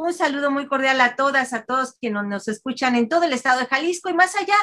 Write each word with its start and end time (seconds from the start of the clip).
Un 0.00 0.14
saludo 0.14 0.52
muy 0.52 0.68
cordial 0.68 1.00
a 1.00 1.16
todas, 1.16 1.52
a 1.52 1.64
todos 1.64 1.96
quienes 2.00 2.22
nos 2.22 2.46
escuchan 2.46 2.94
en 2.94 3.08
todo 3.08 3.24
el 3.24 3.32
estado 3.32 3.58
de 3.58 3.66
Jalisco 3.66 4.08
y 4.08 4.14
más 4.14 4.36
allá 4.36 4.54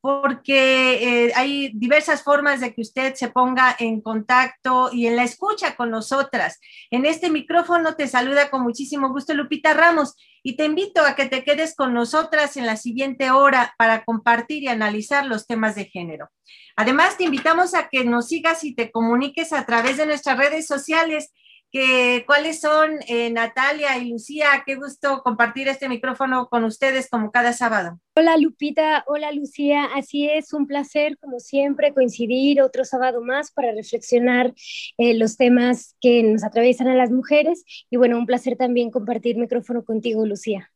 porque 0.00 1.26
eh, 1.26 1.32
hay 1.34 1.72
diversas 1.74 2.22
formas 2.22 2.60
de 2.60 2.72
que 2.72 2.80
usted 2.80 3.14
se 3.14 3.28
ponga 3.28 3.76
en 3.78 4.00
contacto 4.00 4.88
y 4.90 5.06
en 5.06 5.16
la 5.16 5.24
escucha 5.24 5.76
con 5.76 5.90
nosotras. 5.90 6.58
En 6.90 7.04
este 7.04 7.28
micrófono 7.28 7.96
te 7.96 8.08
saluda 8.08 8.48
con 8.48 8.62
muchísimo 8.62 9.10
gusto 9.10 9.34
Lupita 9.34 9.74
Ramos 9.74 10.14
y 10.42 10.56
te 10.56 10.64
invito 10.64 11.04
a 11.04 11.14
que 11.14 11.26
te 11.26 11.44
quedes 11.44 11.76
con 11.76 11.92
nosotras 11.92 12.56
en 12.56 12.64
la 12.64 12.78
siguiente 12.78 13.30
hora 13.30 13.74
para 13.76 14.06
compartir 14.06 14.62
y 14.62 14.68
analizar 14.68 15.26
los 15.26 15.46
temas 15.46 15.74
de 15.74 15.84
género. 15.84 16.30
Además, 16.76 17.18
te 17.18 17.24
invitamos 17.24 17.74
a 17.74 17.90
que 17.90 18.06
nos 18.06 18.28
sigas 18.28 18.64
y 18.64 18.74
te 18.74 18.90
comuniques 18.90 19.52
a 19.52 19.66
través 19.66 19.98
de 19.98 20.06
nuestras 20.06 20.38
redes 20.38 20.66
sociales 20.66 21.30
que 21.70 22.24
cuáles 22.26 22.60
son 22.60 22.98
eh, 23.06 23.30
Natalia 23.30 23.98
y 23.98 24.10
Lucía. 24.10 24.62
Qué 24.64 24.76
gusto 24.76 25.22
compartir 25.22 25.68
este 25.68 25.88
micrófono 25.88 26.48
con 26.48 26.64
ustedes 26.64 27.08
como 27.10 27.30
cada 27.30 27.52
sábado. 27.52 28.00
Hola 28.16 28.36
Lupita, 28.36 29.04
hola 29.06 29.32
Lucía. 29.32 29.84
Así 29.94 30.28
es, 30.28 30.52
un 30.52 30.66
placer 30.66 31.18
como 31.18 31.40
siempre 31.40 31.92
coincidir 31.94 32.62
otro 32.62 32.84
sábado 32.84 33.22
más 33.22 33.52
para 33.52 33.72
reflexionar 33.72 34.54
eh, 34.96 35.14
los 35.14 35.36
temas 35.36 35.96
que 36.00 36.22
nos 36.22 36.44
atraviesan 36.44 36.88
a 36.88 36.94
las 36.94 37.10
mujeres. 37.10 37.64
Y 37.90 37.96
bueno, 37.96 38.18
un 38.18 38.26
placer 38.26 38.56
también 38.56 38.90
compartir 38.90 39.36
micrófono 39.36 39.84
contigo, 39.84 40.24
Lucía. 40.26 40.70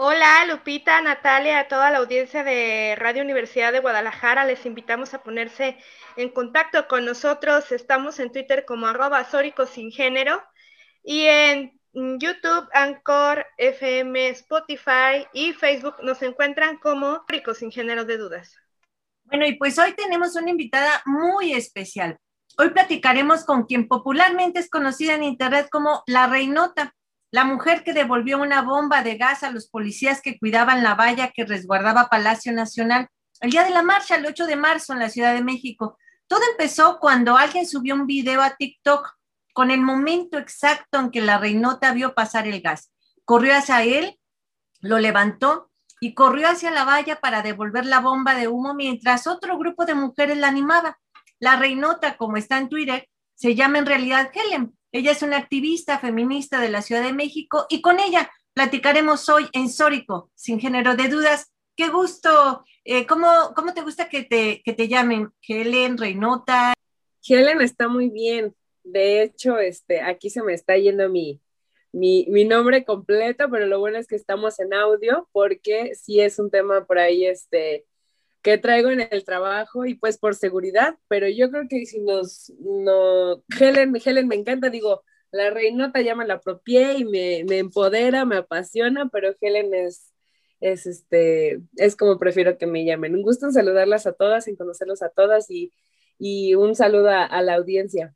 Hola 0.00 0.44
Lupita, 0.44 1.02
Natalia, 1.02 1.58
a 1.58 1.66
toda 1.66 1.90
la 1.90 1.98
audiencia 1.98 2.44
de 2.44 2.94
Radio 2.96 3.24
Universidad 3.24 3.72
de 3.72 3.80
Guadalajara. 3.80 4.44
Les 4.44 4.64
invitamos 4.64 5.12
a 5.12 5.24
ponerse 5.24 5.76
en 6.14 6.28
contacto 6.28 6.86
con 6.86 7.04
nosotros. 7.04 7.72
Estamos 7.72 8.20
en 8.20 8.30
Twitter 8.30 8.64
como 8.64 8.86
arroba 8.86 9.26
sin 9.66 9.90
género 9.90 10.40
y 11.02 11.24
en 11.24 11.80
YouTube, 11.92 12.68
Anchor, 12.74 13.44
FM, 13.56 14.28
Spotify 14.28 15.26
y 15.32 15.52
Facebook 15.54 15.96
nos 16.04 16.22
encuentran 16.22 16.78
como 16.78 17.24
Sórico 17.28 17.54
sin 17.54 17.72
género 17.72 18.04
de 18.04 18.18
dudas. 18.18 18.54
Bueno, 19.24 19.46
y 19.46 19.56
pues 19.56 19.80
hoy 19.80 19.94
tenemos 19.94 20.36
una 20.36 20.50
invitada 20.50 21.02
muy 21.06 21.54
especial. 21.54 22.16
Hoy 22.56 22.70
platicaremos 22.70 23.44
con 23.44 23.64
quien 23.64 23.88
popularmente 23.88 24.60
es 24.60 24.70
conocida 24.70 25.14
en 25.14 25.24
Internet 25.24 25.66
como 25.72 26.04
La 26.06 26.28
Reinota 26.28 26.94
la 27.30 27.44
mujer 27.44 27.84
que 27.84 27.92
devolvió 27.92 28.40
una 28.40 28.62
bomba 28.62 29.02
de 29.02 29.16
gas 29.16 29.42
a 29.42 29.50
los 29.50 29.68
policías 29.68 30.22
que 30.22 30.38
cuidaban 30.38 30.82
la 30.82 30.94
valla 30.94 31.30
que 31.30 31.44
resguardaba 31.44 32.08
Palacio 32.08 32.52
Nacional 32.52 33.08
el 33.40 33.50
día 33.50 33.64
de 33.64 33.70
la 33.70 33.82
marcha, 33.82 34.16
el 34.16 34.26
8 34.26 34.46
de 34.46 34.56
marzo, 34.56 34.92
en 34.92 34.98
la 34.98 35.10
Ciudad 35.10 35.34
de 35.34 35.44
México. 35.44 35.96
Todo 36.26 36.40
empezó 36.50 36.98
cuando 36.98 37.36
alguien 37.36 37.66
subió 37.66 37.94
un 37.94 38.06
video 38.06 38.42
a 38.42 38.56
TikTok 38.56 39.14
con 39.52 39.70
el 39.70 39.80
momento 39.80 40.38
exacto 40.38 40.98
en 40.98 41.10
que 41.10 41.20
la 41.20 41.38
reinota 41.38 41.92
vio 41.92 42.14
pasar 42.14 42.46
el 42.48 42.60
gas. 42.60 42.92
Corrió 43.24 43.54
hacia 43.54 43.82
él, 43.82 44.18
lo 44.80 44.98
levantó 44.98 45.70
y 46.00 46.14
corrió 46.14 46.48
hacia 46.48 46.70
la 46.70 46.84
valla 46.84 47.20
para 47.20 47.42
devolver 47.42 47.86
la 47.86 48.00
bomba 48.00 48.34
de 48.34 48.48
humo 48.48 48.74
mientras 48.74 49.26
otro 49.26 49.58
grupo 49.58 49.84
de 49.84 49.94
mujeres 49.94 50.38
la 50.38 50.48
animaba. 50.48 50.98
La 51.38 51.56
reinota, 51.56 52.16
como 52.16 52.36
está 52.36 52.58
en 52.58 52.68
Twitter, 52.68 53.08
se 53.34 53.54
llama 53.54 53.78
en 53.78 53.86
realidad 53.86 54.30
Helen 54.32 54.77
ella 54.92 55.12
es 55.12 55.22
una 55.22 55.36
activista 55.36 55.98
feminista 55.98 56.60
de 56.60 56.70
la 56.70 56.82
Ciudad 56.82 57.02
de 57.02 57.12
México 57.12 57.66
y 57.68 57.80
con 57.82 58.00
ella 58.00 58.30
platicaremos 58.54 59.28
hoy 59.28 59.46
en 59.52 59.68
Sórico, 59.68 60.30
sin 60.34 60.58
género 60.58 60.96
de 60.96 61.08
dudas. 61.08 61.52
Qué 61.76 61.88
gusto. 61.88 62.64
Eh, 62.84 63.06
¿cómo, 63.06 63.28
¿cómo, 63.54 63.74
te 63.74 63.82
gusta 63.82 64.08
que 64.08 64.24
te, 64.24 64.62
que 64.64 64.72
te 64.72 64.88
llamen? 64.88 65.28
Helen, 65.46 65.96
Reinota. 65.98 66.72
Helen 67.26 67.60
está 67.60 67.86
muy 67.88 68.08
bien. 68.08 68.54
De 68.82 69.22
hecho, 69.22 69.58
este, 69.58 70.00
aquí 70.00 70.30
se 70.30 70.42
me 70.42 70.54
está 70.54 70.76
yendo 70.76 71.08
mi, 71.08 71.40
mi, 71.92 72.26
mi, 72.28 72.44
nombre 72.44 72.84
completo, 72.84 73.48
pero 73.50 73.66
lo 73.66 73.78
bueno 73.78 73.98
es 73.98 74.06
que 74.06 74.16
estamos 74.16 74.58
en 74.58 74.72
audio 74.72 75.28
porque 75.32 75.94
sí 75.94 76.20
es 76.20 76.38
un 76.38 76.50
tema 76.50 76.86
por 76.86 76.98
ahí 76.98 77.26
este, 77.26 77.84
que 78.42 78.58
traigo 78.58 78.90
en 78.90 79.06
el 79.10 79.24
trabajo 79.24 79.84
y 79.86 79.94
pues 79.94 80.18
por 80.18 80.34
seguridad, 80.34 80.96
pero 81.08 81.28
yo 81.28 81.50
creo 81.50 81.64
que 81.68 81.86
si 81.86 82.00
nos, 82.00 82.52
no, 82.60 83.42
Helen, 83.58 83.94
Helen 84.04 84.28
me 84.28 84.36
encanta, 84.36 84.70
digo, 84.70 85.02
la 85.30 85.50
reinota 85.50 86.00
ya 86.00 86.14
me 86.14 86.26
la 86.26 86.34
apropié 86.34 86.94
y 86.98 87.04
me, 87.04 87.44
me 87.48 87.58
empodera, 87.58 88.24
me 88.24 88.36
apasiona, 88.36 89.08
pero 89.12 89.34
Helen 89.40 89.74
es, 89.74 90.12
es 90.60 90.86
este, 90.86 91.60
es 91.76 91.96
como 91.96 92.18
prefiero 92.18 92.58
que 92.58 92.66
me 92.66 92.84
llamen. 92.84 93.14
Un 93.14 93.22
gusto 93.22 93.46
en 93.46 93.52
saludarlas 93.52 94.06
a 94.06 94.12
todas, 94.12 94.48
en 94.48 94.56
conocerlos 94.56 95.02
a 95.02 95.10
todas 95.10 95.50
y, 95.50 95.72
y 96.18 96.54
un 96.54 96.74
saludo 96.74 97.10
a 97.10 97.42
la 97.42 97.54
audiencia. 97.54 98.14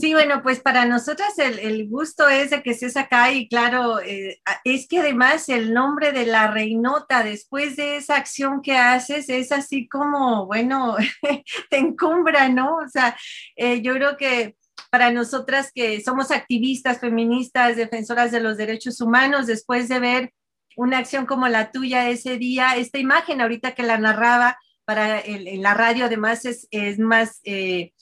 Sí, 0.00 0.12
bueno, 0.12 0.42
pues 0.42 0.60
para 0.60 0.84
nosotras 0.84 1.38
el, 1.38 1.88
gusto 1.88 2.28
es 2.28 2.50
de 2.50 2.62
que 2.62 2.70
estés 2.70 2.96
acá 2.96 3.32
y 3.32 3.48
claro, 3.48 4.00
eh, 4.00 4.40
es 4.64 4.86
que 4.86 5.00
además 5.00 5.48
el 5.48 5.72
nombre 5.74 6.12
de 6.12 6.26
la 6.26 6.48
reinota 6.48 7.22
después 7.22 7.76
de 7.76 7.96
esa 7.96 8.16
acción 8.16 8.62
que 8.62 8.76
haces 8.76 9.28
es 9.28 9.50
así 9.50 9.88
como, 9.88 10.46
bueno, 10.46 10.96
te 11.70 11.78
encumbra, 11.78 12.48
¿no? 12.48 12.76
O 12.76 12.88
sea, 12.88 13.16
eh, 13.56 13.80
yo 13.82 13.94
creo 13.94 14.16
que 14.16 14.56
para 14.90 15.10
nosotras 15.10 15.72
que 15.74 16.00
somos 16.00 16.30
activistas, 16.30 17.00
feministas, 17.00 17.76
defensoras 17.76 18.30
de 18.30 18.40
los 18.40 18.56
derechos 18.56 19.00
humanos, 19.00 19.46
después 19.46 19.88
de 19.88 20.00
ver 20.00 20.32
una 20.76 20.98
acción 20.98 21.26
como 21.26 21.48
la 21.48 21.72
tuya 21.72 22.08
ese 22.08 22.38
día, 22.38 22.76
esta 22.76 22.98
imagen 22.98 23.40
ahorita 23.40 23.74
que 23.74 23.82
la 23.82 23.98
narraba 23.98 24.58
para 24.84 25.20
en 25.20 25.62
la 25.62 25.74
radio 25.74 26.06
además 26.06 26.44
es, 26.44 26.66
es 26.70 26.98
más... 26.98 27.40
Eh, 27.44 27.92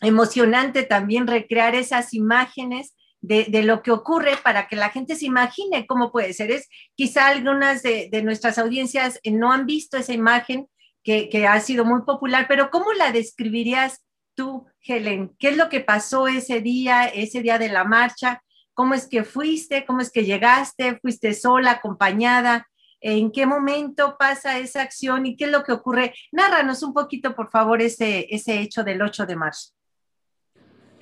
emocionante 0.00 0.82
también 0.82 1.26
recrear 1.26 1.74
esas 1.74 2.12
imágenes 2.14 2.94
de, 3.20 3.62
lo 3.62 3.82
que 3.82 3.90
ocurre 3.90 4.36
para 4.42 4.68
que 4.68 4.76
la 4.76 4.90
gente 4.90 5.16
se 5.16 5.26
imagine 5.26 5.86
cómo 5.86 6.12
puede 6.12 6.32
ser. 6.32 6.50
Es 6.50 6.68
quizá 6.94 7.28
algunas 7.28 7.82
de, 7.82 8.08
nuestras 8.22 8.58
audiencias 8.58 9.18
eh, 9.22 9.32
no 9.32 9.52
han 9.52 9.66
visto 9.66 9.96
esa 9.96 10.12
imagen 10.12 10.68
que, 11.02 11.46
ha 11.46 11.60
sido 11.60 11.84
muy 11.84 12.02
popular, 12.02 12.46
pero 12.48 12.70
¿cómo 12.70 12.92
la 12.92 13.12
describirías 13.12 14.04
tú, 14.34 14.66
Helen? 14.80 15.34
¿Qué 15.38 15.50
es 15.50 15.56
lo 15.56 15.68
que 15.68 15.80
pasó 15.80 16.26
ese 16.26 16.60
día, 16.60 17.04
ese 17.06 17.42
día 17.42 17.58
de 17.58 17.68
la 17.68 17.84
marcha? 17.84 18.42
¿Cómo 18.74 18.94
es 18.94 19.06
que 19.06 19.22
fuiste? 19.22 19.84
¿Cómo 19.86 20.00
es 20.00 20.10
que 20.10 20.24
llegaste? 20.24 20.98
¿Fuiste 21.00 21.32
sola, 21.32 21.72
acompañada? 21.72 22.68
¿En 23.00 23.30
qué 23.30 23.46
momento 23.46 24.16
pasa 24.18 24.58
esa 24.58 24.82
acción 24.82 25.26
y 25.26 25.36
qué 25.36 25.44
es 25.44 25.52
lo 25.52 25.62
que 25.62 25.72
ocurre? 25.72 26.12
Nárranos 26.32 26.82
un 26.82 26.92
poquito, 26.92 27.36
por 27.36 27.50
favor, 27.50 27.80
ese 27.80 28.26
hecho 28.30 28.82
del 28.82 29.00
8 29.00 29.26
de 29.26 29.36
marzo. 29.36 29.75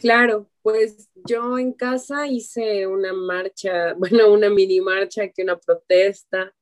Claro, 0.05 0.51
pues 0.61 1.09
yo 1.25 1.59
en 1.59 1.73
casa 1.73 2.27
hice 2.27 2.87
una 2.87 3.15
marcha, 3.15 3.95
bueno, 3.99 4.31
una 4.31 4.51
mini 4.51 4.83
marcha, 4.83 5.23
aquí 5.23 5.41
una 5.41 5.59
protesta 5.59 6.55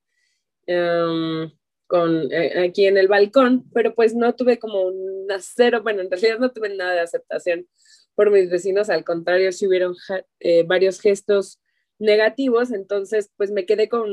em, 0.65 1.51
con, 1.89 2.33
eh, 2.33 2.61
aquí 2.61 2.87
en 2.87 2.99
el 2.99 3.09
balcón, 3.09 3.69
pero 3.75 3.97
pues 3.97 4.15
no 4.15 4.37
tuve 4.37 4.61
como 4.61 4.83
un 4.83 5.27
cero, 5.41 5.83
bueno, 5.83 6.03
en 6.03 6.11
realidad 6.13 6.39
no 6.39 6.53
tuve 6.53 6.69
nada 6.77 6.93
de 6.93 7.01
aceptación 7.01 7.67
por 8.15 8.31
mis 8.31 8.49
vecinos, 8.49 8.89
al 8.91 9.03
contrario, 9.03 9.51
sí 9.51 9.67
hubieron 9.67 9.97
eh, 10.39 10.63
varios 10.63 11.01
gestos 11.01 11.61
negativos, 11.99 12.71
entonces 12.71 13.33
pues 13.37 13.51
me 13.51 13.67
quedé 13.67 13.89
con, 13.89 14.09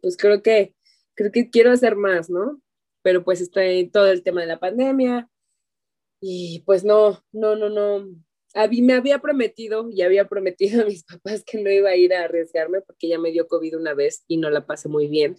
pues 0.00 0.16
creo 0.16 0.42
que, 0.42 0.74
creo 1.12 1.30
que 1.30 1.50
quiero 1.50 1.70
hacer 1.70 1.96
más, 1.96 2.30
¿no? 2.30 2.62
pero 3.02 3.22
pues 3.24 3.42
está 3.42 3.60
todo 3.92 4.08
el 4.08 4.22
tema 4.22 4.40
de 4.40 4.46
la 4.46 4.58
pandemia 4.58 5.28
y 6.28 6.64
pues 6.66 6.82
no, 6.82 7.22
no, 7.30 7.54
no, 7.54 7.68
no. 7.68 8.04
me 8.82 8.92
había 8.94 9.20
prometido 9.20 9.88
y 9.90 10.02
había 10.02 10.26
prometido 10.28 10.82
a 10.82 10.84
mis 10.84 11.04
papás 11.22 11.44
que 11.44 11.62
no 11.62 11.70
iba 11.70 11.90
a 11.90 11.96
ir 11.96 12.12
a 12.12 12.24
arriesgarme 12.24 12.80
porque 12.80 13.08
ya 13.08 13.18
me 13.18 13.30
dio 13.30 13.46
COVID 13.46 13.76
una 13.76 13.94
vez 13.94 14.24
y 14.26 14.36
no 14.36 14.50
la 14.50 14.66
pasé 14.66 14.88
muy 14.88 15.06
bien. 15.06 15.36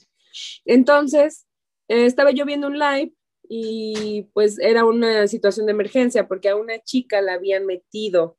Entonces, 0.63 1.45
eh, 1.89 2.05
estaba 2.05 2.31
yo 2.31 2.45
viendo 2.45 2.67
un 2.67 2.79
live 2.79 3.13
y 3.49 4.29
pues 4.33 4.59
era 4.59 4.85
una 4.85 5.27
situación 5.27 5.65
de 5.65 5.73
emergencia 5.73 6.25
porque 6.25 6.47
a 6.47 6.55
una 6.55 6.79
chica 6.79 7.21
la 7.21 7.33
habían 7.33 7.65
metido 7.65 8.37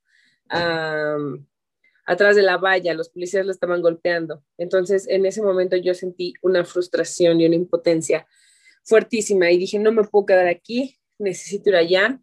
atrás 2.07 2.37
de 2.37 2.43
la 2.43 2.57
valla, 2.57 2.95
los 2.95 3.11
policías 3.11 3.45
la 3.45 3.53
estaban 3.53 3.83
golpeando. 3.83 4.43
Entonces, 4.57 5.07
en 5.09 5.27
ese 5.27 5.43
momento 5.43 5.77
yo 5.77 5.93
sentí 5.93 6.33
una 6.41 6.65
frustración 6.65 7.43
y 7.43 7.45
una 7.45 7.57
impotencia 7.57 8.27
fuertísima 8.85 9.51
y 9.51 9.59
dije, 9.59 9.79
no 9.79 9.93
me 9.93 10.05
puedo 10.05 10.25
quedar 10.25 10.47
aquí, 10.47 10.99
necesito 11.19 11.69
ir 11.69 11.77
allá. 11.77 12.21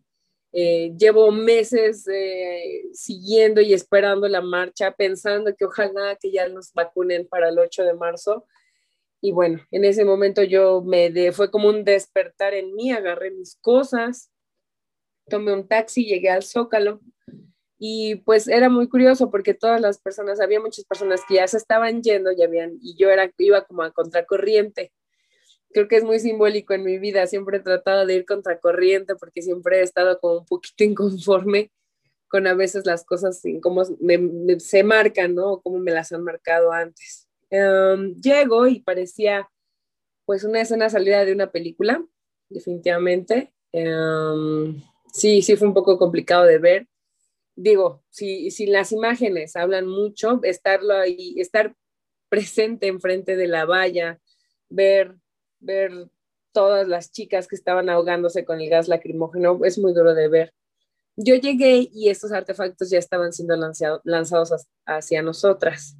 Eh, 0.58 0.94
llevo 0.98 1.34
meses 1.34 2.08
eh, 2.08 2.86
siguiendo 2.94 3.60
y 3.60 3.74
esperando 3.74 4.26
la 4.30 4.40
marcha, 4.40 4.92
pensando 4.92 5.54
que 5.54 5.66
ojalá 5.66 6.16
que 6.16 6.32
ya 6.32 6.48
nos 6.48 6.72
vacunen 6.72 7.28
para 7.28 7.50
el 7.50 7.60
8 7.60 7.84
de 7.84 7.94
marzo. 7.94 8.48
Y 9.20 9.34
bueno, 9.34 9.60
en 9.72 9.84
ese 9.84 10.06
momento 10.06 10.44
yo 10.44 10.82
me 10.82 11.10
de, 11.10 11.34
fue 11.34 11.52
como 11.52 11.68
un 11.68 11.84
despertar 11.84 12.54
en 12.54 12.74
mí, 12.74 12.90
agarré 12.94 13.32
mis 13.32 13.58
cosas, 13.58 14.32
tomé 15.28 15.52
un 15.52 15.68
taxi, 15.68 16.06
llegué 16.06 16.30
al 16.30 16.44
Zócalo 16.44 17.02
y 17.78 18.16
pues 18.16 18.48
era 18.48 18.70
muy 18.70 18.88
curioso 18.88 19.30
porque 19.30 19.54
todas 19.54 19.82
las 19.82 20.00
personas, 20.00 20.40
había 20.40 20.62
muchas 20.62 20.86
personas 20.86 21.22
que 21.28 21.36
ya 21.36 21.48
se 21.50 21.58
estaban 21.58 22.02
yendo 22.02 22.32
y, 22.32 22.42
habían, 22.42 22.78
y 22.82 22.96
yo 22.96 23.10
era, 23.10 23.30
iba 23.40 23.66
como 23.66 23.84
a 23.84 23.92
contracorriente. 23.92 24.94
Creo 25.72 25.88
que 25.88 25.98
es 25.98 26.04
muy 26.04 26.20
simbólico 26.20 26.74
en 26.74 26.84
mi 26.84 26.98
vida, 27.00 27.28
siempre 27.28 27.58
he 27.58 27.62
tratado 27.62 28.06
de 28.06 28.16
ir 28.16 28.26
contracorriente 28.26 29.16
porque 29.16 29.42
siempre 29.42 29.80
he 29.80 29.84
estado 29.84 30.20
como 30.20 30.40
un 30.40 30.46
poquito 30.46 30.84
inconforme 30.84 31.72
con 32.28 32.48
a 32.48 32.54
veces 32.54 32.86
las 32.86 33.06
cosas, 33.06 33.42
como 33.62 33.84
se 33.86 34.84
marcan, 34.84 35.36
¿no? 35.36 35.54
O 35.54 35.62
cómo 35.62 35.80
me 35.80 35.92
las 35.92 36.12
han 36.12 36.24
marcado 36.24 36.72
antes. 36.72 37.28
Um, 37.52 38.16
llego 38.16 38.68
y 38.68 38.82
parecía 38.82 39.50
pues 40.26 40.44
una 40.44 40.62
escena 40.62 40.90
salida 40.90 41.24
de 41.24 41.34
una 41.34 41.52
película, 41.52 42.04
definitivamente. 42.50 43.54
Um, 43.72 44.82
sí, 45.14 45.42
sí 45.44 45.56
fue 45.56 45.68
un 45.68 45.74
poco 45.74 45.98
complicado 46.00 46.46
de 46.46 46.58
ver 46.58 46.88
digo, 47.56 48.04
si, 48.10 48.52
si 48.52 48.68
las 48.68 48.92
imágenes 48.92 49.56
hablan 49.56 49.88
mucho, 49.88 50.40
estarlo 50.44 50.94
ahí, 50.94 51.36
estar 51.38 51.76
presente 52.30 52.88
enfrente 52.88 53.36
de 53.36 53.48
la 53.48 53.66
valla, 53.66 54.20
ver, 54.70 55.16
ver 55.66 56.10
todas 56.52 56.88
las 56.88 57.12
chicas 57.12 57.48
que 57.48 57.56
estaban 57.56 57.90
ahogándose 57.90 58.46
con 58.46 58.62
el 58.62 58.70
gas 58.70 58.88
lacrimógeno, 58.88 59.60
es 59.66 59.78
muy 59.78 59.94
duro 59.94 60.14
de 60.14 60.30
ver. 60.30 60.54
Yo 61.18 61.36
llegué 61.36 61.90
y 61.92 62.10
estos 62.10 62.32
artefactos 62.32 62.90
ya 62.90 63.00
estaban 63.00 63.34
siendo 63.34 63.56
lanzados 64.04 64.68
hacia 64.86 65.22
nosotras. 65.22 65.96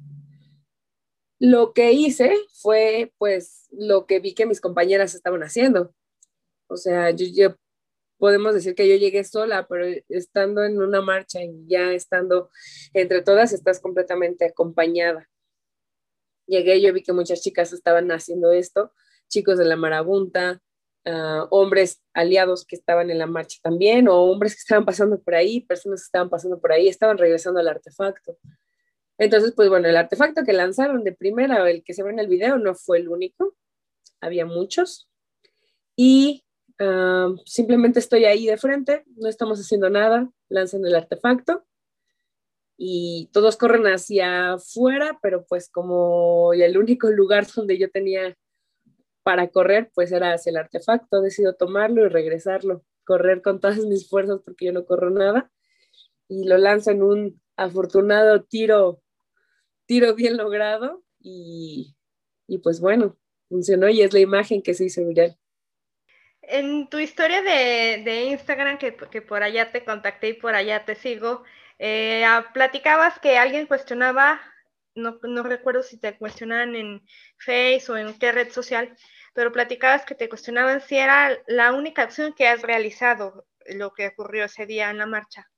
Lo 1.38 1.72
que 1.72 1.92
hice 1.92 2.34
fue, 2.62 3.12
pues, 3.18 3.66
lo 3.70 4.06
que 4.06 4.20
vi 4.20 4.34
que 4.34 4.46
mis 4.46 4.60
compañeras 4.60 5.14
estaban 5.14 5.42
haciendo. 5.42 5.94
O 6.68 6.76
sea, 6.76 7.10
yo, 7.10 7.54
podemos 8.18 8.54
decir 8.54 8.74
que 8.74 8.88
yo 8.88 8.96
llegué 8.96 9.24
sola, 9.24 9.66
pero 9.68 9.86
estando 10.08 10.64
en 10.64 10.80
una 10.80 11.02
marcha 11.02 11.42
y 11.42 11.66
ya 11.66 11.92
estando 11.92 12.50
entre 12.94 13.22
todas, 13.22 13.52
estás 13.52 13.80
completamente 13.80 14.46
acompañada. 14.46 15.28
Llegué, 16.46 16.80
yo 16.80 16.92
vi 16.92 17.02
que 17.02 17.12
muchas 17.12 17.42
chicas 17.42 17.72
estaban 17.72 18.10
haciendo 18.10 18.52
esto, 18.52 18.92
chicos 19.28 19.58
de 19.58 19.64
la 19.64 19.76
marabunta, 19.76 20.60
ah, 21.04 21.46
hombres 21.50 22.02
aliados 22.14 22.64
que 22.64 22.76
estaban 22.76 23.10
en 23.10 23.18
la 23.18 23.26
marcha 23.26 23.58
también, 23.62 24.08
o 24.08 24.16
hombres 24.22 24.54
que 24.54 24.60
estaban 24.60 24.84
pasando 24.84 25.20
por 25.20 25.34
ahí, 25.34 25.60
personas 25.60 26.00
que 26.02 26.06
estaban 26.06 26.30
pasando 26.30 26.60
por 26.60 26.72
ahí, 26.72 26.88
estaban 26.88 27.18
regresando 27.18 27.60
al 27.60 27.68
artefacto. 27.68 28.38
Entonces, 29.18 29.52
pues 29.56 29.68
bueno, 29.68 29.88
el 29.88 29.96
artefacto 29.96 30.44
que 30.44 30.52
lanzaron 30.52 31.04
de 31.04 31.12
primera, 31.12 31.68
el 31.70 31.82
que 31.84 31.94
se 31.94 32.02
ve 32.02 32.10
en 32.10 32.18
el 32.18 32.28
video, 32.28 32.58
no 32.58 32.74
fue 32.74 32.98
el 32.98 33.08
único, 33.08 33.54
había 34.20 34.46
muchos. 34.46 35.08
Y 35.96 36.44
simplemente 37.46 37.98
estoy 37.98 38.26
ahí 38.26 38.46
de 38.46 38.58
frente, 38.58 39.04
no 39.16 39.28
estamos 39.28 39.58
haciendo 39.58 39.88
nada, 39.88 40.30
lanzan 40.48 40.84
el 40.84 40.94
artefacto 40.94 41.64
y 42.76 43.30
todos 43.32 43.56
corren 43.56 43.86
hacia 43.86 44.54
afuera, 44.54 45.18
pero 45.22 45.46
pues 45.46 45.70
como 45.70 46.52
el 46.52 46.76
único 46.76 47.08
lugar 47.10 47.46
donde 47.56 47.78
yo 47.78 47.90
tenía 47.90 48.36
para 49.26 49.48
correr, 49.48 49.90
pues 49.92 50.12
era 50.12 50.34
hacia 50.34 50.50
el 50.50 50.56
artefacto, 50.56 51.20
decido 51.20 51.56
tomarlo 51.56 52.06
y 52.06 52.08
regresarlo, 52.08 52.84
correr 53.02 53.42
con 53.42 53.58
todas 53.58 53.78
mis 53.78 54.08
fuerzas 54.08 54.38
porque 54.44 54.66
yo 54.66 54.72
no 54.72 54.84
corro 54.84 55.10
nada 55.10 55.50
y 56.28 56.46
lo 56.46 56.58
lanzo 56.58 56.92
en 56.92 57.02
un 57.02 57.42
afortunado 57.56 58.44
tiro, 58.44 59.02
tiro 59.84 60.14
bien 60.14 60.36
logrado 60.36 61.02
y, 61.18 61.96
y 62.46 62.58
pues 62.58 62.78
bueno, 62.78 63.16
funcionó 63.48 63.88
y 63.88 64.02
es 64.02 64.12
la 64.12 64.20
imagen 64.20 64.62
que 64.62 64.74
se 64.74 64.84
hizo 64.84 65.04
viral. 65.04 65.36
En 66.42 66.88
tu 66.88 67.00
historia 67.00 67.42
de, 67.42 68.26
Instagram, 68.26 68.78
que, 68.78 68.92
por 68.92 69.42
allá 69.42 69.72
te 69.72 69.84
contacté 69.84 70.28
y 70.28 70.34
por 70.34 70.54
allá 70.54 70.84
te 70.84 70.94
sigo, 70.94 71.42
eh, 71.80 72.24
ah, 72.24 72.52
platicabas 72.54 73.18
que 73.18 73.38
alguien 73.38 73.66
cuestionaba, 73.66 74.40
no, 74.96 75.42
recuerdo 75.42 75.82
si 75.82 75.98
te 75.98 76.16
cuestionaban 76.18 76.74
en 76.74 77.06
Face 77.38 77.84
o 77.90 77.96
en 77.96 78.18
qué 78.18 78.32
red 78.32 78.50
social, 78.50 78.96
pero 79.34 79.52
platicabas 79.52 80.04
que 80.04 80.14
te 80.14 80.28
cuestionaban 80.28 80.80
si 80.80 80.96
era 80.96 81.38
la 81.46 81.72
única 81.72 82.02
acción 82.02 82.32
que 82.32 82.48
has 82.48 82.62
realizado, 82.62 83.46
lo 83.66 83.92
que 83.92 84.08
ocurrió 84.08 84.44
ese 84.44 84.66
día 84.66 84.90
en 84.90 84.98
la 84.98 85.06
marcha. 85.06 85.48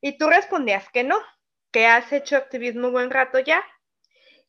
Y 0.00 0.18
tú 0.18 0.28
respondías 0.28 0.90
que 0.90 1.04
no, 1.04 1.20
que 1.70 1.86
has 1.86 2.12
hecho 2.12 2.36
activismo 2.36 2.90
buen 2.90 3.10
rato 3.10 3.38
ya 3.38 3.64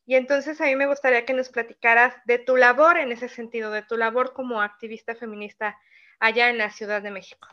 y 0.08 0.14
entonces 0.14 0.58
a 0.62 0.64
mí 0.64 0.74
me 0.74 0.86
gustaría 0.86 1.26
que 1.26 1.34
nos 1.34 1.50
platicaras 1.50 2.14
de 2.24 2.38
tu 2.38 2.56
labor 2.56 2.96
en 2.96 3.12
ese 3.12 3.28
sentido, 3.28 3.70
de 3.70 3.82
tu 3.82 3.98
labor 3.98 4.32
como 4.32 4.62
activista 4.62 5.14
feminista 5.14 5.78
allá 6.18 6.48
en 6.48 6.56
la 6.56 6.70
Ciudad 6.70 7.02
de 7.02 7.10
México. 7.10 7.46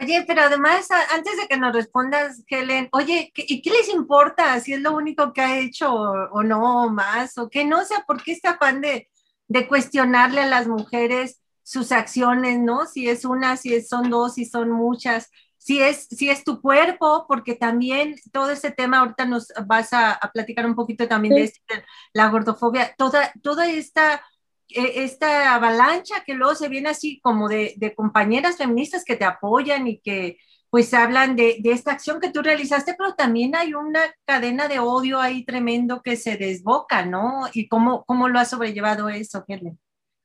Oye, 0.00 0.24
pero 0.26 0.42
además, 0.42 0.88
antes 1.12 1.36
de 1.36 1.46
que 1.46 1.56
nos 1.56 1.74
respondas, 1.74 2.42
Helen, 2.48 2.88
oye, 2.92 3.32
¿y 3.34 3.60
qué 3.60 3.70
les 3.70 3.88
importa 3.88 4.58
si 4.60 4.72
es 4.72 4.80
lo 4.80 4.92
único 4.92 5.32
que 5.32 5.40
ha 5.42 5.58
hecho 5.58 5.92
o, 5.92 6.42
no 6.42 6.88
más? 6.88 7.36
¿O 7.38 7.50
qué 7.50 7.64
no? 7.64 7.80
O 7.80 7.84
sea, 7.84 8.04
¿por 8.06 8.22
qué 8.22 8.32
este 8.32 8.48
afán 8.48 8.80
de, 8.80 9.10
de 9.48 9.68
cuestionarle 9.68 10.40
a 10.40 10.46
las 10.46 10.66
mujeres 10.66 11.40
sus 11.62 11.92
acciones, 11.92 12.58
no? 12.58 12.86
Si 12.86 13.08
es 13.08 13.24
una, 13.24 13.56
si 13.56 13.80
son 13.82 14.08
dos, 14.10 14.34
si 14.34 14.46
son 14.46 14.70
muchas 14.70 15.30
si 15.60 15.80
es, 15.82 16.08
si 16.10 16.30
es 16.30 16.42
tu 16.42 16.60
cuerpo, 16.62 17.26
porque 17.28 17.54
también 17.54 18.16
todo 18.32 18.50
ese 18.50 18.70
tema, 18.70 19.00
ahorita 19.00 19.26
nos 19.26 19.52
vas 19.66 19.92
a, 19.92 20.18
platicar 20.32 20.64
un 20.64 20.74
poquito 20.74 21.06
también 21.06 21.34
de 21.34 21.42
este, 21.44 21.84
la 22.14 22.28
gordofobia, 22.28 22.94
toda, 22.96 23.30
toda 23.42 23.68
esta, 23.68 24.24
esta 24.74 25.54
avalancha 25.54 26.22
que 26.24 26.34
luego 26.34 26.54
se 26.54 26.68
viene 26.68 26.90
así 26.90 27.20
como 27.22 27.48
de, 27.48 27.94
compañeras 27.96 28.56
feministas 28.56 29.04
que 29.04 29.16
te 29.16 29.24
apoyan 29.24 29.86
y 29.86 30.00
que 30.00 30.38
pues 30.70 30.94
hablan 30.94 31.34
de, 31.36 31.56
de, 31.60 31.72
esta 31.72 31.92
acción 31.92 32.20
que 32.20 32.30
tú 32.30 32.42
realizaste, 32.42 32.94
pero 32.96 33.14
también 33.14 33.56
hay 33.56 33.74
una 33.74 34.00
cadena 34.24 34.68
de 34.68 34.78
odio 34.78 35.20
ahí 35.20 35.44
tremendo 35.44 36.00
que 36.02 36.16
se 36.16 36.36
desboca, 36.36 37.04
¿no? 37.04 37.48
¿Y 37.52 37.68
cómo, 37.68 38.04
cómo 38.04 38.28
lo 38.28 38.38
has 38.38 38.50
sobrellevado 38.50 39.08
eso, 39.08 39.44
Helen? 39.48 39.78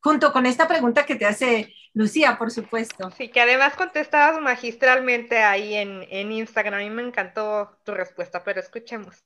junto 0.06 0.32
con 0.32 0.46
esta 0.46 0.68
pregunta 0.68 1.04
que 1.04 1.16
te 1.16 1.26
hace 1.26 1.74
Lucía, 1.96 2.38
por 2.38 2.52
supuesto. 2.52 3.10
Sí, 3.10 3.30
que 3.30 3.42
además 3.42 3.74
contestabas 3.74 4.40
magistralmente 4.40 5.40
ahí 5.40 5.74
en, 5.74 6.06
en 6.12 6.32
Instagram. 6.32 6.80
A 6.80 6.84
mí 6.84 6.92
me 6.92 7.02
encantó 7.02 7.80
tu 7.84 7.92
respuesta, 7.96 8.44
pero 8.44 8.60
escuchemos. 8.60 9.26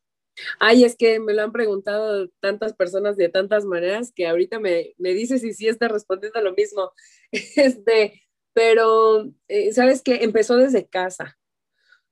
Ay, 0.59 0.83
es 0.83 0.95
que 0.95 1.19
me 1.19 1.33
lo 1.33 1.43
han 1.43 1.51
preguntado 1.51 2.29
tantas 2.39 2.73
personas 2.73 3.17
de 3.17 3.29
tantas 3.29 3.65
maneras 3.65 4.11
que 4.13 4.27
ahorita 4.27 4.59
me, 4.59 4.93
me 4.97 5.13
dices 5.13 5.41
si 5.41 5.53
sí 5.53 5.67
está 5.67 5.87
respondiendo 5.87 6.41
lo 6.41 6.53
mismo. 6.53 6.91
Este, 7.55 8.23
pero, 8.53 9.31
eh, 9.47 9.71
¿sabes 9.73 10.01
qué? 10.01 10.23
Empezó 10.23 10.57
desde 10.57 10.87
casa. 10.87 11.37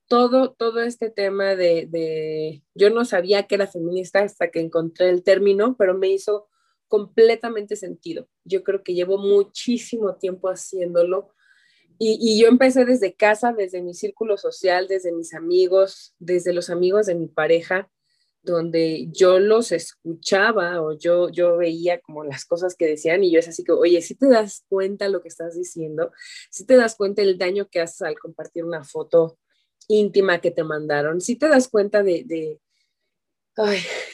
Todo, 0.06 0.52
todo 0.52 0.80
este 0.80 1.10
tema 1.10 1.56
de, 1.56 1.86
de, 1.88 2.62
yo 2.74 2.90
no 2.90 3.04
sabía 3.04 3.46
que 3.46 3.56
era 3.56 3.66
feminista 3.66 4.20
hasta 4.20 4.50
que 4.50 4.60
encontré 4.60 5.10
el 5.10 5.22
término, 5.22 5.76
pero 5.76 5.94
me 5.94 6.08
hizo 6.08 6.48
completamente 6.86 7.76
sentido. 7.76 8.28
Yo 8.44 8.62
creo 8.62 8.82
que 8.82 8.94
llevo 8.94 9.18
muchísimo 9.18 10.16
tiempo 10.16 10.48
haciéndolo 10.48 11.34
y, 12.00 12.40
yo 12.40 12.46
empecé 12.46 12.84
desde 12.84 13.14
casa, 13.14 13.52
desde 13.52 13.82
mi 13.82 13.92
círculo 13.92 14.36
social, 14.36 14.86
desde 14.86 15.10
mis 15.10 15.34
amigos, 15.34 16.14
desde 16.20 16.52
los 16.52 16.70
amigos 16.70 17.06
de 17.06 17.16
mi 17.16 17.26
pareja, 17.26 17.90
donde 18.42 19.08
yo 19.10 19.38
los 19.38 19.72
escuchaba 19.72 20.80
o 20.82 20.96
yo, 20.96 21.28
yo 21.30 21.56
veía 21.56 22.00
como 22.00 22.24
las 22.24 22.44
cosas 22.44 22.74
que 22.76 22.86
decían 22.86 23.22
y 23.24 23.32
yo 23.32 23.40
es 23.40 23.48
así 23.48 23.64
que, 23.64 23.72
oye, 23.72 24.00
si 24.02 24.14
te 24.14 24.28
das 24.28 24.64
cuenta 24.68 25.08
lo 25.08 25.20
que 25.22 25.28
estás 25.28 25.54
diciendo, 25.54 26.12
si 26.50 26.64
te 26.64 26.76
das 26.76 26.96
cuenta 26.96 27.22
el 27.22 27.38
daño 27.38 27.68
que 27.68 27.80
haces 27.80 28.02
al 28.02 28.18
compartir 28.18 28.64
una 28.64 28.84
foto 28.84 29.38
íntima 29.88 30.40
que 30.40 30.50
te 30.50 30.64
mandaron, 30.64 31.20
si 31.20 31.36
te 31.36 31.48
das 31.48 31.68
cuenta 31.68 32.02
de, 32.02 32.24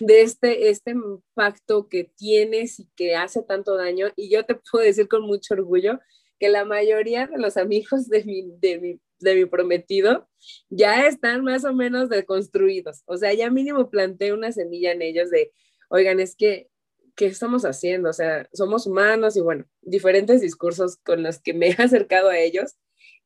de 0.00 0.22
este, 0.22 0.70
este 0.70 0.92
impacto 0.92 1.88
que 1.88 2.04
tienes 2.04 2.80
y 2.80 2.88
que 2.96 3.16
hace 3.16 3.42
tanto 3.42 3.76
daño. 3.76 4.08
Y 4.16 4.30
yo 4.30 4.44
te 4.44 4.54
puedo 4.54 4.84
decir 4.84 5.08
con 5.08 5.22
mucho 5.22 5.54
orgullo 5.54 6.00
que 6.38 6.48
la 6.48 6.64
mayoría 6.64 7.26
de 7.26 7.38
los 7.38 7.56
amigos 7.56 8.08
de 8.08 8.24
mi, 8.24 8.50
de 8.58 8.80
mi, 8.80 9.00
de 9.20 9.34
mi 9.34 9.46
prometido 9.46 10.28
ya 10.68 11.06
están 11.06 11.44
más 11.44 11.64
o 11.64 11.72
menos 11.72 12.08
deconstruidos. 12.08 13.02
O 13.06 13.16
sea, 13.16 13.32
ya 13.32 13.50
mínimo 13.50 13.90
planté 13.90 14.32
una 14.32 14.52
semilla 14.52 14.92
en 14.92 15.02
ellos 15.02 15.30
de, 15.30 15.52
oigan, 15.88 16.20
es 16.20 16.36
que, 16.36 16.68
¿qué 17.16 17.26
estamos 17.26 17.64
haciendo? 17.64 18.10
O 18.10 18.12
sea, 18.12 18.48
somos 18.52 18.86
humanos 18.86 19.36
y 19.36 19.40
bueno, 19.40 19.64
diferentes 19.82 20.40
discursos 20.40 20.96
con 20.96 21.22
los 21.22 21.40
que 21.40 21.54
me 21.54 21.68
he 21.68 21.72
acercado 21.78 22.28
a 22.28 22.38
ellos. 22.38 22.74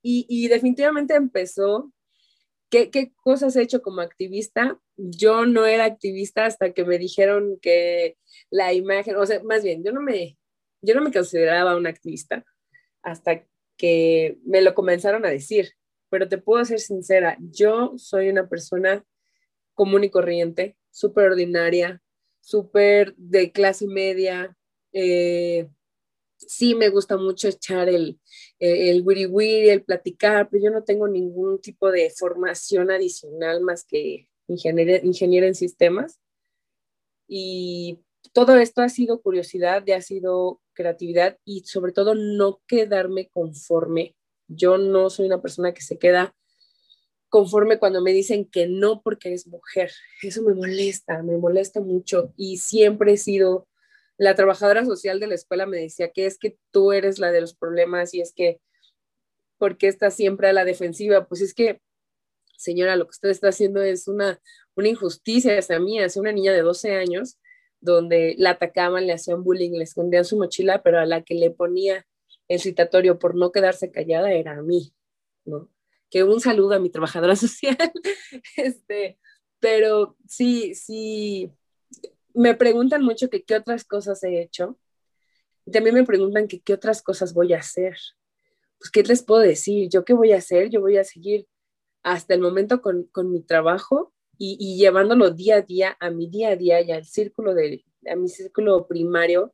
Y, 0.00 0.48
definitivamente 0.48 1.14
empezó 1.14 1.92
¿Qué, 2.70 2.90
¿Qué, 2.90 3.12
cosas 3.16 3.56
he 3.56 3.62
hecho 3.62 3.82
como 3.82 4.00
activista? 4.00 4.78
Yo 4.96 5.44
no 5.44 5.66
era 5.66 5.84
activista 5.84 6.44
hasta 6.46 6.72
que 6.72 6.84
me 6.84 6.98
dijeron 6.98 7.58
que 7.60 8.16
la 8.50 8.72
imagen, 8.74 9.16
o 9.16 9.26
sea, 9.26 9.42
más 9.42 9.64
bien, 9.64 9.82
yo 9.84 9.92
no 9.92 10.00
me, 10.02 10.38
yo 10.82 10.94
no 10.94 11.02
me 11.02 11.12
consideraba 11.12 11.76
una 11.76 11.90
activista 11.90 12.44
hasta 13.02 13.44
que 13.78 14.38
me 14.44 14.60
lo 14.60 14.74
comenzaron 14.74 15.24
a 15.24 15.30
decir, 15.30 15.72
pero 16.10 16.28
te 16.28 16.38
puedo 16.38 16.64
ser 16.64 16.80
sincera, 16.80 17.36
yo 17.40 17.94
soy 17.96 18.28
una 18.28 18.48
persona 18.48 19.04
común 19.74 20.04
y 20.04 20.10
corriente, 20.10 20.76
súper 20.90 21.30
ordinaria, 21.30 22.02
súper 22.40 23.14
de 23.16 23.52
clase 23.52 23.86
media, 23.86 24.56
eh, 24.92 25.68
sí 26.38 26.74
me 26.74 26.88
gusta 26.88 27.16
mucho 27.16 27.48
echar 27.48 27.88
el, 27.88 28.20
el 28.58 29.02
wiri 29.02 29.26
wiri, 29.26 29.68
el 29.70 29.84
platicar, 29.84 30.48
pero 30.50 30.64
yo 30.64 30.70
no 30.70 30.84
tengo 30.84 31.08
ningún 31.08 31.60
tipo 31.60 31.90
de 31.90 32.10
formación 32.10 32.90
adicional 32.90 33.60
más 33.60 33.84
que 33.84 34.28
ingeniera, 34.48 35.46
en 35.46 35.54
sistemas. 35.54 36.20
Y 37.26 38.00
todo 38.32 38.56
esto 38.56 38.82
ha 38.82 38.88
sido 38.88 39.20
curiosidad, 39.20 39.84
ha 39.90 40.00
sido 40.00 40.60
creatividad 40.72 41.38
y 41.44 41.64
sobre 41.64 41.92
todo 41.92 42.14
no 42.14 42.60
quedarme 42.66 43.28
conforme. 43.28 44.14
Yo 44.48 44.78
no 44.78 45.10
soy 45.10 45.26
una 45.26 45.40
persona 45.40 45.72
que 45.72 45.82
se 45.82 45.98
queda 45.98 46.34
conforme 47.28 47.78
cuando 47.78 48.00
me 48.00 48.12
dicen 48.12 48.46
que 48.46 48.66
no 48.66 49.02
porque 49.02 49.28
eres 49.28 49.46
mujer. 49.46 49.92
Eso 50.22 50.42
me 50.42 50.54
molesta, 50.54 51.22
me 51.22 51.36
molesta 51.36 51.80
mucho 51.80 52.32
y 52.36 52.58
siempre 52.58 53.12
he 53.12 53.16
sido 53.18 53.68
la 54.18 54.34
trabajadora 54.34 54.84
social 54.84 55.20
de 55.20 55.28
la 55.28 55.36
escuela 55.36 55.64
me 55.64 55.78
decía 55.78 56.10
que 56.10 56.26
es 56.26 56.38
que 56.38 56.58
tú 56.72 56.92
eres 56.92 57.20
la 57.20 57.30
de 57.30 57.40
los 57.40 57.54
problemas 57.54 58.12
y 58.12 58.20
es 58.20 58.32
que, 58.32 58.60
¿por 59.58 59.78
qué 59.78 59.86
estás 59.86 60.14
siempre 60.14 60.48
a 60.48 60.52
la 60.52 60.64
defensiva? 60.64 61.26
Pues 61.28 61.40
es 61.40 61.54
que, 61.54 61.80
señora, 62.56 62.96
lo 62.96 63.06
que 63.06 63.12
usted 63.12 63.28
está 63.28 63.48
haciendo 63.48 63.80
es 63.80 64.08
una, 64.08 64.40
una 64.74 64.88
injusticia 64.88 65.56
hacia 65.56 65.78
mí, 65.78 66.00
hacia 66.00 66.20
una 66.20 66.32
niña 66.32 66.52
de 66.52 66.62
12 66.62 66.96
años, 66.96 67.38
donde 67.80 68.34
la 68.38 68.50
atacaban, 68.50 69.06
le 69.06 69.12
hacían 69.12 69.44
bullying, 69.44 69.70
le 69.70 69.84
escondían 69.84 70.24
su 70.24 70.36
mochila, 70.36 70.82
pero 70.82 70.98
a 70.98 71.06
la 71.06 71.22
que 71.22 71.34
le 71.34 71.52
ponía 71.52 72.04
el 72.48 72.60
citatorio 72.60 73.18
por 73.18 73.34
no 73.34 73.52
quedarse 73.52 73.90
callada 73.90 74.32
era 74.32 74.58
a 74.58 74.62
mí, 74.62 74.94
¿no? 75.44 75.70
Que 76.10 76.24
un 76.24 76.40
saludo 76.40 76.74
a 76.74 76.80
mi 76.80 76.90
trabajadora 76.90 77.36
social, 77.36 77.92
este, 78.56 79.18
pero 79.60 80.16
sí, 80.26 80.74
sí, 80.74 81.52
me 82.34 82.54
preguntan 82.54 83.02
mucho 83.02 83.28
que 83.30 83.44
qué 83.44 83.56
otras 83.56 83.84
cosas 83.84 84.22
he 84.24 84.40
hecho. 84.40 84.78
Y 85.66 85.72
también 85.72 85.94
me 85.94 86.04
preguntan 86.04 86.48
que 86.48 86.60
qué 86.60 86.72
otras 86.72 87.02
cosas 87.02 87.34
voy 87.34 87.52
a 87.52 87.58
hacer. 87.58 87.96
Pues, 88.78 88.90
¿qué 88.90 89.02
les 89.02 89.22
puedo 89.22 89.40
decir? 89.40 89.88
¿Yo 89.90 90.04
qué 90.04 90.14
voy 90.14 90.32
a 90.32 90.38
hacer? 90.38 90.70
Yo 90.70 90.80
voy 90.80 90.96
a 90.96 91.04
seguir 91.04 91.46
hasta 92.02 92.34
el 92.34 92.40
momento 92.40 92.80
con, 92.80 93.04
con 93.04 93.30
mi 93.30 93.42
trabajo 93.42 94.14
y, 94.38 94.78
llevándolo 94.78 95.30
día 95.30 95.56
a 95.56 95.62
día, 95.62 95.96
a 96.00 96.10
mi 96.10 96.28
día 96.28 96.50
a 96.50 96.56
día 96.56 96.80
y 96.80 96.92
al 96.92 97.04
círculo 97.04 97.54
de, 97.54 97.84
a 98.08 98.14
mi 98.14 98.28
círculo 98.28 98.86
primario 98.86 99.52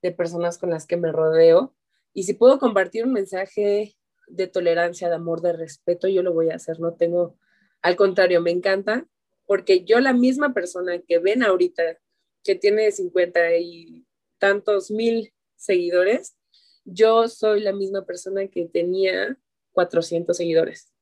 de 0.00 0.12
personas 0.12 0.58
con 0.58 0.70
las 0.70 0.86
que 0.86 0.96
me 0.96 1.10
rodeo. 1.10 1.74
Y 2.14 2.24
si 2.24 2.34
puedo 2.34 2.58
compartir 2.58 3.04
un 3.04 3.12
mensaje 3.12 3.96
de 4.28 4.46
tolerancia, 4.46 5.08
de 5.08 5.14
amor, 5.14 5.40
de 5.40 5.52
respeto, 5.52 6.08
yo 6.08 6.22
lo 6.22 6.32
voy 6.32 6.50
a 6.50 6.56
hacer. 6.56 6.80
No 6.80 6.94
tengo, 6.94 7.36
al 7.80 7.96
contrario, 7.96 8.40
me 8.40 8.50
encanta 8.50 9.06
porque 9.46 9.84
yo 9.84 10.00
la 10.00 10.12
misma 10.12 10.54
persona 10.54 11.00
que 11.00 11.18
ven 11.18 11.42
ahorita 11.42 11.98
que 12.44 12.54
tiene 12.54 12.90
50 12.90 13.56
y 13.56 14.06
tantos 14.38 14.90
mil 14.90 15.32
seguidores, 15.56 16.36
yo 16.84 17.28
soy 17.28 17.60
la 17.60 17.72
misma 17.72 18.04
persona 18.04 18.48
que 18.48 18.66
tenía 18.66 19.38
400 19.72 20.36
seguidores 20.36 20.92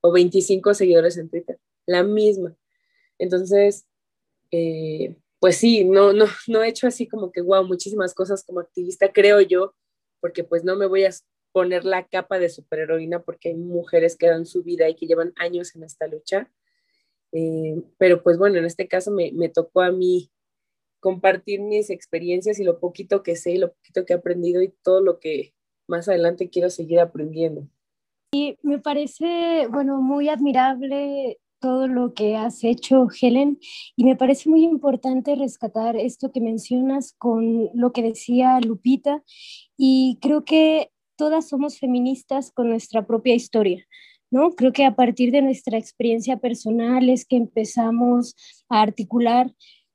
o 0.00 0.10
25 0.10 0.74
seguidores 0.74 1.16
en 1.16 1.28
Twitter, 1.28 1.60
la 1.86 2.02
misma. 2.02 2.56
Entonces, 3.18 3.86
eh, 4.50 5.16
pues 5.38 5.56
sí, 5.56 5.84
no, 5.84 6.12
no, 6.12 6.26
no 6.48 6.62
he 6.62 6.68
hecho 6.68 6.86
así 6.86 7.06
como 7.06 7.30
que, 7.30 7.40
wow, 7.40 7.64
muchísimas 7.64 8.14
cosas 8.14 8.42
como 8.44 8.60
activista, 8.60 9.12
creo 9.12 9.40
yo, 9.40 9.74
porque 10.22 10.44
pues 10.44 10.62
no 10.62 10.76
me 10.76 10.86
voy 10.86 11.04
a 11.04 11.10
poner 11.50 11.84
la 11.84 12.06
capa 12.06 12.38
de 12.38 12.48
superheroína 12.48 13.22
porque 13.22 13.50
hay 13.50 13.56
mujeres 13.56 14.16
que 14.16 14.28
dan 14.28 14.46
su 14.46 14.62
vida 14.62 14.88
y 14.88 14.94
que 14.94 15.06
llevan 15.06 15.34
años 15.36 15.74
en 15.74 15.82
esta 15.82 16.06
lucha. 16.06 16.50
Eh, 17.32 17.82
pero 17.98 18.22
pues 18.22 18.38
bueno, 18.38 18.58
en 18.58 18.64
este 18.64 18.86
caso 18.88 19.10
me, 19.10 19.32
me 19.32 19.48
tocó 19.48 19.82
a 19.82 19.90
mí 19.90 20.30
compartir 21.00 21.60
mis 21.60 21.90
experiencias 21.90 22.60
y 22.60 22.64
lo 22.64 22.78
poquito 22.78 23.24
que 23.24 23.34
sé 23.34 23.50
y 23.50 23.58
lo 23.58 23.72
poquito 23.72 24.06
que 24.06 24.12
he 24.12 24.16
aprendido 24.16 24.62
y 24.62 24.72
todo 24.82 25.00
lo 25.00 25.18
que 25.18 25.54
más 25.88 26.08
adelante 26.08 26.48
quiero 26.48 26.70
seguir 26.70 27.00
aprendiendo. 27.00 27.68
Y 28.32 28.56
me 28.62 28.78
parece, 28.78 29.66
bueno, 29.70 30.00
muy 30.00 30.28
admirable 30.28 31.40
todo 31.62 31.86
lo 31.86 32.12
que 32.12 32.36
has 32.36 32.64
hecho, 32.64 33.06
Helen, 33.08 33.58
y 33.96 34.04
me 34.04 34.16
parece 34.16 34.50
muy 34.50 34.64
importante 34.64 35.36
rescatar 35.36 35.96
esto 35.96 36.32
que 36.32 36.40
mencionas 36.40 37.14
con 37.16 37.70
lo 37.72 37.92
que 37.92 38.02
decía 38.02 38.60
Lupita, 38.60 39.22
y 39.78 40.18
creo 40.20 40.44
que 40.44 40.90
todas 41.16 41.48
somos 41.48 41.78
feministas 41.78 42.50
con 42.50 42.68
nuestra 42.68 43.06
propia 43.06 43.34
historia. 43.34 43.86
¿No? 44.30 44.52
Creo 44.52 44.72
que 44.72 44.86
a 44.86 44.96
partir 44.96 45.30
de 45.30 45.42
nuestra 45.42 45.76
experiencia 45.76 46.38
personal 46.38 47.10
es 47.10 47.26
que 47.26 47.36
empezamos 47.36 48.34
a 48.70 48.80
articular 48.80 49.52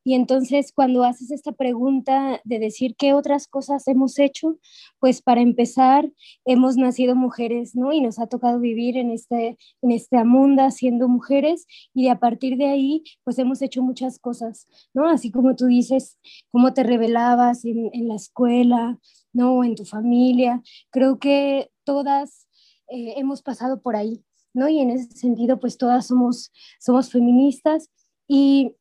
y 0.08 0.14
entonces 0.14 0.72
cuando 0.72 1.04
haces 1.04 1.32
esta 1.32 1.52
pregunta 1.52 2.40
de 2.46 2.60
decir 2.60 2.96
qué 2.96 3.12
otras 3.14 3.46
cosas 3.50 3.90
hemos 3.90 4.20
hecho, 4.20 4.58
pues 5.00 5.22
para 5.22 5.42
empezar, 5.42 6.10
hemos 6.46 6.78
nacido 6.78 7.14
mujeres, 7.14 7.76
¿no? 7.76 7.92
Y 7.92 8.00
nos 8.00 8.18
ha 8.18 8.28
tocado 8.28 8.58
vivir 8.62 8.96
en, 8.96 9.12
este, 9.12 9.58
en 9.82 9.92
esta 9.92 10.24
siendo 10.72 11.10
mujeres 11.10 11.68
y 11.94 12.08
a 12.08 12.22
partir 12.22 12.56
de 12.56 12.68
ahí, 12.68 13.04
pues 13.26 13.38
hemos 13.38 13.62
hecho 13.62 13.84
muchas 13.84 14.18
cosas, 14.18 14.66
¿no? 14.94 15.10
Así 15.10 15.30
como 15.30 15.58
tú 15.58 15.66
dices, 15.66 16.18
cómo 16.52 16.74
te 16.74 16.84
revelabas 16.84 17.66
en, 17.66 17.90
en 17.92 18.08
la 18.08 18.16
escuela, 18.16 18.98
¿no? 19.34 19.66
En 19.66 19.76
tu 19.76 19.84
familia. 19.84 20.62
Creo 20.90 21.20
que 21.20 21.70
todas 21.84 22.48
eh, 22.88 23.16
hemos 23.18 23.42
pasado 23.42 23.82
por 23.82 23.98
ahí, 23.98 24.24
¿no? 24.54 24.70
Y 24.70 24.80
en 24.80 24.90
ese 24.90 25.12
sentido, 25.18 25.60
pues 25.60 25.78
todas 25.78 26.08
somos, 26.08 26.54
somos 26.80 27.12
feministas 27.12 27.90
y 28.26 28.72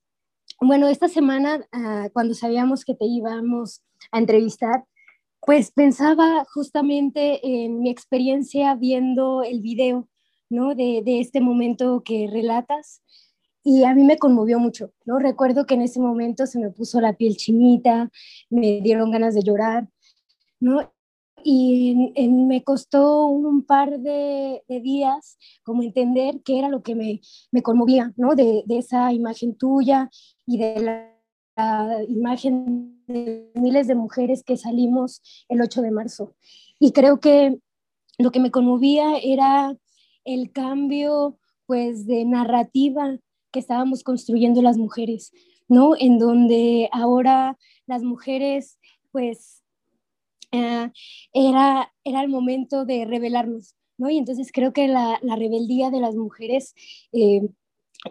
bueno, 0.61 0.89
esta 0.89 1.09
semana, 1.09 1.67
ah, 1.73 2.09
cuando 2.13 2.35
sabíamos 2.35 2.85
que 2.85 2.95
te 2.95 3.05
íbamos 3.05 3.83
a 4.11 4.19
entrevistar, 4.19 4.85
pues 5.41 5.71
pensaba 5.71 6.45
justamente 6.53 7.41
en 7.65 7.81
mi 7.81 7.91
experiencia 7.91 8.75
viendo 8.75 9.43
el 9.43 9.61
video, 9.61 10.09
¿no? 10.51 10.75
De, 10.75 11.03
de, 11.05 11.21
este 11.21 11.41
momento 11.41 12.03
que 12.05 12.29
relatas 12.31 13.03
y 13.63 13.85
a 13.85 13.95
mí 13.95 14.05
me 14.05 14.19
conmovió 14.19 14.59
mucho, 14.59 14.93
¿no? 15.05 15.19
Recuerdo 15.19 15.67
que 15.67 15.75
en 15.75 15.83
ese 15.83 16.01
momento 16.01 16.47
se 16.47 16.59
me 16.59 16.71
puso 16.71 17.01
la 17.01 17.15
piel 17.15 17.37
chinita, 17.37 18.11
me 18.51 18.81
dieron 18.81 19.11
ganas 19.11 19.35
de 19.35 19.43
llorar, 19.43 19.89
¿no? 20.61 20.93
y 21.49 21.95
me 21.95 22.65
costó 22.65 23.27
un 23.27 23.63
par 23.63 24.01
de, 24.01 24.65
días 24.69 25.39
como 25.63 25.85
entender 25.85 26.43
qué 26.45 26.59
era 26.59 26.69
lo 26.69 26.83
que 26.83 26.97
me, 26.97 27.21
me 27.53 27.63
conmovía, 27.63 28.13
¿no? 28.17 28.35
De, 28.35 28.65
de, 28.67 28.79
esa 28.79 29.13
imagen 29.13 29.57
tuya 29.57 30.11
y 30.47 30.59
de 30.59 30.81
la, 30.81 31.12
la, 31.57 32.03
imagen 32.09 33.03
de 33.07 33.50
miles 33.55 33.87
de 33.87 33.95
mujeres 33.95 34.43
que 34.43 34.57
salimos 34.57 35.23
el 35.49 35.61
8 35.61 35.83
de 35.83 35.91
marzo. 35.91 36.35
Y 36.79 36.93
creo 36.93 37.21
que 37.21 37.59
lo 38.19 38.31
que 38.31 38.41
me 38.41 38.50
conmovía 38.50 39.19
era 39.19 39.76
el 40.25 40.53
cambio, 40.53 41.38
pues, 41.67 42.07
de 42.07 42.25
narrativa 42.25 43.19
que 43.53 43.59
estábamos 43.59 44.03
construyendo 44.03 44.62
las 44.62 44.76
mujeres, 44.76 45.33
¿no? 45.69 45.93
En 45.99 46.19
donde 46.19 46.88
ahora 46.93 47.57
las 47.87 48.03
mujeres, 48.03 48.79
pues, 49.12 49.62
eh, 50.53 50.91
era, 51.33 51.93
era 52.05 52.23
el 52.23 52.29
momento 52.29 52.85
de 52.85 53.05
rebelarnos, 53.05 53.75
¿no? 53.99 54.11
Y 54.11 54.19
entonces 54.19 54.50
creo 54.53 54.73
que 54.73 54.88
la, 54.88 55.19
la 55.23 55.37
rebeldía 55.37 55.91
de 55.91 56.00
las 56.00 56.15
mujeres 56.15 56.75
eh, 57.12 57.43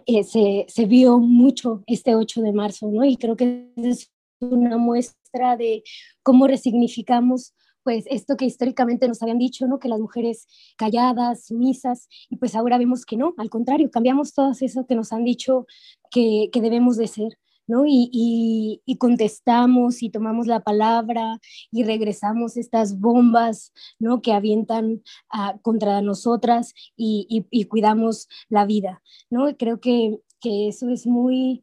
eh, 0.06 0.24
se, 0.24 0.66
se, 0.68 0.86
vio 0.86 1.20
mucho 1.20 1.84
este 1.88 2.16
8 2.16 2.42
de 2.42 2.54
marzo, 2.54 2.90
¿no? 2.92 3.04
Y 3.04 3.18
creo 3.18 3.36
que 3.36 3.72
es 3.78 4.12
una 4.40 4.78
muestra 4.78 5.58
de 5.58 5.84
cómo 6.24 6.48
resignificamos 6.48 7.54
pues 7.86 8.06
esto 8.10 8.36
que 8.36 8.46
históricamente 8.46 9.08
nos 9.08 9.22
habían 9.22 9.38
dicho, 9.38 9.68
¿no? 9.68 9.78
Que 9.78 9.90
las 9.90 10.00
mujeres 10.00 10.48
calladas, 10.75 11.46
sumisas, 11.46 12.08
y 12.30 12.38
pues 12.38 12.56
ahora 12.56 12.80
vemos 12.80 13.06
que 13.06 13.16
no, 13.16 13.36
al 13.38 13.52
contrario, 13.52 13.92
cambiamos 13.92 14.34
todo 14.34 14.52
eso 14.60 14.88
que 14.88 14.96
nos 14.96 15.14
han 15.14 15.24
dicho 15.24 15.68
que, 16.10 16.50
que 16.52 16.62
debemos 16.62 16.98
de 16.98 17.08
ser, 17.08 17.38
¿no? 17.67 17.84
Y, 17.86 18.81
contestamos 19.00 20.01
y 20.01 20.10
tomamos 20.10 20.48
la 20.48 20.62
palabra 20.62 21.39
y 21.72 21.84
regresamos 21.84 22.57
estas 22.57 23.00
bombas, 23.00 23.74
¿no? 24.00 24.22
Que 24.22 24.34
avientan 24.34 25.03
ah, 25.31 25.57
contra 25.62 26.01
nosotras 26.01 26.74
y, 26.95 27.45
cuidamos 27.69 28.27
la 28.50 28.65
vida, 28.65 29.01
¿no? 29.29 29.55
Creo 29.57 29.79
que, 29.79 30.19
que 30.39 30.67
eso 30.67 30.89
es 30.89 31.05
muy, 31.07 31.62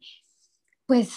pues 0.85 1.11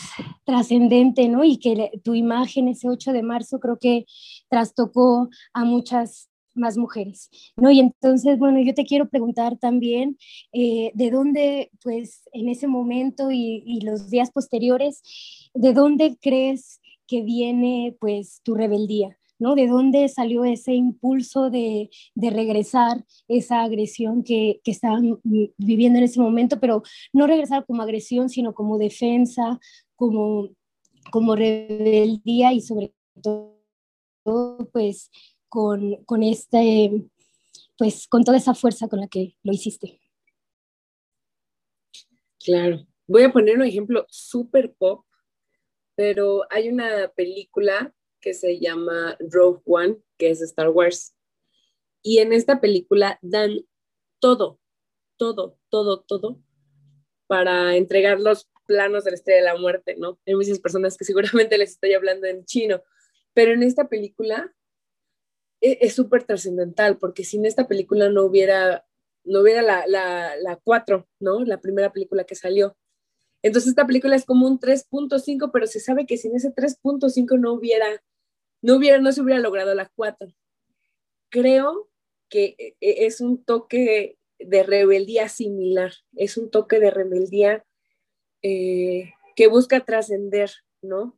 trascendente, 0.45 1.29
¿no? 1.29 1.45
Y 1.45 1.59
que 1.59 2.01
tu 2.05 2.15
imagen 2.15 2.69
ese 2.69 2.89
8 2.89 3.13
de 3.13 3.23
marzo 3.23 3.61
creo 3.61 3.79
que 3.79 4.07
trastocó 4.49 5.29
a 5.53 5.65
muchas 5.65 6.31
más 6.57 6.77
mujeres, 6.77 7.31
¿no? 7.57 7.71
Y 7.71 7.81
entonces, 7.81 8.39
bueno, 8.39 8.61
yo 8.61 8.75
te 8.75 8.85
quiero 8.85 9.09
preguntar 9.09 9.59
también 9.59 10.19
eh, 10.53 10.91
de 10.95 11.11
dónde, 11.11 11.71
pues, 11.83 12.23
en 12.33 12.49
ese 12.49 12.67
momento 12.67 13.31
y, 13.31 13.63
y, 13.67 13.81
los 13.83 14.11
días 14.11 14.31
posteriores, 14.31 15.03
¿de 15.55 15.73
dónde 15.73 16.17
crees 16.21 16.81
que 17.07 17.23
viene, 17.23 17.97
pues, 18.01 18.41
tu 18.43 18.55
rebeldía? 18.55 19.17
¿no? 19.39 19.55
¿De 19.55 19.67
dónde 19.67 20.09
salió 20.09 20.45
ese 20.45 20.75
impulso 20.75 21.51
de, 21.51 21.91
de 22.15 22.31
regresar 22.31 23.05
esa 23.29 23.63
agresión 23.63 24.23
que, 24.23 24.61
que, 24.65 24.71
estaban 24.71 25.21
viviendo 25.59 25.99
en 25.99 26.05
ese 26.05 26.21
momento, 26.21 26.59
pero 26.61 26.83
no 27.13 27.27
regresar 27.27 27.67
como 27.67 27.83
agresión, 27.83 28.29
sino 28.29 28.55
como 28.55 28.79
defensa, 28.79 29.61
como, 29.95 30.49
como 31.11 31.37
rebeldía 31.37 32.53
y 32.53 32.61
sobre 32.61 32.93
todo, 33.23 33.57
pues, 34.73 35.11
con, 35.49 36.05
con 36.05 36.23
este, 36.23 36.91
pues, 37.79 38.07
con 38.09 38.25
toda 38.25 38.39
esa 38.39 38.55
fuerza 38.55 38.89
con 38.89 39.01
la 39.01 39.09
que 39.09 39.37
lo 39.43 39.53
hiciste? 39.53 40.01
Claro. 42.45 42.87
Voy 43.07 43.23
a 43.23 43.33
poner 43.33 43.57
un 43.57 43.65
ejemplo 43.65 44.07
súper 44.09 44.75
pop, 44.75 45.05
pero 45.95 46.43
hay 46.51 46.69
una 46.69 47.09
película 47.15 47.95
que 48.21 48.35
se 48.35 48.59
llama 48.59 49.17
Rogue 49.21 49.63
One, 49.65 49.99
que 50.19 50.31
es 50.31 50.41
Star 50.41 50.71
Wars. 50.71 51.15
Y 52.03 52.19
en 52.19 52.33
esta 52.33 52.61
película 52.61 53.19
dan 53.23 53.61
todo, 54.21 54.61
todo, 55.17 55.59
todo, 55.69 56.01
todo 56.01 56.41
para 57.27 57.77
entregar 57.77 58.21
los 58.21 58.49
planos 58.67 59.05
de 59.05 59.13
la 59.13 59.17
estrella 59.17 59.41
de 59.41 59.45
la 59.47 59.59
muerte, 59.59 59.97
¿no? 59.97 60.19
Hay 60.27 60.35
muchas 60.35 60.59
personas 60.59 60.97
que 60.97 61.05
seguramente 61.05 61.59
les 61.59 61.73
estoy 61.73 61.95
hablando 61.95 62.27
en 62.27 62.45
chino, 62.45 62.83
pero 63.33 63.53
en 63.53 63.63
esta 63.63 63.89
película 63.89 64.53
es 65.61 65.95
súper 65.95 66.25
trascendental, 66.25 66.99
porque 66.99 67.25
sin 67.25 67.47
esta 67.47 67.67
película 67.67 68.09
no 68.09 68.25
hubiera, 68.25 68.87
no 69.25 69.41
hubiera 69.41 69.63
la, 69.63 69.87
la, 69.87 70.37
la 70.37 70.57
4, 70.57 71.07
¿no? 71.21 71.45
La 71.45 71.61
primera 71.61 71.93
película 71.93 72.25
que 72.25 72.35
salió. 72.35 72.77
Entonces 73.43 73.71
esta 73.71 73.87
película 73.87 74.17
es 74.17 74.25
como 74.25 74.47
un 74.47 74.59
3.5, 74.59 75.51
pero 75.53 75.67
se 75.67 75.81
sabe 75.81 76.07
que 76.07 76.17
sin 76.17 76.35
ese 76.37 76.55
3.5 76.55 77.39
no 77.39 77.53
hubiera 77.53 77.87
no, 78.63 78.77
hubiera, 78.77 78.99
no 78.99 79.13
se 79.13 79.23
hubiera 79.23 79.41
logrado 79.41 79.75
la 79.75 79.91
cuatro. 79.95 80.29
Creo 81.29 81.89
que 82.29 82.57
eh, 82.59 82.75
es 82.81 83.21
un 83.21 83.45
toque 83.45 84.19
de 84.39 84.63
rebeldía 84.63 85.29
similar, 85.29 85.93
es 86.17 86.37
un 86.37 86.51
toque 86.51 86.79
de 86.79 86.91
rebeldía 86.91 87.65
eh, 88.43 89.13
que 89.35 89.47
busca 89.47 89.85
trascender, 89.85 90.51
¿no? 90.83 91.16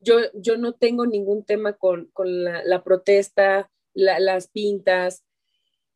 Yo, 0.00 0.18
yo 0.34 0.56
no 0.56 0.74
tengo 0.74 1.06
ningún 1.06 1.44
tema 1.44 1.74
con, 1.74 2.10
la, 2.16 2.84
protesta, 2.84 3.70
las 3.94 4.48
pintas, 4.48 5.24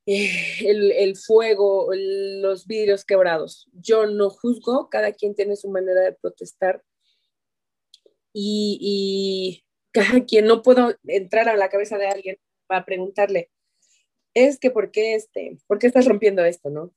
eh, 0.07 0.67
el, 0.67 1.17
fuego, 1.17 1.91
los 1.95 2.67
vidrios 2.67 3.05
quebrados. 3.05 3.69
Yo 3.73 4.07
no 4.07 4.31
juzgo, 4.31 4.89
cada 4.91 5.13
quien 5.13 5.35
tiene 5.35 5.57
su 5.57 5.69
manera 5.71 6.01
de 6.01 6.13
protestar. 6.13 6.83
y, 8.33 9.65
cada 9.93 10.25
quien, 10.25 10.47
no 10.47 10.63
puedo 10.63 10.95
entrar 11.05 11.49
a 11.51 11.57
la 11.57 11.69
cabeza 11.69 11.99
de 11.99 12.07
alguien 12.07 12.39
para 12.67 12.87
preguntarle, 12.87 13.51
es 14.35 14.59
que 14.59 14.71
¿por 14.71 14.91
qué, 14.91 15.15
este, 15.15 15.59
¿por 15.67 15.79
qué 15.79 15.87
estás 15.87 16.07
rompiendo 16.07 16.45
esto, 16.45 16.71
no? 16.71 16.95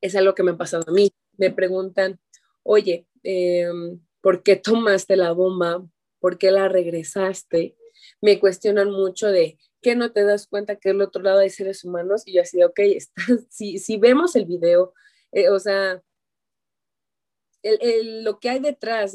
Es 0.00 0.14
algo 0.14 0.34
que 0.34 0.42
me 0.42 0.52
ha 0.52 0.56
pasado 0.56 0.84
a 0.86 0.92
mí. 0.92 1.10
Me 1.38 1.50
preguntan, 1.50 2.20
oye, 2.62 3.06
em, 3.22 4.00
¿por 4.20 4.42
qué 4.42 4.56
tomaste 4.56 5.16
la 5.16 5.32
bomba? 5.32 5.86
¿Por 6.18 6.38
qué 6.38 6.50
la 6.50 6.68
regresaste? 6.68 7.76
Me 8.20 8.38
cuestionan 8.40 8.90
mucho 8.90 9.28
de, 9.28 9.58
¿qué 9.82 9.94
no 9.94 10.12
te 10.12 10.24
das 10.24 10.46
cuenta 10.46 10.76
que 10.76 10.90
del 10.90 11.02
otro 11.02 11.22
lado 11.22 11.40
hay 11.40 11.50
seres 11.50 11.84
humanos? 11.84 12.22
Y 12.26 12.34
yo 12.34 12.42
así, 12.42 12.62
ok, 12.62 12.80
si, 13.48 13.78
si 13.78 13.96
vemos 13.96 14.36
el 14.36 14.46
video, 14.46 14.92
eh, 15.32 15.48
o 15.48 15.58
sea, 15.58 16.02
lo 18.22 18.38
que 18.38 18.50
hay 18.50 18.60
detrás, 18.60 19.14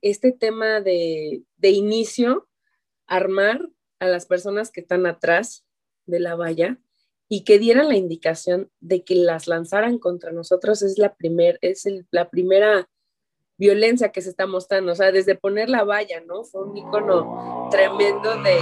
este 0.00 0.32
tema 0.32 0.80
de, 0.80 1.44
inicio, 1.62 2.48
armar 3.06 3.68
a 4.00 4.06
las 4.06 4.26
personas 4.26 4.70
que 4.70 4.80
están 4.80 5.06
atrás 5.06 5.64
de 6.06 6.20
la 6.20 6.34
valla 6.34 6.78
y 7.28 7.44
que 7.44 7.58
dieran 7.58 7.88
la 7.88 7.96
indicación 7.96 8.70
de 8.80 9.04
que 9.04 9.14
las 9.14 9.46
lanzaran 9.46 9.98
contra 9.98 10.32
nosotros 10.32 10.82
es 10.82 10.98
la, 10.98 11.14
primer, 11.14 11.58
es 11.62 11.84
la 12.10 12.30
primera 12.30 12.88
violencia 13.58 14.12
que 14.12 14.22
se 14.22 14.30
está 14.30 14.46
mostrando, 14.46 14.92
o 14.92 14.94
sea, 14.94 15.10
desde 15.12 15.34
poner 15.34 15.68
la 15.68 15.84
valla, 15.84 16.20
¿no? 16.20 16.44
Fue 16.44 16.62
un 16.62 16.76
icono 16.76 17.68
tremendo 17.70 18.40
de, 18.42 18.56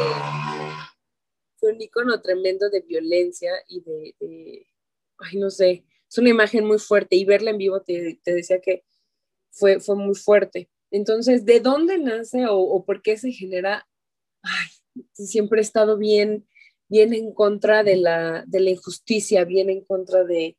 fue 1.59 1.73
un 1.73 1.81
icono 1.81 2.21
tremendo 2.23 2.71
de 2.71 2.81
violencia 2.81 3.53
y 3.69 3.83
de, 3.83 4.67
ay, 5.19 5.39
no 5.39 5.51
sé, 5.51 5.85
es 6.09 6.19
una 6.19 6.31
imagen 6.31 6.65
muy 6.65 6.79
fuerte 6.79 7.15
y 7.15 7.27
verla 7.27 7.51
en 7.51 7.59
vivo 7.59 7.83
te, 7.83 8.19
decía 8.25 8.61
que 8.61 8.85
fue, 9.51 9.81
fue 9.81 9.97
muy 9.97 10.15
fuerte. 10.15 10.71
Entonces, 10.91 11.45
¿de 11.45 11.61
dónde 11.61 11.99
nace 11.99 12.47
o, 12.49 12.85
por 12.85 13.03
qué 13.03 13.19
se 13.19 13.33
genera? 13.33 13.87
Ay, 14.43 15.03
siempre 15.13 15.61
he 15.61 15.63
estado 15.63 15.99
bien, 15.99 16.47
bien 16.89 17.13
en 17.13 17.35
contra 17.35 17.83
de 17.83 17.97
la, 17.97 18.45
de 18.47 18.61
la 18.61 18.71
injusticia, 18.71 19.45
bien 19.45 19.69
en 19.69 19.85
contra 19.85 20.25
de, 20.25 20.57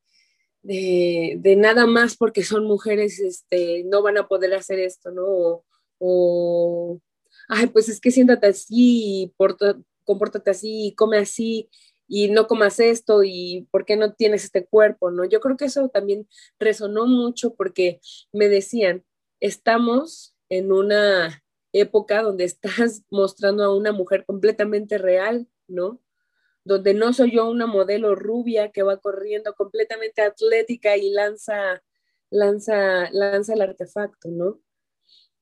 de, 0.67 1.55
nada 1.57 1.85
más 1.85 2.17
porque 2.17 2.43
son 2.43 2.65
mujeres, 2.65 3.19
este, 3.19 3.83
no 3.85 4.01
van 4.01 4.17
a 4.17 4.27
poder 4.27 4.53
hacer 4.53 4.79
esto, 4.79 5.11
¿no? 5.11 5.63
O, 5.99 6.99
ay, 7.47 7.67
pues 7.67 7.89
es 7.89 8.01
que 8.01 8.11
siéntate 8.11 8.47
así, 8.47 9.33
porta, 9.37 9.77
compórtate 10.03 10.51
así, 10.51 10.93
come 10.97 11.17
así, 11.17 11.69
y 12.07 12.29
no 12.29 12.47
comas 12.47 12.79
esto 12.79 13.23
y 13.23 13.67
por 13.71 13.85
qué 13.85 13.97
no 13.97 14.13
tienes 14.13 14.45
este 14.45 14.65
cuerpo, 14.65 15.11
¿no? 15.11 15.25
Yo 15.25 15.39
creo 15.41 15.57
que 15.57 15.65
eso 15.65 15.89
también 15.89 16.27
resonó 16.59 17.05
mucho 17.05 17.53
porque 17.55 17.99
me 18.31 18.49
decían, 18.49 19.03
estamos 19.39 20.35
en 20.49 20.71
una 20.71 21.43
época 21.73 22.21
donde 22.21 22.43
estás 22.45 23.03
mostrando 23.09 23.63
a 23.63 23.75
una 23.75 23.91
mujer 23.91 24.25
completamente 24.25 24.97
real, 24.97 25.47
¿no? 25.67 26.01
Donde 26.67 26.93
no 26.93 27.13
soy 27.13 27.31
yo 27.31 27.49
una 27.49 27.65
modelo 27.65 28.15
rubia 28.15 28.71
que 28.71 28.83
va 28.83 28.97
corriendo 28.97 29.53
completamente 29.55 30.21
atlética 30.21 30.97
y 30.97 31.11
lanza, 31.11 31.81
lanza, 32.29 33.09
lanza 33.11 33.53
el 33.53 33.61
artefacto, 33.61 34.29
¿no? 34.29 34.59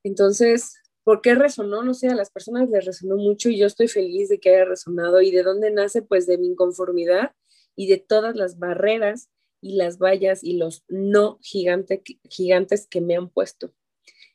Entonces, 0.04 0.76
¿Por 1.06 1.20
qué 1.22 1.36
resonó? 1.36 1.84
No 1.84 1.94
sé, 1.94 2.08
a 2.08 2.16
las 2.16 2.30
personas 2.30 2.68
les 2.68 2.84
resonó 2.84 3.14
mucho 3.14 3.48
y 3.48 3.58
yo 3.58 3.68
estoy 3.68 3.86
feliz 3.86 4.28
de 4.28 4.40
que 4.40 4.48
haya 4.50 4.64
resonado. 4.64 5.20
¿Y 5.20 5.30
de 5.30 5.44
dónde 5.44 5.70
nace? 5.70 6.02
Pues 6.02 6.26
de 6.26 6.36
mi 6.36 6.48
inconformidad 6.48 7.30
y 7.76 7.86
de 7.86 7.98
todas 7.98 8.34
las 8.34 8.58
barreras 8.58 9.30
y 9.60 9.76
las 9.76 9.98
vallas 9.98 10.42
y 10.42 10.54
los 10.54 10.82
no 10.88 11.38
gigante, 11.42 12.02
gigantes 12.28 12.88
que 12.88 13.00
me 13.00 13.14
han 13.14 13.28
puesto. 13.28 13.72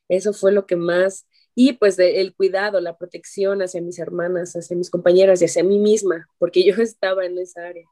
Eso 0.08 0.32
fue 0.32 0.54
lo 0.54 0.66
que 0.66 0.78
más, 0.78 1.28
y 1.56 1.74
pues 1.74 2.00
el 2.00 2.34
cuidado, 2.34 2.80
la 2.80 2.98
protección 2.98 3.62
hacia 3.62 3.82
mis 3.82 4.00
hermanas, 4.00 4.54
hacia 4.54 4.78
mis 4.78 4.90
compañeras 4.90 5.42
y 5.42 5.46
hacia 5.46 5.64
mí 5.64 5.80
misma, 5.80 6.28
porque 6.38 6.64
yo 6.64 6.76
estaba 6.82 7.26
en 7.26 7.38
esa 7.38 7.66
área. 7.66 7.88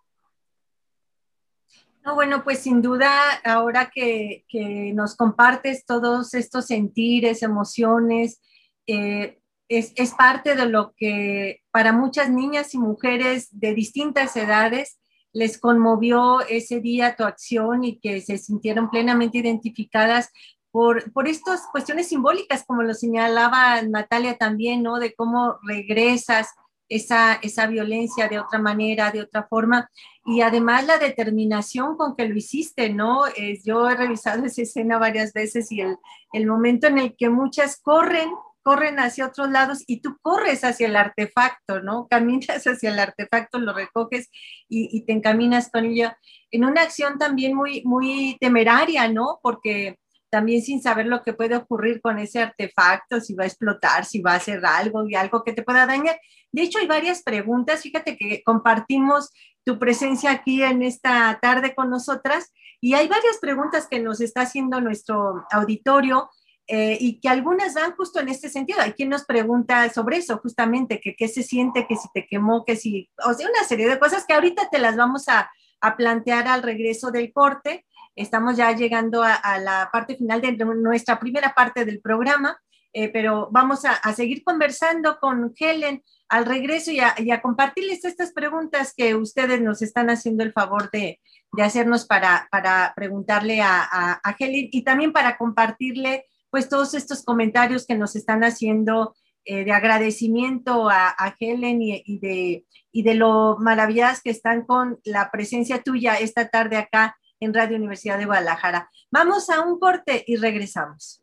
No, 2.05 2.15
bueno, 2.15 2.43
pues 2.43 2.59
sin 2.59 2.81
duda, 2.81 3.11
ahora 3.43 3.91
que, 3.93 4.45
que 4.47 4.93
nos 4.93 5.15
compartes 5.15 5.85
todos 5.85 6.33
estos 6.33 6.67
sentires, 6.67 7.43
emociones, 7.43 8.41
eh, 8.87 9.39
es, 9.67 9.91
es, 9.95 10.13
parte 10.13 10.55
de 10.55 10.65
lo 10.65 10.93
que 10.95 11.61
para 11.69 11.91
muchas 11.91 12.31
niñas 12.31 12.73
y 12.73 12.79
mujeres 12.79 13.49
de 13.51 13.75
distintas 13.75 14.35
edades 14.35 14.99
les 15.33 15.59
conmovió 15.59 16.41
ese 16.41 16.79
día 16.79 17.15
tu 17.15 17.23
acción 17.23 17.83
y 17.83 17.99
que 17.99 18.21
se 18.21 18.37
sintieron 18.37 18.89
plenamente 18.89 19.37
identificadas 19.37 20.31
por, 20.79 21.11
por 21.11 21.27
estas 21.27 21.67
cuestiones 21.73 22.07
simbólicas, 22.07 22.63
como 22.65 22.83
lo 22.83 22.93
señalaba 22.93 23.81
Natalia 23.81 24.37
también, 24.37 24.81
¿no? 24.81 24.97
De 24.97 25.13
cómo 25.13 25.59
regresas 25.61 26.55
esa, 26.87 27.33
esa 27.33 27.67
violencia 27.67 28.29
de 28.29 28.39
otra 28.39 28.59
manera, 28.59 29.11
de 29.11 29.19
otra 29.19 29.45
forma, 29.49 29.89
y 30.23 30.39
además 30.39 30.87
la 30.87 30.97
determinación 30.97 31.97
con 31.97 32.15
que 32.15 32.29
lo 32.29 32.33
hiciste, 32.33 32.91
¿no? 32.91 33.27
Eh, 33.27 33.59
yo 33.65 33.89
he 33.89 33.95
revisado 33.95 34.45
esa 34.45 34.61
escena 34.61 34.97
varias 34.97 35.33
veces 35.33 35.69
y 35.69 35.81
el, 35.81 35.97
el 36.31 36.47
momento 36.47 36.87
en 36.87 36.97
el 36.97 37.13
que 37.17 37.29
muchas 37.29 37.81
corren 37.81 38.29
corren 38.61 38.99
hacia 38.99 39.25
otros 39.25 39.49
lados 39.49 39.83
y 39.85 39.99
tú 39.99 40.17
corres 40.21 40.63
hacia 40.63 40.87
el 40.87 40.95
artefacto, 40.95 41.81
¿no? 41.81 42.07
Caminas 42.07 42.65
hacia 42.65 42.91
el 42.91 42.99
artefacto, 42.99 43.59
lo 43.59 43.73
recoges 43.73 44.29
y, 44.69 45.01
te 45.01 45.11
encaminas 45.11 45.69
con 45.71 45.85
ella 45.85 46.17
en 46.51 46.63
una 46.63 46.83
acción 46.83 47.17
también 47.17 47.53
muy, 47.53 47.81
muy 47.83 48.37
temeraria, 48.39 49.09
¿no? 49.09 49.39
Porque 49.41 49.97
también 50.29 50.61
sin 50.61 50.81
saber 50.81 51.07
lo 51.07 51.23
que 51.23 51.33
puede 51.33 51.55
ocurrir 51.55 52.01
con 52.01 52.19
ese 52.19 52.39
artefacto, 52.39 53.19
si 53.19 53.33
va 53.33 53.43
a 53.43 53.47
explotar, 53.47 54.05
si 54.05 54.21
va 54.21 54.33
a 54.33 54.37
hacer 54.37 54.65
algo 54.65 55.07
y 55.07 55.15
algo 55.15 55.43
que 55.43 55.53
te 55.53 55.63
pueda 55.63 55.85
dañar. 55.85 56.19
De 56.51 56.61
hecho, 56.61 56.79
hay 56.79 56.87
varias 56.87 57.23
preguntas. 57.23 57.81
Fíjate 57.81 58.17
que 58.17 58.43
compartimos 58.43 59.31
tu 59.63 59.77
presencia 59.77 60.31
aquí 60.31 60.63
en 60.63 60.81
esta 60.83 61.37
tarde 61.41 61.75
con 61.75 61.89
nosotras 61.89 62.51
y 62.81 62.93
hay 62.93 63.07
varias 63.07 63.37
preguntas 63.39 63.87
que 63.89 63.99
nos 63.99 64.21
está 64.21 64.41
haciendo 64.41 64.81
nuestro 64.81 65.45
auditorio. 65.51 66.29
Eh, 66.71 66.99
y 67.01 67.19
que 67.19 67.29
algunas 67.29 67.73
van 67.73 67.95
justo 67.95 68.19
en 68.19 68.29
este 68.29 68.47
sentido. 68.47 68.79
Hay 68.79 68.93
quien 68.93 69.09
nos 69.09 69.25
pregunta 69.25 69.89
sobre 69.89 70.17
eso, 70.17 70.37
justamente, 70.37 71.01
que 71.01 71.15
qué 71.15 71.27
se 71.27 71.41
siente, 71.41 71.87
que 71.87 71.95
si 71.95 72.07
te 72.13 72.27
quemó, 72.27 72.63
que 72.63 72.75
si, 72.75 73.09
o 73.25 73.33
sea, 73.33 73.49
una 73.49 73.63
serie 73.63 73.89
de 73.89 73.97
cosas 73.97 74.23
que 74.23 74.35
ahorita 74.35 74.69
te 74.69 74.77
las 74.77 74.95
vamos 74.95 75.27
a, 75.29 75.49
a 75.81 75.97
plantear 75.97 76.47
al 76.47 76.61
regreso 76.61 77.09
del 77.09 77.33
corte. 77.33 77.85
Estamos 78.19 78.57
ya 78.57 78.73
llegando 78.73 79.23
a, 79.23 79.59
la 79.59 79.89
parte 79.93 80.17
final 80.17 80.41
de 80.41 80.51
nuestra 80.51 81.17
primera 81.17 81.53
parte 81.55 81.85
del 81.85 82.01
programa, 82.01 82.59
eh, 82.91 83.07
pero 83.07 83.47
vamos 83.49 83.85
a, 83.85 84.13
seguir 84.13 84.43
conversando 84.43 85.19
con 85.21 85.53
Helen 85.57 86.03
al 86.27 86.45
regreso 86.45 86.91
y 86.91 86.99
a, 86.99 87.41
compartirles 87.41 88.03
estas 88.03 88.33
preguntas 88.33 88.93
que 88.93 89.15
ustedes 89.15 89.61
nos 89.61 89.81
están 89.81 90.09
haciendo 90.09 90.43
el 90.43 90.51
favor 90.51 90.91
de, 90.91 91.21
hacernos 91.59 92.05
para, 92.05 92.49
para 92.51 92.91
preguntarle 92.93 93.61
a, 93.61 94.19
Helen 94.37 94.67
y 94.69 94.83
también 94.83 95.13
para 95.13 95.37
compartirle 95.37 96.25
pues 96.49 96.67
todos 96.67 96.95
estos 96.95 97.23
comentarios 97.23 97.87
que 97.87 97.95
nos 97.95 98.17
están 98.17 98.43
haciendo 98.43 99.15
eh, 99.45 99.63
de 99.63 99.71
agradecimiento 99.71 100.89
a, 100.89 101.37
Helen 101.39 101.81
y, 101.81 102.19
de, 102.19 102.65
y 102.91 103.03
de 103.03 103.13
lo 103.13 103.55
maravilladas 103.61 104.21
que 104.21 104.31
están 104.31 104.65
con 104.65 104.99
la 105.05 105.31
presencia 105.31 105.81
tuya 105.81 106.15
esta 106.15 106.49
tarde 106.49 106.75
acá 106.75 107.15
en 107.39 107.53
Radio 107.53 107.77
Universidad 107.77 108.17
de 108.17 108.25
Guadalajara. 108.25 108.89
Vamos 109.11 109.49
a 109.49 109.61
un 109.61 109.79
corte 109.79 110.23
y 110.27 110.35
regresamos. 110.35 111.21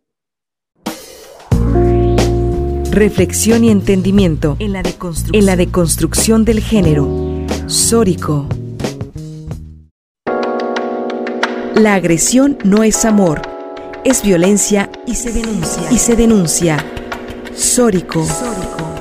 Reflexión 2.91 3.65
y 3.65 3.71
entendimiento 3.71 4.57
en 4.59 4.73
la 4.73 4.83
deconstrucción, 4.83 5.39
en 5.39 5.47
la 5.47 5.57
deconstrucción 5.57 6.45
del 6.45 6.61
género. 6.61 7.07
Sórico. 7.67 8.49
La 11.75 11.95
agresión 11.95 12.57
no 12.65 12.85
es 12.85 13.05
amor, 13.05 13.43
es 14.03 14.23
violencia 14.23 14.91
y 15.07 15.15
se 15.15 15.31
denuncia. 15.31 15.93
Y 15.93 15.99
se 15.99 16.17
denuncia. 16.17 16.79
Sórico. 17.55 18.23
Bien, 18.23 18.96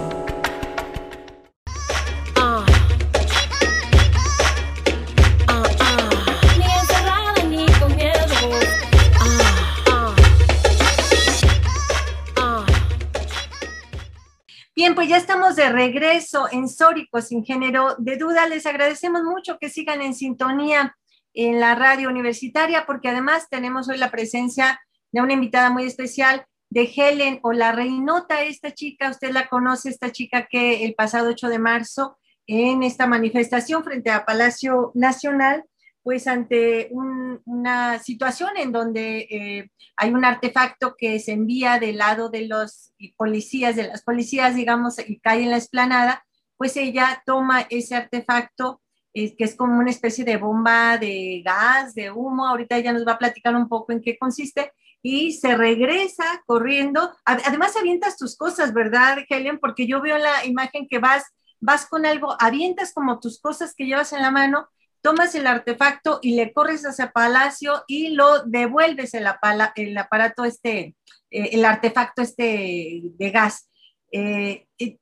ya 15.08 15.18
estamos 15.18 15.56
de 15.56 15.70
regreso 15.70 16.48
en 16.52 16.68
Sórico 16.68 17.22
sin 17.22 17.46
género 17.46 17.96
de 17.98 18.18
duda. 18.18 18.48
Les 18.48 18.66
agradecemos 18.66 19.24
mucho 19.24 19.58
que 19.60 19.70
sigan 19.70 20.02
en 20.02 20.16
sintonía 20.16 20.96
en 21.34 21.60
la 21.60 21.76
radio 21.76 22.10
universitaria 22.10 22.86
porque 22.86 23.10
además 23.10 23.48
tenemos 23.50 23.90
hoy 23.90 23.98
la 23.98 24.10
presencia 24.10 24.80
de 25.12 25.22
una 25.22 25.34
invitada 25.34 25.70
muy 25.70 25.84
especial 25.84 26.46
de 26.70 26.92
Helen 26.96 27.40
o 27.44 27.54
la 27.54 27.72
Reinota, 27.72 28.42
esta 28.42 28.74
chica, 28.74 29.10
usted 29.10 29.32
la 29.32 29.48
conoce, 29.48 29.90
esta 29.90 30.12
chica 30.12 30.48
que 30.50 30.84
el 30.86 30.96
pasado 30.96 31.30
8 31.30 31.50
de 31.50 31.60
marzo 31.60 32.18
en 32.48 32.84
esta 32.84 33.06
manifestación 33.06 33.84
frente 33.84 34.10
a 34.12 34.26
Palacio 34.26 34.92
Nacional, 34.96 35.66
pues 36.06 36.28
ante 36.28 36.92
una 36.92 37.98
situación 37.98 38.52
en 38.58 38.72
donde 38.72 39.28
eh, 39.28 39.72
hay 39.98 40.14
un 40.14 40.24
artefacto 40.24 40.94
que 40.96 41.20
se 41.20 41.32
envía 41.32 41.80
del 41.80 41.98
lado 41.98 42.30
de 42.30 42.48
los 42.48 42.94
policías, 43.18 43.76
de 43.76 43.88
las 43.88 44.04
policías, 44.04 44.56
digamos, 44.56 45.00
y 45.00 45.20
cae 45.20 45.42
en 45.42 45.50
la 45.50 45.58
esplanada, 45.58 46.24
pues 46.58 46.78
ella 46.78 47.24
toma 47.26 47.66
ese 47.72 47.96
artefacto 47.96 48.84
que 49.16 49.34
es 49.40 49.56
como 49.56 49.80
una 49.80 49.90
especie 49.90 50.24
de 50.24 50.38
bomba 50.38 51.00
de 51.00 51.42
gas, 51.44 51.96
de 51.96 52.12
humo, 52.12 52.46
ahorita 52.46 52.78
ella 52.78 52.94
nos 52.94 53.08
va 53.08 53.14
a 53.14 53.18
platicar 53.18 53.56
un 53.56 53.68
poco 53.68 53.92
en 53.92 54.02
qué 54.02 54.16
consiste, 54.16 54.74
y 55.02 55.32
se 55.32 55.56
regresa 55.58 56.44
corriendo. 56.46 57.16
Además, 57.26 57.76
avientas 57.78 58.16
tus 58.16 58.38
cosas, 58.38 58.76
¿verdad, 58.76 59.18
Helen? 59.28 59.58
Porque 59.58 59.88
yo 59.88 60.02
veo 60.02 60.20
la 60.20 60.46
imagen 60.46 60.88
que 60.88 61.00
vas, 61.00 61.24
vas 61.60 61.88
con 61.88 62.06
algo, 62.06 62.36
avientas 62.40 62.94
como 62.94 63.20
tus 63.20 63.40
cosas 63.40 63.74
que 63.74 63.86
llevas 63.86 64.14
en 64.14 64.22
la 64.22 64.30
mano, 64.30 64.68
tomas 65.06 65.36
el 65.36 65.46
artefacto 65.46 66.18
y 66.24 66.34
le 66.34 66.52
corres 66.52 66.84
hacia 66.84 67.12
Palacio 67.12 67.84
y 67.88 68.10
lo 68.10 68.42
devuelves 68.44 69.14
el, 69.14 69.28
el 69.76 69.98
aparato 70.00 70.46
este, 70.46 70.96
eh, 71.30 71.50
el 71.52 71.64
artefacto 71.64 72.24
este 72.24 73.02
de 73.04 73.30
gas. 73.30 73.70
Eh, 74.12 74.66
y, 74.80 74.98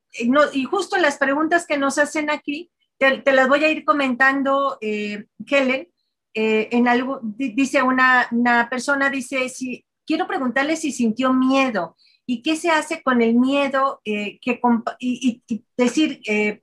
justo 0.65 0.97
las 0.97 1.17
preguntas 1.17 1.65
que 1.65 1.77
nos 1.77 1.97
hacen 1.97 2.29
aquí, 2.29 2.69
te, 2.97 3.23
las 3.31 3.47
voy 3.47 3.63
a 3.63 3.69
ir 3.69 3.85
comentando, 3.85 4.77
eh, 4.81 5.27
Helen. 5.47 5.87
en 6.33 6.87
algo, 6.89 7.21
dice 7.23 7.81
una, 7.81 8.27
una 8.31 8.69
persona, 8.69 9.09
dice, 9.09 9.47
si 9.47 9.85
quiero 10.05 10.27
preguntarle 10.27 10.75
si 10.75 10.91
sintió 10.91 11.31
miedo 11.31 11.95
y 12.25 12.41
qué 12.41 12.57
se 12.57 12.71
hace 12.71 13.01
con 13.03 13.21
el 13.21 13.35
miedo 13.35 14.01
eh, 14.03 14.37
que, 14.41 14.59
y, 14.99 15.41
decir, 15.77 16.19
eh, 16.27 16.61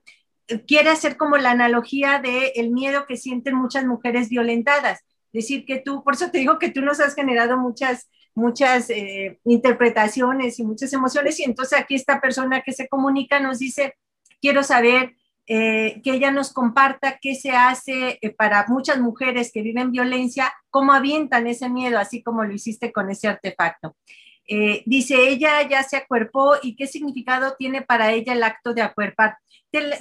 quiere 0.67 0.91
hacer 0.91 1.17
como 1.17 1.37
la 1.37 1.51
analogía 1.51 2.19
del 2.19 2.51
el 2.55 2.71
miedo 2.71 3.07
que 3.07 3.17
sienten 3.17 3.55
muchas 3.55 3.85
mujeres 3.85 4.29
violentadas. 4.29 5.01
Decir 5.33 5.65
que 5.65 5.79
tú, 5.79 6.03
por 6.03 6.15
eso 6.15 6.31
te 6.31 6.39
digo 6.39 6.59
que 6.59 6.71
tú 6.71 6.81
nos 6.81 7.01
has 7.01 7.15
generado 7.15 7.57
muchas, 7.57 8.11
muchas 8.35 8.91
eh, 8.91 9.39
interpretaciones 9.45 10.59
y 10.59 10.65
muchas 10.65 10.93
emociones 10.93 11.39
y 11.41 11.45
entonces 11.45 11.79
aquí 11.79 11.95
esta 11.95 12.21
persona 12.21 12.63
que 12.63 12.73
se 12.73 12.89
comunica 12.89 13.39
nos 13.41 13.59
dice, 13.59 13.95
quiero 14.41 14.63
saber 14.63 15.15
eh, 15.47 16.01
que 16.05 16.13
ella 16.13 16.31
nos 16.31 16.53
comparta 16.53 17.19
qué 17.21 17.35
se 17.35 17.51
hace 17.51 18.19
eh, 18.23 18.31
para 18.31 18.67
muchas 18.69 19.01
mujeres 19.01 19.51
que 19.53 19.63
viven 19.63 19.91
violencia, 19.91 20.53
cómo 20.71 20.93
avientan 20.93 21.47
ese 21.49 21.69
miedo, 21.69 21.99
así 21.99 22.23
como 22.23 22.45
lo 22.45 22.55
hiciste 22.55 22.93
con 22.93 23.11
ese 23.11 23.27
artefacto. 23.27 23.97
Eh, 24.47 24.83
dice, 24.87 25.29
ella 25.29 25.63
ya 25.69 25.83
se 25.83 25.97
acuerpó 25.97 26.57
y 26.63 26.75
qué 26.75 26.87
significado 26.87 27.55
tiene 27.57 27.83
para 27.83 28.13
ella 28.13 28.33
el 28.33 28.43
acto 28.43 28.75
de 28.75 28.83
acuerpar. 28.83 29.39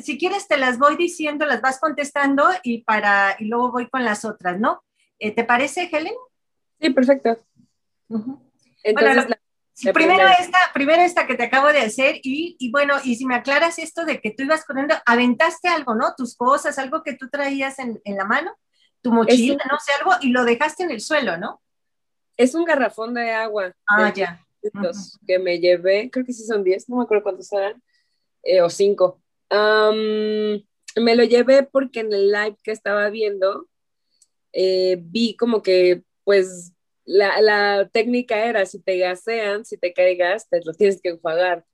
si 0.02 0.17
quieres, 0.17 0.47
te 0.47 0.58
las 0.58 0.80
voy 0.80 0.95
diciendo, 0.95 1.45
las 1.45 1.62
vas 1.62 1.80
contestando 1.80 2.49
y, 2.63 2.84
para, 2.84 3.36
y 3.38 3.45
luego 3.45 3.71
voy 3.71 3.89
con 3.89 4.04
las 4.04 4.25
otras, 4.25 4.60
¿no? 4.60 4.84
¿Te 5.19 5.43
parece, 5.43 5.89
Helen? 5.91 6.15
Sí, 6.80 6.89
perfecto. 6.91 7.38
Entonces, 8.84 9.38
primero 9.93 10.28
esta, 10.28 10.58
primero 10.73 11.02
esta 11.02 11.25
que 11.25 11.36
te 11.36 11.43
acabo 11.43 11.67
de 11.67 11.82
hacer 11.82 12.19
y, 12.23 12.69
bueno, 12.71 12.95
y 13.04 13.15
si 13.15 13.25
me 13.25 13.36
aclaras 13.36 13.80
esto 13.80 14.06
de 14.06 14.19
que 14.19 14.32
tú 14.32 14.43
ibas 14.43 14.65
corriendo, 14.65 14.95
aventaste 15.06 15.67
algo, 15.67 15.95
¿no? 15.95 16.13
Tus 16.15 16.36
cosas, 16.36 16.78
algo 16.80 17.04
que 17.04 17.13
tú 17.13 17.30
traías 17.30 17.80
en, 17.80 17.99
la 18.06 18.25
mano, 18.25 18.52
tu 19.02 19.12
mochila, 19.12 19.63
no 19.69 19.78
sé, 19.80 19.93
algo, 19.99 20.12
y 20.21 20.30
lo 20.30 20.43
dejaste 20.43 20.84
en 20.84 20.91
el 20.91 21.02
suelo, 21.02 21.38
¿no? 21.38 21.62
Es 22.39 22.56
un 22.56 22.63
garrafón 22.63 23.13
de 23.13 23.32
agua. 23.32 23.75
Ah, 23.86 24.13
ya. 24.15 24.41
Que 25.28 25.39
me 25.39 25.60
llevé, 25.60 26.10
creo 26.10 26.25
que 26.25 26.32
sí 26.32 26.45
son 26.45 26.63
10, 26.63 26.88
no 26.88 26.95
me 26.95 27.04
acuerdo 27.04 27.23
cuántos 27.23 27.52
eran, 27.52 27.84
eh, 28.43 28.62
o 28.62 28.69
5. 28.69 29.21
me 30.95 31.15
lo 31.17 31.23
llevé 31.25 31.63
porque 31.63 31.99
en 31.99 32.13
el 32.13 32.32
live 32.32 32.56
que 32.63 32.71
estaba 32.71 33.10
viendo, 33.10 33.67
eh, 34.54 34.99
vi 35.02 35.36
como 35.36 35.62
que, 35.62 36.04
pues, 36.23 36.71
la, 37.04 37.89
técnica 37.91 38.45
era, 38.45 38.65
si 38.65 38.80
te 38.80 38.97
gasean, 38.97 39.65
si 39.65 39.78
te 39.78 39.91
caigas, 39.91 40.47
te 40.47 40.62
lo 40.63 40.71
tienes 40.73 41.02
que 41.02 41.10
enjuagar. 41.10 41.65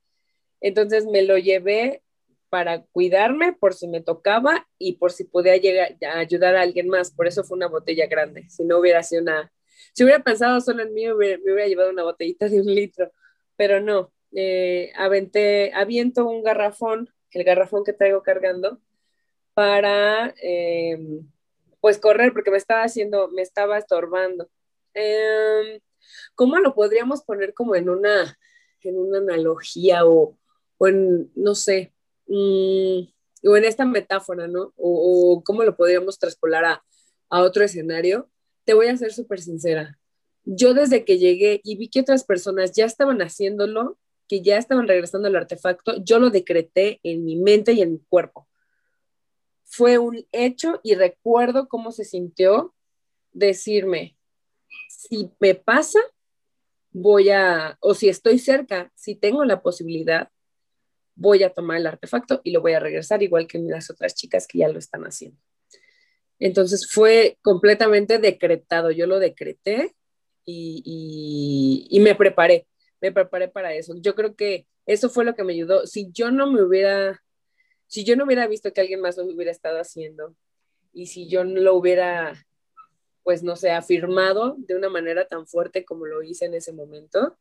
Entonces 0.61 1.05
me 1.05 1.21
lo 1.21 1.37
llevé 1.37 2.01
para 2.49 2.81
cuidarme 2.85 3.53
por 3.53 3.75
si 3.75 3.87
me 3.87 4.01
tocaba 4.01 4.67
y 4.79 4.93
por 4.93 5.11
si 5.11 5.25
podía 5.25 5.57
llegar 5.57 5.95
a 6.07 6.17
ayudar 6.17 6.55
a 6.55 6.61
alguien 6.61 6.87
más. 6.87 7.11
Por 7.11 7.27
eso 7.27 7.43
fue 7.43 7.55
una 7.55 7.67
botella 7.67 8.07
grande. 8.07 8.49
Si 8.49 8.63
no 8.63 8.79
hubiera 8.79 9.03
sido 9.03 9.21
una, 9.21 9.51
si 9.95 10.03
hubiera 10.03 10.21
pensado 10.21 10.59
solo 10.59 10.83
en 10.83 10.93
mí, 10.93 11.05
me 11.05 11.13
hubiera, 11.13 11.67
llevado 11.67 11.89
una 11.89 12.03
botellita 12.03 12.49
de 12.49 12.59
un 12.59 12.67
litro, 12.67 13.11
pero 13.55 13.79
no. 13.79 14.11
Eh, 14.33 14.91
aventé, 14.97 15.71
aviento 15.73 16.27
un 16.27 16.43
garrafón, 16.43 17.09
el 17.31 17.45
garrafón 17.45 17.85
que 17.85 17.93
traigo 17.93 18.21
cargando, 18.21 18.81
para 19.53 20.35
eh, 20.43 20.99
pues 21.79 21.97
correr 21.97 22.33
porque 22.33 22.51
me 22.51 22.57
estaba 22.57 22.83
haciendo, 22.83 23.29
me 23.29 23.41
estaba 23.41 23.77
estorbando. 23.77 24.49
Em, 24.93 25.79
¿Cómo 26.35 26.57
lo 26.59 26.75
podríamos 26.75 27.23
poner 27.23 27.53
como 27.53 27.75
en 27.75 27.89
una, 27.89 28.37
en 28.81 28.97
una 28.97 29.19
analogía 29.19 30.05
o, 30.05 30.37
en, 30.81 31.31
no 31.35 31.55
sé, 31.55 31.93
mm, 32.27 32.99
o 33.47 33.57
en 33.57 33.63
esta 33.63 33.85
metáfora, 33.85 34.47
¿no? 34.47 34.73
O, 34.75 35.41
cómo 35.45 35.63
lo 35.63 35.77
podríamos 35.77 36.19
traspolar 36.19 36.65
a 36.65 37.41
otro 37.41 37.63
escenario? 37.63 38.29
Te 38.65 38.73
voy 38.73 38.87
a 38.87 38.97
ser 38.97 39.13
súper 39.13 39.39
sincera. 39.39 39.97
Yo 40.43 40.73
desde 40.73 41.05
que 41.05 41.17
llegué 41.17 41.61
y 41.63 41.77
vi 41.77 41.89
que 41.89 42.01
otras 42.01 42.23
personas 42.23 42.71
ya 42.73 42.85
estaban 42.85 43.21
haciéndolo, 43.21 43.97
que 44.27 44.41
ya 44.41 44.57
estaban 44.57 44.87
regresando 44.87 45.27
al 45.27 45.35
artefacto, 45.35 46.03
yo 46.03 46.19
lo 46.19 46.29
decreté 46.29 46.99
en 47.03 47.23
mi 47.23 47.35
mente 47.35 47.73
y 47.73 47.81
en 47.81 47.93
mi 47.93 47.99
cuerpo. 48.09 48.47
Fue 49.63 49.97
un 49.97 50.25
hecho 50.31 50.79
y 50.83 50.95
recuerdo 50.95 51.67
cómo 51.67 51.91
se 51.91 52.05
sintió 52.05 52.73
decirme, 53.31 54.17
si 54.87 55.29
me 55.39 55.55
pasa, 55.55 55.99
voy 56.91 57.29
a, 57.29 57.77
o 57.81 57.93
si 57.93 58.07
estoy 58.07 58.39
cerca, 58.39 58.91
si 58.95 59.15
tengo 59.15 59.43
la 59.43 59.61
posibilidad, 59.61 60.29
voy 61.15 61.43
a 61.43 61.53
tomar 61.53 61.77
el 61.77 61.87
artefacto 61.87 62.41
y 62.43 62.51
lo 62.51 62.61
voy 62.61 62.73
a 62.73 62.79
regresar, 62.79 63.23
igual 63.23 63.47
que 63.47 63.59
las 63.59 63.89
otras 63.89 64.15
chicas 64.15 64.47
que 64.47 64.59
ya 64.59 64.69
lo 64.69 64.79
están 64.79 65.03
haciendo. 65.03 65.39
Entonces 66.39 66.89
fue 66.91 67.37
completamente 67.41 68.19
decretado, 68.19 68.91
yo 68.91 69.07
lo 69.07 69.19
decreté 69.19 69.95
y, 70.45 71.87
y, 71.89 71.99
me 72.01 72.15
preparé, 72.15 72.67
me 73.01 73.11
preparé 73.11 73.47
para 73.47 73.73
eso. 73.73 73.95
Yo 73.97 74.15
creo 74.15 74.35
que 74.35 74.67
eso 74.85 75.09
fue 75.09 75.25
lo 75.25 75.35
que 75.35 75.43
me 75.43 75.53
ayudó. 75.53 75.87
Si 75.87 76.11
yo 76.11 76.31
no 76.31 76.51
me 76.51 76.61
hubiera, 76.61 77.23
si 77.87 78.03
yo 78.03 78.15
no 78.15 78.25
hubiera 78.25 78.47
visto 78.47 78.73
que 78.73 78.81
alguien 78.81 79.01
más 79.01 79.17
lo 79.17 79.25
hubiera 79.25 79.51
estado 79.51 79.79
haciendo 79.79 80.35
y 80.93 81.07
si 81.07 81.27
yo 81.27 81.43
no 81.43 81.59
lo 81.61 81.75
hubiera 81.75 82.45
pues 83.25 83.41
no 83.41 83.55
sé, 83.55 83.71
afirmado 83.71 84.55
de 84.59 84.75
una 84.75 84.87
manera 84.87 85.27
tan 85.27 85.47
fuerte 85.47 85.83
como 85.83 86.05
lo 86.05 86.21
hice 86.21 86.45
en 86.45 86.53
ese 86.53 86.71
momento, 86.73 87.35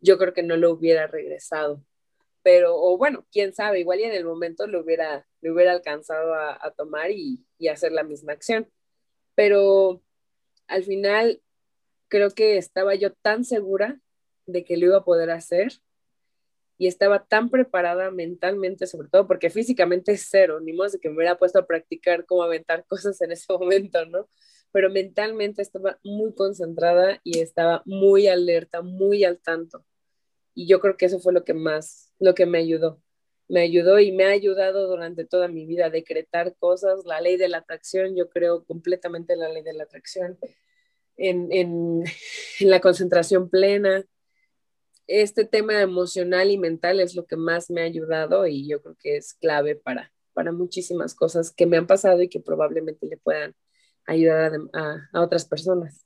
yo 0.00 0.16
creo 0.16 0.32
que 0.32 0.42
no 0.42 0.56
lo 0.56 0.72
hubiera 0.72 1.06
regresado. 1.08 1.84
Pero, 2.42 2.74
o 2.74 2.96
bueno, 2.96 3.26
quién 3.30 3.52
sabe, 3.52 3.80
igual 3.80 4.00
en 4.00 4.12
el 4.12 4.24
momento 4.24 4.66
lo 4.66 4.80
hubiera, 4.80 5.26
lo 5.42 5.52
hubiera 5.52 5.72
alcanzado 5.72 6.34
a, 6.34 6.72
tomar 6.74 7.10
y, 7.10 7.45
y 7.58 7.68
hacer 7.68 7.92
la 7.92 8.04
misma 8.04 8.32
acción. 8.32 8.68
Pero 9.34 10.02
al 10.68 10.84
final 10.84 11.42
creo 12.08 12.30
que 12.30 12.56
estaba 12.56 12.94
yo 12.94 13.12
tan 13.12 13.44
segura 13.44 14.00
de 14.46 14.64
que 14.64 14.76
lo 14.76 14.86
iba 14.86 14.98
a 14.98 15.04
poder 15.04 15.30
hacer 15.30 15.72
y 16.78 16.88
estaba 16.88 17.24
tan 17.26 17.50
preparada 17.50 18.10
mentalmente, 18.10 18.86
sobre 18.86 19.08
todo 19.08 19.26
porque 19.26 19.50
físicamente 19.50 20.12
es 20.12 20.26
cero, 20.30 20.60
ni 20.60 20.72
más 20.72 20.92
de 20.92 21.00
que 21.00 21.08
me 21.08 21.16
hubiera 21.16 21.38
puesto 21.38 21.58
a 21.58 21.66
practicar 21.66 22.26
cómo 22.26 22.42
aventar 22.42 22.84
cosas 22.88 23.20
en 23.22 23.32
ese 23.32 23.52
momento, 23.52 24.04
¿no? 24.06 24.28
pero 24.76 24.90
mentalmente 24.90 25.62
estaba 25.62 25.98
muy 26.04 26.34
concentrada 26.34 27.18
y 27.24 27.38
estaba 27.38 27.82
muy 27.86 28.28
alerta, 28.28 28.82
muy 28.82 29.24
al 29.24 29.38
tanto. 29.38 29.86
Y 30.54 30.66
yo 30.68 30.80
creo 30.80 30.98
que 30.98 31.06
eso 31.06 31.18
fue 31.18 31.32
lo 31.32 31.44
que 31.44 31.54
más, 31.54 32.12
lo 32.18 32.34
que 32.34 32.44
me 32.44 32.58
ayudó. 32.58 33.00
Me 33.48 33.60
ayudó 33.60 33.98
y 34.00 34.12
me 34.12 34.24
ha 34.24 34.30
ayudado 34.30 34.88
durante 34.88 35.24
toda 35.24 35.48
mi 35.48 35.66
vida 35.66 35.86
a 35.86 35.90
decretar 35.90 36.56
cosas, 36.56 37.04
la 37.04 37.20
ley 37.20 37.36
de 37.36 37.48
la 37.48 37.58
atracción, 37.58 38.16
yo 38.16 38.28
creo 38.28 38.64
completamente 38.64 39.34
en 39.34 39.40
la 39.40 39.48
ley 39.48 39.62
de 39.62 39.72
la 39.72 39.84
atracción, 39.84 40.38
en, 41.16 41.52
en, 41.52 42.04
en 42.60 42.70
la 42.70 42.80
concentración 42.80 43.48
plena. 43.48 44.04
Este 45.06 45.44
tema 45.44 45.80
emocional 45.80 46.50
y 46.50 46.58
mental 46.58 46.98
es 46.98 47.14
lo 47.14 47.26
que 47.26 47.36
más 47.36 47.70
me 47.70 47.82
ha 47.82 47.84
ayudado 47.84 48.46
y 48.46 48.66
yo 48.68 48.82
creo 48.82 48.96
que 49.00 49.16
es 49.16 49.34
clave 49.34 49.76
para, 49.76 50.12
para 50.34 50.52
muchísimas 50.52 51.14
cosas 51.14 51.52
que 51.52 51.64
me 51.64 51.76
han 51.76 51.86
pasado 51.86 52.20
y 52.22 52.28
que 52.28 52.40
probablemente 52.40 53.06
le 53.06 53.16
puedan 53.16 53.54
ayudar 54.06 54.52
a, 54.72 55.22
otras 55.22 55.44
personas. 55.46 56.04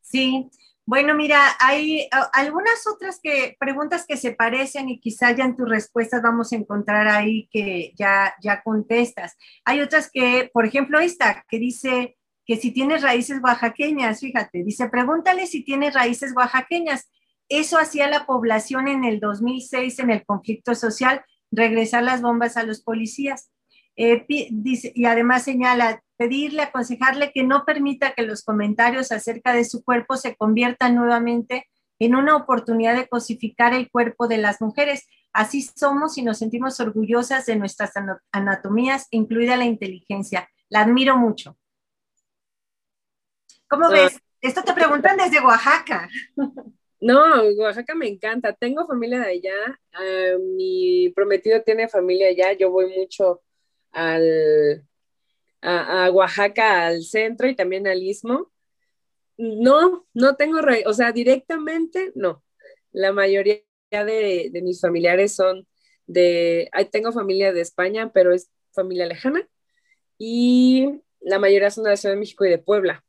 Sí, 0.00 0.50
bueno, 0.86 1.14
mira, 1.14 1.40
hay 1.60 2.08
algunas 2.34 2.86
otras 2.86 3.18
que, 3.22 3.56
preguntas 3.58 4.04
que 4.06 4.18
se 4.18 4.32
parecen 4.32 4.90
y 4.90 5.00
quizá 5.00 5.32
ya 5.32 5.44
en 5.44 5.56
tus 5.56 5.68
respuestas 5.68 6.20
vamos 6.22 6.52
a 6.52 6.56
encontrar 6.56 7.08
ahí 7.08 7.48
que 7.50 7.94
ya, 7.96 8.34
ya 8.42 8.62
contestas. 8.62 9.34
Hay 9.64 9.80
otras 9.80 10.10
que, 10.10 10.50
por 10.52 10.66
ejemplo, 10.66 11.00
esta 11.00 11.42
que 11.48 11.58
dice 11.58 12.18
que 12.44 12.56
si 12.56 12.70
tienes 12.70 13.00
raíces 13.00 13.40
oaxaqueñas, 13.42 14.20
fíjate, 14.20 14.62
dice, 14.62 14.90
pregúntale 14.90 15.46
si 15.46 15.64
tienes 15.64 15.94
raíces 15.94 16.34
oaxaqueñas. 16.36 17.10
Eso 17.48 17.78
hacía 17.78 18.06
la 18.08 18.26
población 18.26 18.86
en 18.86 19.04
el 19.04 19.20
2006 19.20 19.98
en 20.00 20.10
el 20.10 20.26
conflicto 20.26 20.74
social, 20.74 21.24
regresar 21.50 22.02
las 22.02 22.20
bombas 22.20 22.58
a 22.58 22.62
los 22.62 22.82
policías. 22.82 23.50
Eh, 23.96 24.26
dice, 24.50 24.92
y 24.94 25.06
además 25.06 25.44
señala, 25.44 26.03
pedirle, 26.16 26.62
aconsejarle 26.62 27.32
que 27.32 27.42
no 27.42 27.64
permita 27.64 28.14
que 28.14 28.22
los 28.22 28.42
comentarios 28.42 29.12
acerca 29.12 29.52
de 29.52 29.64
su 29.64 29.84
cuerpo 29.84 30.16
se 30.16 30.36
conviertan 30.36 30.94
nuevamente 30.94 31.68
en 31.98 32.14
una 32.14 32.36
oportunidad 32.36 32.96
de 32.96 33.08
cosificar 33.08 33.72
el 33.74 33.90
cuerpo 33.90 34.28
de 34.28 34.38
las 34.38 34.60
mujeres. 34.60 35.08
Así 35.32 35.62
somos 35.62 36.18
y 36.18 36.22
nos 36.22 36.38
sentimos 36.38 36.78
orgullosas 36.80 37.46
de 37.46 37.56
nuestras 37.56 37.92
anatomías, 38.32 39.06
incluida 39.10 39.56
la 39.56 39.64
inteligencia. 39.64 40.48
La 40.68 40.80
admiro 40.80 41.16
mucho. 41.16 41.56
¿Cómo 43.68 43.90
ves? 43.90 44.20
Esto 44.40 44.62
te 44.62 44.72
preguntan 44.72 45.16
desde 45.16 45.40
Oaxaca. 45.40 46.08
No, 47.00 47.42
Oaxaca 47.58 47.94
me 47.94 48.08
encanta. 48.08 48.54
Tengo 48.54 48.86
familia 48.86 49.20
de 49.20 49.32
allá. 49.32 49.78
Ah, 49.92 50.38
mi 50.56 51.12
prometido 51.14 51.60
tiene 51.60 51.86
familia 51.86 52.28
allá. 52.28 52.54
Yo 52.54 52.70
voy 52.70 52.96
mucho 52.96 53.42
al, 53.92 54.82
a, 55.64 56.10
Oaxaca, 56.10 56.86
al 56.86 57.02
centro 57.02 57.48
y 57.48 57.56
también 57.56 57.86
al 57.86 58.02
istmo. 58.02 58.52
No, 59.36 60.06
no 60.14 60.36
tengo, 60.36 60.58
o 60.86 60.92
sea, 60.94 61.12
directamente 61.12 62.12
no. 62.14 62.44
La 62.92 63.12
mayoría 63.12 63.62
de, 63.90 64.50
de 64.52 64.62
mis 64.62 64.80
familiares 64.80 65.34
son 65.34 65.66
de, 66.06 66.70
tengo 66.92 67.12
familia 67.12 67.52
de 67.52 67.60
España, 67.62 68.12
pero 68.12 68.32
es 68.32 68.50
familia 68.72 69.06
lejana. 69.06 69.48
Y 70.18 71.00
la 71.20 71.38
mayoría 71.38 71.70
son 71.70 71.84
de 71.84 71.90
la 71.90 71.96
Ciudad 71.96 72.14
de 72.14 72.20
México 72.20 72.44
y 72.44 72.50
de 72.50 72.58
Puebla. 72.58 73.04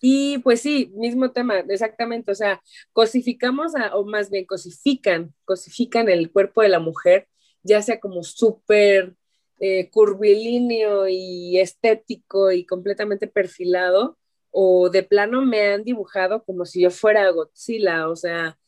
Y 0.00 0.38
pues 0.38 0.60
sí, 0.60 0.92
mismo 0.94 1.32
tema, 1.32 1.58
exactamente, 1.68 2.30
o 2.30 2.34
sea, 2.34 2.62
cosificamos, 2.92 3.72
o 3.92 4.04
más 4.04 4.30
bien 4.30 4.46
cosifican, 4.46 5.34
cosifican 5.44 6.08
el 6.08 6.30
cuerpo 6.30 6.62
de 6.62 6.68
la 6.68 6.78
mujer, 6.78 7.26
ya 7.64 7.82
sea 7.82 7.98
como 7.98 8.22
súper 8.22 9.16
eh, 9.60 9.90
curvilíneo 9.90 11.08
y 11.08 11.58
estético 11.58 12.52
y 12.52 12.64
completamente 12.64 13.26
perfilado, 13.26 14.18
o 14.50 14.90
de 14.90 15.02
plano 15.02 15.42
me 15.42 15.72
han 15.72 15.84
dibujado 15.84 16.44
como 16.44 16.64
si 16.64 16.82
yo 16.82 16.90
fuera 16.90 17.30
Godzilla, 17.30 18.08
o 18.08 18.16
sea, 18.16 18.58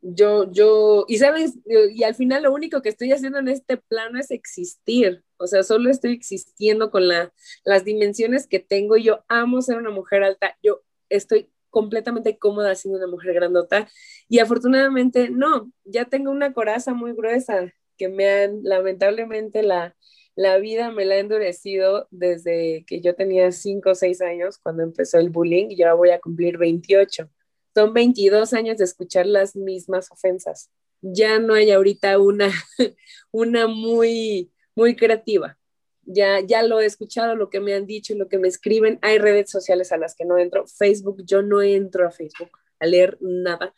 yo, 0.00 0.50
yo, 0.52 1.06
y 1.08 1.16
sabes, 1.18 1.54
y 1.66 2.02
al 2.04 2.14
final 2.14 2.42
lo 2.42 2.52
único 2.52 2.82
que 2.82 2.90
estoy 2.90 3.12
haciendo 3.12 3.38
en 3.38 3.48
este 3.48 3.78
plano 3.78 4.20
es 4.20 4.30
existir, 4.30 5.24
o 5.38 5.46
sea, 5.46 5.62
solo 5.62 5.90
estoy 5.90 6.12
existiendo 6.12 6.90
con 6.90 7.08
la, 7.08 7.32
las 7.64 7.84
dimensiones 7.84 8.46
que 8.46 8.60
tengo, 8.60 8.96
yo 8.98 9.24
amo 9.28 9.62
ser 9.62 9.78
una 9.78 9.90
mujer 9.90 10.22
alta, 10.22 10.56
yo 10.62 10.82
estoy 11.08 11.50
completamente 11.70 12.38
cómoda 12.38 12.74
siendo 12.74 12.98
una 12.98 13.08
mujer 13.08 13.34
grandota 13.34 13.88
y 14.28 14.38
afortunadamente 14.40 15.30
no, 15.30 15.72
ya 15.84 16.04
tengo 16.04 16.30
una 16.30 16.52
coraza 16.52 16.94
muy 16.94 17.14
gruesa 17.14 17.72
que 17.96 18.08
me 18.08 18.28
han 18.28 18.62
lamentablemente 18.62 19.62
la, 19.62 19.96
la 20.36 20.58
vida 20.58 20.90
me 20.90 21.04
la 21.04 21.14
ha 21.14 21.18
endurecido 21.18 22.08
desde 22.10 22.84
que 22.86 23.00
yo 23.00 23.14
tenía 23.14 23.52
5 23.52 23.90
o 23.90 23.94
6 23.94 24.20
años 24.22 24.58
cuando 24.58 24.82
empezó 24.82 25.18
el 25.18 25.30
bullying 25.30 25.68
y 25.70 25.82
ahora 25.82 25.94
voy 25.94 26.10
a 26.10 26.20
cumplir 26.20 26.58
28. 26.58 27.30
Son 27.74 27.92
22 27.92 28.52
años 28.52 28.78
de 28.78 28.84
escuchar 28.84 29.26
las 29.26 29.54
mismas 29.54 30.10
ofensas. 30.10 30.70
Ya 31.02 31.38
no 31.38 31.54
hay 31.54 31.70
ahorita 31.70 32.18
una, 32.18 32.50
una 33.30 33.68
muy, 33.68 34.52
muy 34.74 34.96
creativa. 34.96 35.58
Ya, 36.02 36.40
ya 36.40 36.62
lo 36.62 36.80
he 36.80 36.86
escuchado, 36.86 37.34
lo 37.34 37.48
que 37.48 37.60
me 37.60 37.74
han 37.74 37.86
dicho, 37.86 38.14
lo 38.14 38.28
que 38.28 38.38
me 38.38 38.48
escriben. 38.48 38.98
Hay 39.02 39.18
redes 39.18 39.50
sociales 39.50 39.92
a 39.92 39.96
las 39.96 40.14
que 40.14 40.24
no 40.24 40.38
entro. 40.38 40.66
Facebook, 40.66 41.24
yo 41.24 41.42
no 41.42 41.62
entro 41.62 42.06
a 42.06 42.10
Facebook 42.10 42.50
a 42.80 42.86
leer 42.86 43.16
nada 43.20 43.74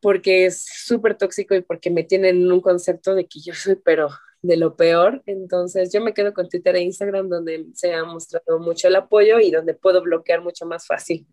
porque 0.00 0.46
es 0.46 0.64
súper 0.64 1.16
tóxico 1.16 1.54
y 1.54 1.62
porque 1.62 1.90
me 1.90 2.04
tienen 2.04 2.50
un 2.50 2.60
concepto 2.60 3.14
de 3.14 3.26
que 3.26 3.40
yo 3.40 3.54
soy, 3.54 3.76
pero 3.76 4.10
de 4.42 4.56
lo 4.56 4.76
peor. 4.76 5.22
Entonces 5.26 5.92
yo 5.92 6.00
me 6.00 6.14
quedo 6.14 6.32
con 6.32 6.48
Twitter 6.48 6.76
e 6.76 6.82
Instagram 6.82 7.28
donde 7.28 7.66
se 7.74 7.92
ha 7.94 8.04
mostrado 8.04 8.58
mucho 8.58 8.88
el 8.88 8.96
apoyo 8.96 9.40
y 9.40 9.50
donde 9.50 9.74
puedo 9.74 10.02
bloquear 10.02 10.42
mucho 10.42 10.66
más 10.66 10.86
fácil 10.86 11.26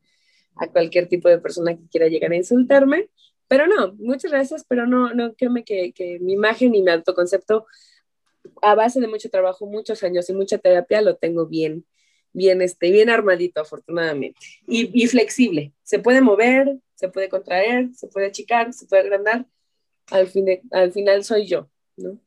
a 0.56 0.68
cualquier 0.68 1.08
tipo 1.08 1.30
de 1.30 1.40
persona 1.40 1.76
que 1.76 1.88
quiera 1.90 2.08
llegar 2.08 2.32
a 2.32 2.38
insultarme. 2.38 3.10
Pero 3.48 3.68
no, 3.68 3.94
muchas 4.00 4.32
gracias, 4.32 4.66
pero 4.68 4.88
no, 4.88 5.14
no, 5.14 5.36
créeme 5.36 5.64
que, 5.64 5.94
que 5.94 6.20
mi 6.20 6.34
imagen 6.34 6.74
y 6.74 6.82
mi 6.82 6.90
autoconcepto 6.90 7.68
a 8.62 8.76
base 8.76 9.00
de 9.00 9.08
mucho 9.08 9.30
trabajo, 9.30 9.66
muchos 9.66 10.04
años 10.04 10.30
y 10.30 10.34
mucha 10.34 10.58
terapia 10.58 11.02
lo 11.02 11.16
tengo 11.18 11.46
bien, 11.46 11.86
bien, 12.36 12.62
este, 12.62 12.92
bien 12.92 13.10
armadito 13.10 13.62
afortunadamente 13.62 14.40
y, 14.68 14.90
y 14.94 15.08
flexible. 15.08 15.74
Se 15.84 16.00
puede 16.00 16.22
mover, 16.22 16.78
se 16.96 17.10
puede 17.10 17.30
contraer, 17.30 17.94
se 17.94 18.08
puede 18.08 18.28
achicar, 18.28 18.74
se 18.74 18.86
puede 18.86 19.04
agrandar. 19.04 19.46
Al, 20.12 20.28
fin 20.28 20.46
al 20.72 20.92
final 20.92 21.24
soy 21.24 21.48
yo, 21.48 21.68
¿no? 21.98 22.20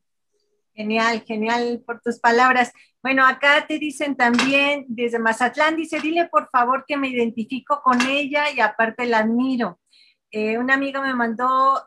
Genial, 0.73 1.23
genial 1.25 1.83
por 1.85 2.01
tus 2.01 2.19
palabras. 2.19 2.71
Bueno, 3.01 3.25
acá 3.25 3.65
te 3.67 3.79
dicen 3.79 4.15
también 4.15 4.85
desde 4.87 5.19
Mazatlán, 5.19 5.75
dice, 5.75 5.99
dile 5.99 6.27
por 6.29 6.49
favor 6.49 6.85
que 6.87 6.97
me 6.97 7.09
identifico 7.09 7.81
con 7.81 8.01
ella 8.01 8.51
y 8.51 8.59
aparte 8.59 9.05
la 9.05 9.19
admiro. 9.19 9.79
Eh, 10.31 10.57
una 10.57 10.75
amiga 10.75 11.01
me 11.01 11.13
mandó 11.13 11.85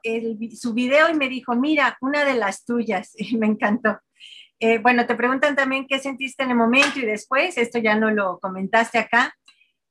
su 0.55 0.75
video 0.75 1.09
y 1.11 1.15
me 1.15 1.29
dijo, 1.29 1.55
mira, 1.55 1.97
una 2.01 2.25
de 2.25 2.35
las 2.35 2.65
tuyas, 2.65 3.15
me 3.39 3.47
encantó. 3.47 3.99
Eh, 4.65 4.79
bueno, 4.79 5.07
te 5.07 5.17
preguntan 5.17 5.57
también 5.57 5.89
qué 5.89 5.99
sentiste 5.99 6.45
en 6.45 6.51
el 6.51 6.57
momento 6.57 7.01
y 7.01 7.05
después, 7.05 7.59
esto 7.59 7.81
ya 7.81 7.97
no 7.97 8.13
lo 8.13 8.39
comentaste 8.39 8.99
acá. 8.99 9.35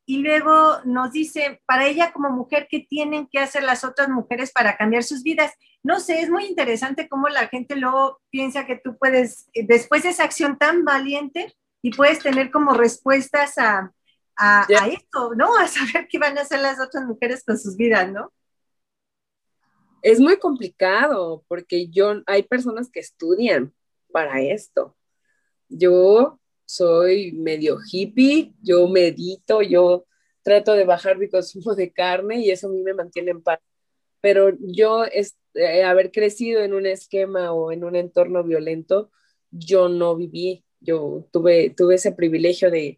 Y 0.05 0.19
luego 0.19 0.79
nos 0.85 1.11
dice, 1.11 1.61
para 1.65 1.87
ella 1.87 2.13
como 2.13 2.29
mujer, 2.29 2.67
¿qué 2.69 2.79
tienen 2.79 3.27
que 3.27 3.39
hacer 3.39 3.63
las 3.63 3.83
otras 3.83 4.07
mujeres 4.07 4.53
para 4.53 4.77
cambiar 4.77 5.03
sus 5.03 5.23
vidas? 5.23 5.51
no 5.83 5.99
sé, 5.99 6.21
es 6.21 6.29
muy 6.29 6.45
interesante 6.45 7.09
cómo 7.09 7.27
la 7.27 7.47
gente 7.47 7.75
luego 7.75 8.21
piensa 8.29 8.65
que 8.65 8.77
tú 8.77 8.97
puedes, 8.97 9.49
eh, 9.53 9.65
después 9.65 10.03
de 10.03 10.09
esa 10.09 10.23
acción 10.23 10.57
tan 10.57 10.85
valiente, 10.85 11.53
y 11.81 11.91
puedes 11.91 12.19
tener 12.19 12.51
como 12.51 12.75
respuestas 12.75 13.57
a, 13.57 13.91
a, 14.37 14.61
a, 14.61 14.87
esto, 14.87 15.33
¿no? 15.35 15.57
A 15.57 15.67
saber 15.67 16.07
qué 16.07 16.19
van 16.19 16.37
a 16.37 16.41
hacer 16.41 16.59
las 16.59 16.79
otras 16.79 17.05
mujeres 17.05 17.43
con 17.43 17.57
sus 17.57 17.75
vidas, 17.75 18.11
¿no? 18.11 18.31
Es 20.03 20.19
muy 20.19 20.37
complicado 20.37 21.43
porque 21.47 21.89
yo, 21.89 22.21
hay 22.27 22.43
personas 22.43 22.89
que 22.91 22.99
estudian 22.99 23.73
para 24.11 24.41
esto. 24.41 24.95
Yo 25.69 26.39
soy 26.65 27.33
medio 27.33 27.77
hippie, 27.91 28.53
yo 28.61 28.87
medito, 28.87 29.61
yo 29.61 30.05
trato 30.43 30.73
de 30.73 30.85
bajar 30.85 31.17
mi 31.17 31.29
consumo 31.29 31.75
de 31.75 31.91
carne 31.91 32.39
y 32.39 32.51
eso 32.51 32.67
a 32.67 32.71
mí 32.71 32.81
me 32.81 32.93
mantiene 32.93 33.31
en 33.31 33.43
paz. 33.43 33.59
Pero 34.21 34.55
yo, 34.59 35.05
este, 35.05 35.83
haber 35.83 36.11
crecido 36.11 36.61
en 36.63 36.73
un 36.73 36.85
esquema 36.85 37.53
o 37.53 37.71
en 37.71 37.83
un 37.83 37.95
entorno 37.95 38.43
violento, 38.43 39.11
yo 39.51 39.89
no 39.89 40.15
viví, 40.15 40.63
yo 40.79 41.27
tuve, 41.31 41.71
tuve 41.71 41.95
ese 41.95 42.11
privilegio 42.13 42.71
de, 42.71 42.97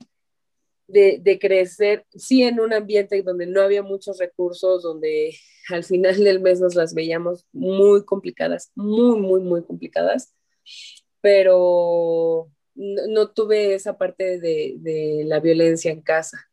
de, 0.88 1.20
de, 1.22 1.40
crecer, 1.40 2.06
sí, 2.14 2.44
en 2.44 2.60
un 2.60 2.74
ambiente 2.74 3.22
donde 3.24 3.48
no 3.48 3.62
había 3.62 3.84
muchos 3.84 4.20
recursos, 4.20 4.84
donde 4.84 5.36
al 5.70 5.84
final 5.84 6.24
del 6.24 6.42
mes 6.42 6.60
nos 6.60 6.76
las 6.76 6.94
veíamos 6.94 7.48
muy 7.52 8.06
complicadas, 8.06 8.72
muy, 8.76 9.20
muy, 9.20 9.42
muy 9.42 9.64
complicadas, 9.64 10.34
pero 11.24 12.52
no, 12.76 13.32
tuve 13.32 13.76
esa 13.76 13.98
parte 13.98 14.42
de, 14.42 14.76
de, 14.80 15.24
la 15.26 15.40
violencia 15.40 15.90
en 15.90 16.02
casa. 16.02 16.52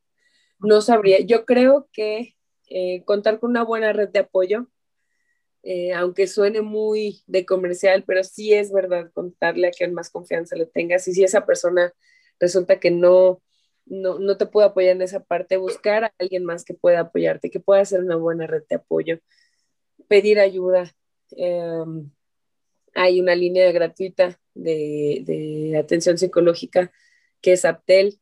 No 0.60 0.80
sabría, 0.80 1.18
yo 1.20 1.44
creo 1.44 1.88
que 1.92 2.36
eh, 2.68 3.02
contar 3.04 3.40
con 3.40 3.50
una 3.50 3.64
buena 3.64 3.92
red 3.92 4.10
de 4.10 4.20
apoyo, 4.20 4.68
eh, 5.64 5.92
aunque 5.92 6.28
suene 6.28 6.62
muy 6.62 7.24
de 7.26 7.44
comercial, 7.44 8.04
pero 8.06 8.22
sí 8.22 8.54
es 8.54 8.72
verdad 8.72 9.10
contarle 9.12 9.66
a 9.66 9.72
quien 9.72 9.92
más 9.92 10.08
confianza 10.10 10.54
le 10.54 10.66
tengas 10.66 11.08
y 11.08 11.14
si 11.14 11.24
esa 11.24 11.46
persona 11.46 11.92
resulta 12.38 12.78
que 12.78 12.92
no, 12.92 13.42
no, 13.86 14.20
no, 14.20 14.36
te 14.36 14.46
puede 14.46 14.68
apoyar 14.68 14.94
en 14.96 15.02
esa 15.02 15.24
parte, 15.24 15.56
buscar 15.56 16.04
a 16.04 16.14
alguien 16.18 16.44
más 16.44 16.64
que 16.64 16.74
pueda 16.74 17.00
apoyarte, 17.00 17.50
que 17.50 17.60
pueda 17.60 17.80
hacer 17.82 18.00
una 18.00 18.16
buena 18.16 18.46
red 18.46 18.62
de 18.68 18.76
apoyo, 18.76 19.18
pedir 20.08 20.38
ayuda. 20.38 20.94
Eh, 21.36 21.84
hay 22.94 23.20
una 23.20 23.34
línea 23.34 23.70
gratuita 23.72 24.40
de, 24.54 25.76
atención 25.78 26.18
psicológica 26.18 26.92
que 27.40 27.52
es 27.52 27.64
Aptel. 27.64 28.20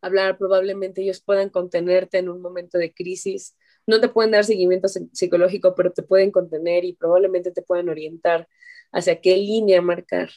Hablar, 0.00 0.36
probablemente 0.38 1.02
ellos 1.02 1.22
puedan 1.22 1.48
contenerte 1.48 2.18
en 2.18 2.28
un 2.28 2.40
momento 2.40 2.78
de 2.78 2.92
crisis. 2.92 3.56
No 3.86 4.00
te 4.00 4.08
pueden 4.08 4.32
dar 4.32 4.44
seguimiento 4.44 4.88
psicológico, 4.88 5.74
pero 5.74 5.92
te 5.92 6.02
pueden 6.02 6.30
contener 6.30 6.84
y 6.84 6.94
probablemente 6.94 7.52
te 7.52 7.62
puedan 7.62 7.88
orientar 7.88 8.48
hacia 8.92 9.20
qué 9.20 9.36
línea 9.36 9.80
marcar 9.80 10.30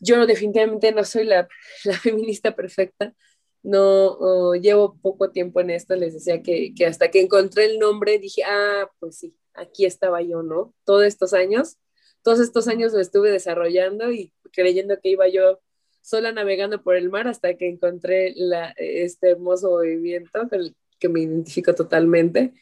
yo 0.00 0.26
definitivamente 0.26 0.92
no 0.92 1.04
soy 1.04 1.24
la, 1.24 1.48
feminista 2.02 2.54
perfecta, 2.54 3.14
no 3.62 4.54
llevo 4.54 4.98
poco 5.00 5.30
tiempo 5.30 5.60
en 5.60 5.70
esto, 5.70 5.96
les 5.96 6.14
decía 6.14 6.42
que, 6.42 6.72
que, 6.74 6.86
hasta 6.86 7.10
que 7.10 7.20
encontré 7.20 7.66
el 7.66 7.78
nombre 7.78 8.18
dije, 8.18 8.42
ah, 8.44 8.90
pues 9.00 9.18
sí, 9.18 9.36
aquí 9.54 9.84
estaba 9.84 10.22
yo, 10.22 10.42
¿no? 10.42 10.74
Todos 10.84 11.04
estos 11.04 11.34
años, 11.34 11.76
todos 12.22 12.40
estos 12.40 12.68
años 12.68 12.92
me 12.92 13.00
estuve 13.00 13.30
desarrollando 13.30 14.12
y 14.12 14.32
creyendo 14.52 14.98
que 15.00 15.10
iba 15.10 15.28
yo 15.28 15.60
sola 16.02 16.32
navegando 16.32 16.82
por 16.82 16.96
el 16.96 17.10
mar 17.10 17.28
hasta 17.28 17.54
que 17.54 17.68
encontré 17.68 18.32
la, 18.36 18.70
este 18.76 19.30
hermoso 19.30 19.70
movimiento 19.70 20.30
con 20.48 20.60
el 20.60 20.76
que 20.98 21.08
me 21.08 21.20
identifico 21.20 21.74
totalmente. 21.74 22.54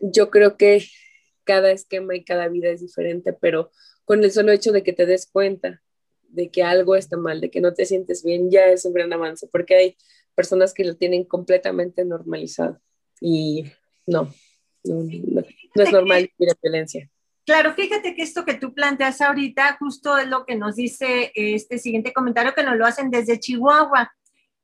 Yo 0.00 0.30
creo 0.30 0.56
que 0.56 0.84
cada 1.44 1.70
esquema 1.70 2.16
y 2.16 2.24
cada 2.24 2.48
vida 2.48 2.70
es 2.70 2.80
diferente, 2.80 3.32
pero 3.32 3.70
con 4.04 4.24
el 4.24 4.32
solo 4.32 4.52
hecho 4.52 4.72
de 4.72 4.82
que 4.82 4.92
te 4.92 5.06
des 5.06 5.26
cuenta 5.26 5.82
de 6.28 6.50
que 6.50 6.62
algo 6.62 6.96
está 6.96 7.16
mal, 7.16 7.40
de 7.40 7.50
que 7.50 7.60
no 7.60 7.74
te 7.74 7.86
sientes 7.86 8.24
bien, 8.24 8.50
ya 8.50 8.66
es 8.66 8.84
un 8.84 8.92
gran 8.92 9.12
avance, 9.12 9.48
porque 9.50 9.74
hay 9.74 9.96
personas 10.34 10.74
que 10.74 10.84
lo 10.84 10.96
tienen 10.96 11.24
completamente 11.24 12.04
normalizado 12.04 12.80
y 13.20 13.64
no, 14.06 14.32
no, 14.84 15.02
no, 15.04 15.42
no 15.74 15.82
es 15.82 15.92
normal 15.92 16.30
vivir 16.38 16.56
violencia. 16.62 17.10
Claro, 17.46 17.74
fíjate 17.74 18.14
que 18.14 18.22
esto 18.22 18.44
que 18.44 18.54
tú 18.54 18.74
planteas 18.74 19.20
ahorita 19.20 19.76
justo 19.78 20.16
es 20.18 20.28
lo 20.28 20.44
que 20.44 20.56
nos 20.56 20.76
dice 20.76 21.32
este 21.34 21.78
siguiente 21.78 22.12
comentario 22.12 22.54
que 22.54 22.62
nos 22.62 22.76
lo 22.76 22.86
hacen 22.86 23.10
desde 23.10 23.40
Chihuahua. 23.40 24.12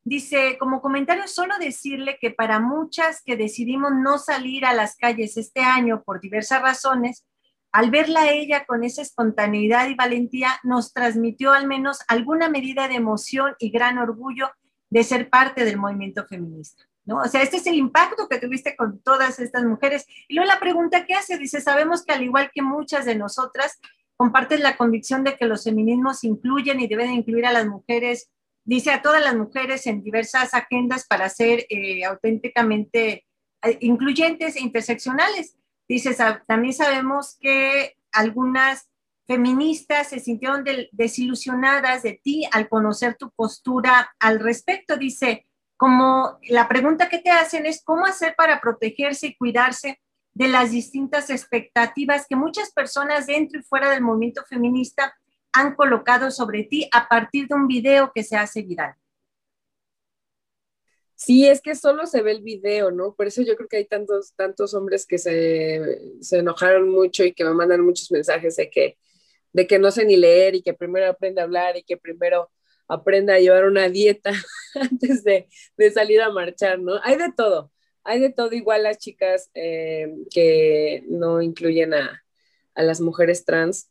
Dice, 0.04 0.56
como 0.58 0.80
comentario, 0.80 1.26
solo 1.26 1.58
decirle 1.58 2.16
que 2.20 2.30
para 2.30 2.60
muchas 2.60 3.22
que 3.22 3.36
decidimos 3.36 3.90
no 3.92 4.18
salir 4.18 4.64
a 4.64 4.72
las 4.72 4.94
calles 4.96 5.36
este 5.36 5.62
año 5.62 6.04
por 6.04 6.20
diversas 6.20 6.62
razones, 6.62 7.26
al 7.72 7.90
verla 7.90 8.30
ella 8.30 8.64
con 8.66 8.84
esa 8.84 9.02
espontaneidad 9.02 9.88
y 9.88 9.94
valentía, 9.94 10.60
nos 10.62 10.92
transmitió 10.92 11.52
al 11.52 11.66
menos 11.66 11.98
alguna 12.06 12.48
medida 12.48 12.86
de 12.86 12.94
emoción 12.94 13.54
y 13.58 13.70
gran 13.70 13.98
orgullo 13.98 14.50
de 14.90 15.02
ser 15.02 15.28
parte 15.28 15.64
del 15.64 15.76
movimiento 15.76 16.24
feminista. 16.26 16.84
¿No? 17.06 17.20
O 17.20 17.28
sea, 17.28 17.42
este 17.42 17.56
es 17.56 17.66
el 17.66 17.76
impacto 17.76 18.28
que 18.28 18.38
tuviste 18.38 18.76
con 18.76 19.00
todas 19.00 19.38
estas 19.38 19.64
mujeres. 19.64 20.06
Y 20.28 20.34
luego 20.34 20.52
la 20.52 20.60
pregunta 20.60 21.06
que 21.06 21.14
hace, 21.14 21.38
dice, 21.38 21.60
sabemos 21.60 22.04
que 22.04 22.12
al 22.12 22.22
igual 22.22 22.50
que 22.52 22.62
muchas 22.62 23.06
de 23.06 23.14
nosotras, 23.14 23.80
compartes 24.16 24.60
la 24.60 24.76
convicción 24.76 25.24
de 25.24 25.36
que 25.36 25.46
los 25.46 25.64
feminismos 25.64 26.24
incluyen 26.24 26.80
y 26.80 26.88
deben 26.88 27.12
incluir 27.12 27.46
a 27.46 27.52
las 27.52 27.66
mujeres, 27.66 28.30
dice 28.64 28.90
a 28.90 29.02
todas 29.02 29.22
las 29.22 29.36
mujeres 29.36 29.86
en 29.86 30.02
diversas 30.02 30.54
agendas 30.54 31.06
para 31.06 31.28
ser 31.28 31.66
eh, 31.68 32.04
auténticamente 32.04 33.26
eh, 33.62 33.78
incluyentes 33.80 34.56
e 34.56 34.60
interseccionales. 34.60 35.56
Dices, 35.88 36.18
también 36.48 36.74
sabemos 36.74 37.36
que 37.38 37.94
algunas 38.10 38.90
feministas 39.26 40.08
se 40.08 40.20
sintieron 40.20 40.64
de, 40.64 40.88
desilusionadas 40.92 42.02
de 42.02 42.20
ti 42.22 42.44
al 42.50 42.68
conocer 42.68 43.16
tu 43.16 43.30
postura 43.30 44.14
al 44.18 44.40
respecto. 44.40 44.96
Dice, 44.96 45.45
como 45.76 46.38
la 46.48 46.68
pregunta 46.68 47.08
que 47.08 47.18
te 47.18 47.30
hacen 47.30 47.66
es 47.66 47.82
cómo 47.82 48.06
hacer 48.06 48.34
para 48.36 48.60
protegerse 48.60 49.28
y 49.28 49.36
cuidarse 49.36 50.00
de 50.34 50.48
las 50.48 50.70
distintas 50.70 51.30
expectativas 51.30 52.26
que 52.28 52.36
muchas 52.36 52.72
personas 52.72 53.26
dentro 53.26 53.60
y 53.60 53.62
fuera 53.62 53.90
del 53.90 54.02
movimiento 54.02 54.44
feminista 54.44 55.14
han 55.52 55.74
colocado 55.74 56.30
sobre 56.30 56.64
ti 56.64 56.88
a 56.92 57.08
partir 57.08 57.48
de 57.48 57.54
un 57.54 57.66
video 57.66 58.12
que 58.14 58.22
se 58.22 58.36
hace 58.36 58.62
viral. 58.62 58.94
Sí, 61.14 61.48
es 61.48 61.62
que 61.62 61.74
solo 61.74 62.06
se 62.06 62.20
ve 62.20 62.32
el 62.32 62.42
video, 62.42 62.90
¿no? 62.90 63.14
Por 63.14 63.26
eso 63.26 63.40
yo 63.40 63.56
creo 63.56 63.68
que 63.68 63.78
hay 63.78 63.86
tantos, 63.86 64.34
tantos 64.34 64.74
hombres 64.74 65.06
que 65.06 65.16
se, 65.16 65.98
se 66.20 66.38
enojaron 66.38 66.90
mucho 66.90 67.24
y 67.24 67.32
que 67.32 67.42
me 67.42 67.54
mandan 67.54 67.80
muchos 67.80 68.10
mensajes 68.10 68.56
de 68.56 68.68
que, 68.68 68.98
de 69.54 69.66
que 69.66 69.78
no 69.78 69.90
sé 69.90 70.04
ni 70.04 70.16
leer 70.16 70.54
y 70.56 70.62
que 70.62 70.74
primero 70.74 71.08
aprende 71.08 71.40
a 71.40 71.44
hablar 71.44 71.78
y 71.78 71.82
que 71.82 71.96
primero 71.96 72.50
aprenda 72.88 73.34
a 73.34 73.38
llevar 73.40 73.64
una 73.64 73.88
dieta 73.88 74.32
antes 74.74 75.24
de, 75.24 75.48
de 75.76 75.90
salir 75.90 76.20
a 76.20 76.30
marchar, 76.30 76.78
¿no? 76.78 77.00
Hay 77.02 77.16
de 77.16 77.32
todo, 77.36 77.72
hay 78.04 78.20
de 78.20 78.30
todo, 78.30 78.52
igual 78.52 78.84
las 78.84 78.98
chicas 78.98 79.50
eh, 79.54 80.14
que 80.30 81.04
no 81.08 81.42
incluyen 81.42 81.94
a, 81.94 82.24
a 82.74 82.82
las 82.82 83.00
mujeres 83.00 83.44
trans. 83.44 83.90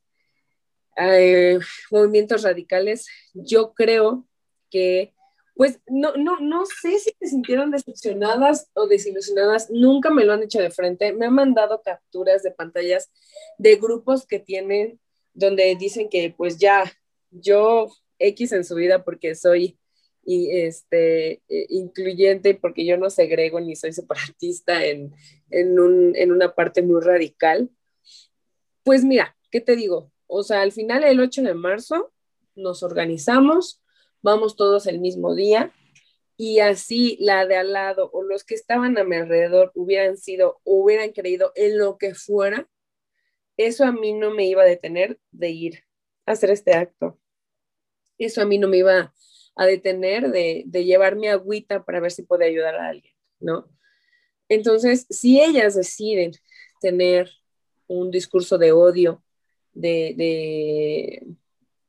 Hay 0.96 1.60
movimientos 1.92 2.44
radicales, 2.44 3.08
yo 3.34 3.74
creo 3.74 4.26
que 4.70 5.14
pues 5.56 5.80
no, 5.88 6.16
no, 6.18 6.40
no 6.42 6.66
sé 6.66 7.00
si 7.00 7.16
se 7.18 7.28
sintieron 7.28 7.72
decepcionadas 7.72 8.70
o 8.74 8.88
desilusionadas, 8.88 9.70
nunca 9.70 10.10
me 10.10 10.26
lo 10.26 10.34
han 10.34 10.42
dicho 10.42 10.60
de 10.60 10.70
frente, 10.70 11.14
me 11.14 11.28
han 11.28 11.34
mandado 11.34 11.82
capturas 11.82 12.44
de 12.44 12.52
pantallas 12.52 13.10
de 13.58 13.78
grupos 13.78 14.28
que 14.28 14.40
tienen 14.40 15.00
donde 15.34 15.76
dicen 15.76 16.10
que 16.10 16.34
pues 16.36 16.58
ya 16.58 16.92
yo 17.30 17.88
X 18.20 18.52
en 18.52 18.64
su 18.64 18.76
vida 18.76 19.04
porque 19.04 19.36
soy 19.36 19.78
y 20.26 20.50
este, 20.52 21.34
eh, 21.48 21.68
incluyente 21.70 22.56
porque 22.56 22.86
yo 22.86 22.98
no 22.98 23.10
segrego 23.10 23.60
ni 23.60 23.76
soy 23.76 23.94
separatista 23.94 24.84
en, 24.84 25.14
en, 25.52 25.80
un, 25.80 26.16
en 26.16 26.32
una 26.32 26.56
parte 26.56 26.82
muy 26.82 27.02
radical. 27.02 27.70
Pues 28.84 29.04
mira, 29.04 29.38
¿qué 29.52 29.62
te 29.62 29.76
digo? 29.76 30.12
O 30.28 30.44
sea, 30.44 30.62
al 30.62 30.72
final 30.72 31.04
el 31.04 31.20
8 31.20 31.44
de 31.44 31.54
marzo 31.54 32.12
nos 32.56 32.82
organizamos, 32.84 33.84
vamos 34.22 34.56
todos 34.56 34.88
el 34.88 35.00
mismo 35.00 35.36
día 35.36 35.72
y 36.38 36.60
así 36.60 37.18
la 37.20 37.46
de 37.46 37.56
al 37.56 37.74
lado 37.74 38.10
o 38.12 38.24
los 38.24 38.44
que 38.44 38.56
estaban 38.56 38.98
a 38.98 39.04
mi 39.04 39.16
alrededor 39.16 39.72
hubieran 39.76 40.18
sido, 40.18 40.60
hubieran 40.64 41.12
creído 41.12 41.52
en 41.56 41.78
lo 41.78 41.98
que 41.98 42.16
fuera, 42.16 42.68
eso 43.58 43.86
a 43.86 43.92
mí 43.92 44.14
no 44.14 44.32
me 44.32 44.46
iba 44.46 44.64
a 44.64 44.66
detener 44.66 45.20
de 45.32 45.50
ir 45.50 45.84
a 46.26 46.34
hacer 46.34 46.50
este 46.50 46.74
acto. 46.74 47.20
Eso 48.18 48.42
a 48.42 48.46
mí 48.46 48.58
no 48.58 48.68
me 48.68 48.78
iba 48.78 49.14
a 49.56 49.66
detener 49.66 50.32
de, 50.32 50.66
llevar 50.84 51.16
mi 51.16 51.28
agüita 51.28 51.86
para 51.86 52.00
ver 52.00 52.12
si 52.12 52.24
puede 52.24 52.46
ayudar 52.46 52.76
a 52.76 52.90
alguien, 52.90 53.14
¿no? 53.40 53.70
Entonces, 54.50 55.08
si 55.10 55.42
ellas 55.42 55.76
deciden 55.76 56.32
tener 56.82 57.30
un 57.88 58.12
discurso 58.12 58.58
de 58.58 58.72
odio, 58.72 59.24
de, 59.74 60.14
de 60.16 61.28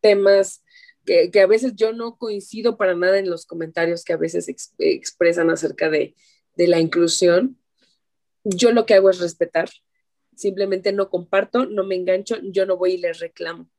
temas 0.01 0.63
que, 1.07 1.41
a 1.41 1.47
veces 1.47 1.75
yo 1.77 1.93
no 1.93 2.19
coincido 2.19 2.77
para 2.77 2.95
nada 2.95 3.19
en 3.19 3.31
los 3.31 3.47
comentarios 3.47 4.05
que 4.05 4.13
a 4.13 4.17
veces 4.17 4.49
expresan 4.79 5.51
acerca 5.51 5.89
de, 5.89 6.15
de 6.57 6.67
la 6.67 6.81
inclusión. 6.81 7.59
Yo 8.45 8.73
lo 8.73 8.87
que 8.87 8.95
hago 8.95 9.11
es 9.11 9.21
respetar. 9.21 9.71
Simplemente 10.35 10.93
no 10.93 11.09
comparto, 11.09 11.67
no 11.67 11.85
me 11.85 11.95
engancho, 11.95 12.37
yo 12.43 12.67
no 12.67 12.77
voy 12.77 12.95
y 12.95 12.99
les 12.99 13.21
reclamo. 13.21 13.71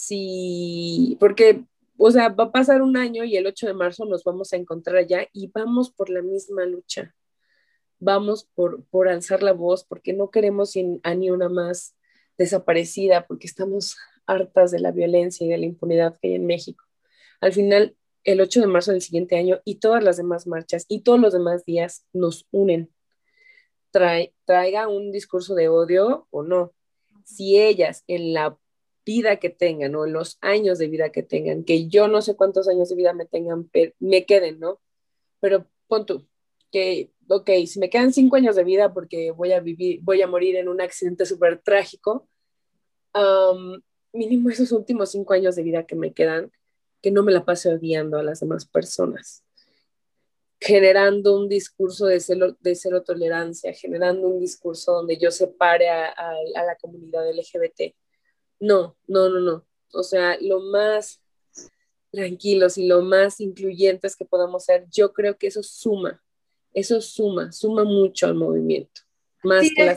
Sí, 0.00 1.16
porque 1.18 1.64
o 1.98 2.10
sea, 2.12 2.28
va 2.28 2.44
a 2.44 2.52
pasar 2.52 2.82
un 2.82 2.96
año 2.96 3.24
y 3.24 3.36
el 3.36 3.48
8 3.48 3.66
de 3.66 3.74
marzo 3.74 4.04
nos 4.04 4.22
vamos 4.22 4.52
a 4.52 4.56
encontrar 4.56 4.96
allá 4.96 5.26
y 5.32 5.48
vamos 5.48 5.90
por 5.90 6.08
la 6.08 6.22
misma 6.22 6.64
lucha. 6.66 7.16
Vamos 7.98 8.48
por, 8.54 8.84
por 8.84 9.08
alzar 9.08 9.42
la 9.42 9.52
voz 9.52 9.84
porque 9.84 10.12
no 10.12 10.30
queremos 10.30 10.74
a 11.02 11.14
ni 11.16 11.30
una 11.30 11.48
más 11.48 11.96
desaparecida, 12.38 13.26
porque 13.26 13.48
estamos 13.48 13.96
hartas 14.26 14.70
de 14.70 14.78
la 14.78 14.92
violencia 14.92 15.44
y 15.44 15.50
de 15.50 15.58
la 15.58 15.66
impunidad 15.66 16.16
que 16.20 16.28
hay 16.28 16.34
en 16.36 16.46
México. 16.46 16.84
Al 17.40 17.52
final, 17.52 17.96
el 18.22 18.40
8 18.40 18.60
de 18.60 18.66
marzo 18.68 18.92
del 18.92 19.02
siguiente 19.02 19.36
año 19.36 19.60
y 19.64 19.80
todas 19.80 20.04
las 20.04 20.16
demás 20.16 20.46
marchas 20.46 20.86
y 20.88 21.00
todos 21.00 21.18
los 21.18 21.32
demás 21.32 21.64
días 21.64 22.06
nos 22.12 22.46
unen. 22.52 22.88
traiga 23.90 24.86
un 24.86 25.10
discurso 25.10 25.56
de 25.56 25.68
odio 25.68 26.28
o 26.30 26.44
no. 26.44 26.72
Si 27.24 27.58
ellas 27.58 28.04
en 28.06 28.32
la 28.32 28.56
vida 29.08 29.36
que 29.36 29.48
tengan 29.48 29.94
o 29.94 30.06
los 30.06 30.36
años 30.42 30.78
de 30.78 30.86
vida 30.86 31.10
que 31.10 31.22
tengan, 31.22 31.64
que 31.64 31.88
yo 31.88 32.08
no 32.08 32.20
sé 32.20 32.36
cuántos 32.36 32.68
años 32.68 32.90
de 32.90 32.94
vida 32.94 33.14
me 33.14 33.24
tengan, 33.24 33.70
me 34.00 34.26
queden, 34.26 34.60
¿no? 34.60 34.82
Pero 35.40 35.66
pon 35.86 36.04
tú, 36.04 36.26
que, 36.70 37.10
ok, 37.26 37.48
si 37.66 37.78
me 37.78 37.88
quedan 37.88 38.12
cinco 38.12 38.36
años 38.36 38.54
de 38.54 38.64
vida 38.64 38.92
porque 38.92 39.30
voy 39.30 39.52
a 39.52 39.60
vivir, 39.60 40.00
voy 40.02 40.20
a 40.20 40.26
morir 40.26 40.56
en 40.56 40.68
un 40.68 40.82
accidente 40.82 41.24
súper 41.24 41.62
trágico, 41.62 42.28
mínimo 44.12 44.50
esos 44.50 44.72
últimos 44.72 45.10
cinco 45.10 45.32
años 45.32 45.56
de 45.56 45.62
vida 45.62 45.86
que 45.86 45.96
me 45.96 46.12
quedan, 46.12 46.52
que 47.00 47.10
no 47.10 47.22
me 47.22 47.32
la 47.32 47.46
pase 47.46 47.72
odiando 47.72 48.18
a 48.18 48.22
las 48.22 48.40
demás 48.40 48.66
personas, 48.66 49.42
generando 50.60 51.34
un 51.34 51.48
discurso 51.48 52.04
de 52.04 52.20
cero, 52.20 52.58
de 52.60 52.74
cero 52.74 53.02
tolerancia, 53.02 53.72
generando 53.72 54.28
un 54.28 54.38
discurso 54.38 54.92
donde 54.92 55.16
yo 55.16 55.30
separe 55.30 55.88
a, 55.88 56.10
a 56.10 56.62
la 56.62 56.76
comunidad 56.76 57.26
LGBT 57.26 57.94
no, 58.60 58.96
no, 59.06 59.28
no, 59.28 59.40
no. 59.40 59.66
O 59.92 60.02
sea, 60.02 60.36
lo 60.40 60.60
más 60.60 61.20
tranquilos 62.10 62.78
y 62.78 62.86
lo 62.86 63.02
más 63.02 63.40
incluyentes 63.40 64.16
que 64.16 64.24
podamos 64.24 64.64
ser, 64.64 64.86
yo 64.90 65.12
creo 65.12 65.36
que 65.36 65.48
eso 65.48 65.62
suma, 65.62 66.22
eso 66.72 67.00
suma, 67.00 67.52
suma 67.52 67.84
mucho 67.84 68.26
al 68.26 68.34
movimiento, 68.34 69.02
más 69.42 69.66
sí, 69.66 69.74
que 69.74 69.96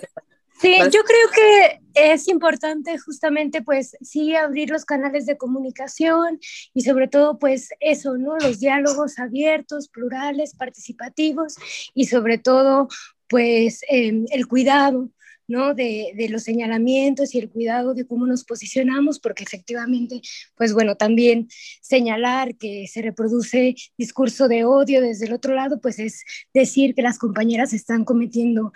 Sí, 0.61 0.77
yo 0.91 1.01
creo 1.03 1.29
que 1.33 1.81
es 1.95 2.27
importante 2.27 2.95
justamente 2.99 3.63
pues 3.63 3.97
sí 4.01 4.35
abrir 4.35 4.69
los 4.69 4.85
canales 4.85 5.25
de 5.25 5.35
comunicación 5.35 6.39
y 6.75 6.81
sobre 6.81 7.07
todo 7.07 7.39
pues 7.39 7.69
eso, 7.79 8.15
¿no? 8.19 8.37
Los 8.37 8.59
diálogos 8.59 9.17
abiertos, 9.17 9.89
plurales, 9.89 10.53
participativos 10.55 11.55
y 11.95 12.05
sobre 12.05 12.37
todo 12.37 12.89
pues 13.27 13.81
em, 13.89 14.25
el 14.29 14.45
cuidado, 14.45 15.09
¿no? 15.51 15.75
De, 15.75 16.13
de, 16.15 16.29
los 16.29 16.43
señalamientos 16.43 17.35
y 17.35 17.39
el 17.39 17.49
cuidado 17.49 17.93
de 17.93 18.07
cómo 18.07 18.25
nos 18.25 18.43
posicionamos, 18.43 19.19
porque 19.19 19.43
efectivamente, 19.43 20.21
pues 20.55 20.73
bueno, 20.73 20.95
también 20.95 21.49
señalar 21.81 22.55
que 22.55 22.87
se 22.87 23.01
reproduce 23.01 23.75
discurso 23.97 24.47
de 24.47 24.63
odio 24.63 25.01
desde 25.01 25.25
el 25.25 25.33
otro 25.33 25.53
lado, 25.53 25.79
pues 25.81 25.99
es 25.99 26.23
decir 26.53 26.95
que 26.95 27.01
las 27.01 27.19
compañeras 27.19 27.73
están 27.73 28.05
cometiendo 28.05 28.71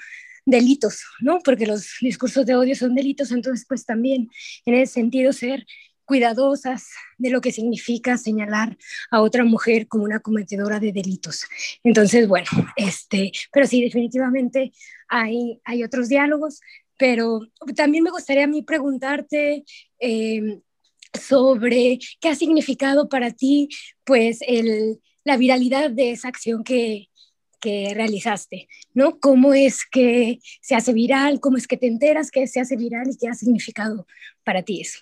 delitos, 0.45 1.03
¿no? 1.21 1.39
Porque 1.39 1.65
los 1.65 1.95
discursos 2.01 2.45
de 2.45 2.55
odio 2.55 2.75
son 2.75 2.93
delitos, 2.93 3.31
entonces 3.31 3.65
pues 3.67 3.85
también 3.85 4.29
en 4.65 4.75
ese 4.75 4.93
sentido 4.93 5.33
ser 5.33 5.65
cuidadosas 6.05 6.87
de 7.17 7.31
lo 7.31 7.41
que 7.41 7.51
significa 7.51 8.17
señalar 8.17 8.77
a 9.11 9.21
otra 9.21 9.43
mujer 9.43 9.87
como 9.87 10.03
una 10.03 10.19
cometedora 10.19 10.79
de 10.79 10.91
delitos. 10.91 11.45
Entonces, 11.83 12.27
bueno, 12.27 12.47
este, 12.75 13.31
pero 13.51 13.65
sí, 13.65 13.81
definitivamente 13.81 14.71
hay, 15.07 15.61
hay 15.63 15.83
otros 15.83 16.09
diálogos, 16.09 16.61
pero 16.97 17.41
también 17.75 18.03
me 18.03 18.11
gustaría 18.11 18.45
a 18.45 18.47
mí 18.47 18.61
preguntarte 18.61 19.63
eh, 19.99 20.61
sobre 21.19 21.99
qué 22.19 22.29
ha 22.29 22.35
significado 22.35 23.09
para 23.09 23.31
ti, 23.31 23.69
pues, 24.03 24.39
el, 24.47 24.99
la 25.23 25.37
viralidad 25.37 25.91
de 25.91 26.11
esa 26.11 26.27
acción 26.27 26.63
que, 26.63 27.09
que 27.59 27.93
realizaste, 27.93 28.67
¿no? 28.93 29.19
¿Cómo 29.19 29.53
es 29.53 29.85
que 29.85 30.39
se 30.61 30.75
hace 30.75 30.93
viral? 30.93 31.39
¿Cómo 31.39 31.57
es 31.57 31.67
que 31.67 31.77
te 31.77 31.87
enteras 31.87 32.31
que 32.31 32.47
se 32.47 32.59
hace 32.59 32.75
viral 32.75 33.09
y 33.09 33.17
qué 33.17 33.27
ha 33.27 33.33
significado 33.33 34.05
para 34.43 34.61
ti 34.61 34.81
eso? 34.81 34.99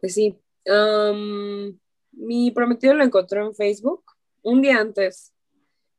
Pues 0.00 0.14
sí. 0.14 0.36
mi 2.10 2.50
prometido 2.50 2.94
lo 2.94 3.04
encontró 3.04 3.46
en 3.46 3.54
Facebook 3.54 4.02
un 4.42 4.60
día 4.60 4.78
antes. 4.78 5.32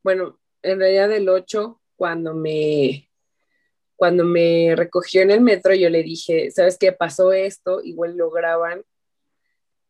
Bueno, 0.03 0.38
en 0.64 0.80
realidad 0.80 1.11
el 1.11 1.30
8, 1.30 1.82
cuando 1.95 2.34
me, 2.34 3.09
cuando 3.95 4.24
me 4.24 4.76
recogió 4.76 5.22
en 5.22 5.32
el 5.32 5.41
metro, 5.41 5.74
yo 5.76 5.89
le 5.89 6.03
dije, 6.03 6.51
¿sabes 6.51 6.78
qué? 6.78 6.91
Pasó 6.91 7.32
esto, 7.32 7.82
igual 7.84 8.18
lo 8.18 8.32
graban, 8.32 8.84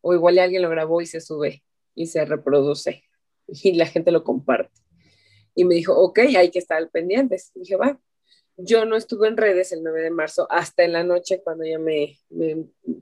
o 0.00 0.14
igual 0.14 0.38
alguien 0.38 0.62
lo 0.62 0.68
grabó 0.68 1.00
y 1.00 1.06
se 1.06 1.20
sube 1.20 1.64
y 1.94 2.06
se 2.06 2.24
reproduce 2.24 3.04
y 3.46 3.72
la 3.74 3.86
gente 3.86 4.10
lo 4.10 4.24
comparte. 4.24 4.80
Y 5.54 5.64
me 5.64 5.76
dijo, 5.76 5.96
ok, 5.96 6.18
hay 6.36 6.50
que 6.50 6.58
estar 6.58 6.78
al 6.78 6.90
pendiente. 6.90 7.36
Y 7.54 7.60
dije, 7.60 7.76
va, 7.76 8.00
yo 8.56 8.84
no 8.84 8.96
estuve 8.96 9.28
en 9.28 9.36
redes 9.36 9.72
el 9.72 9.82
9 9.82 10.02
de 10.02 10.10
marzo 10.10 10.46
hasta 10.50 10.84
en 10.84 10.92
la 10.92 11.04
noche 11.04 11.42
cuando 11.42 11.64
ya 11.64 11.78
me, 11.78 12.18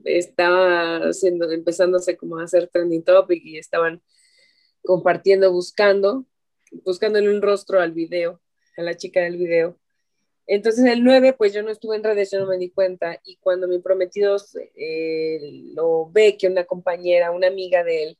estaba 0.05 0.97
haciendo, 0.97 1.51
empezándose 1.51 2.17
como 2.17 2.37
a 2.37 2.43
hacer 2.43 2.69
trending 2.71 3.03
topic 3.03 3.43
y 3.43 3.57
estaban 3.57 4.01
compartiendo, 4.83 5.51
buscando, 5.51 6.25
buscándole 6.83 7.33
un 7.33 7.41
rostro 7.41 7.79
al 7.79 7.91
video, 7.91 8.41
a 8.77 8.81
la 8.81 8.95
chica 8.95 9.21
del 9.21 9.37
video. 9.37 9.79
Entonces 10.45 10.85
el 10.85 11.03
9, 11.03 11.33
pues 11.33 11.53
yo 11.53 11.63
no 11.63 11.69
estuve 11.69 11.95
en 11.95 12.03
redes, 12.03 12.31
yo 12.31 12.39
no 12.39 12.47
me 12.47 12.57
di 12.57 12.69
cuenta. 12.69 13.19
Y 13.23 13.37
cuando 13.37 13.67
mi 13.67 13.79
prometido 13.79 14.37
eh, 14.75 15.39
lo 15.73 16.09
ve 16.11 16.37
que 16.37 16.47
una 16.47 16.65
compañera, 16.65 17.31
una 17.31 17.47
amiga 17.47 17.83
de 17.83 18.03
él, 18.03 18.17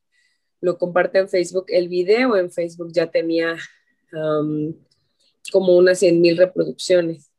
lo 0.62 0.78
comparte 0.78 1.20
en 1.20 1.28
Facebook, 1.28 1.66
el 1.68 1.90
video 1.90 2.38
en 2.38 2.50
Facebook 2.50 2.94
ya 2.94 3.12
tenía 3.12 3.58
um, 4.14 4.74
como 5.52 5.76
unas 5.76 6.00
100 6.00 6.22
mil 6.22 6.38
reproducciones. 6.38 7.30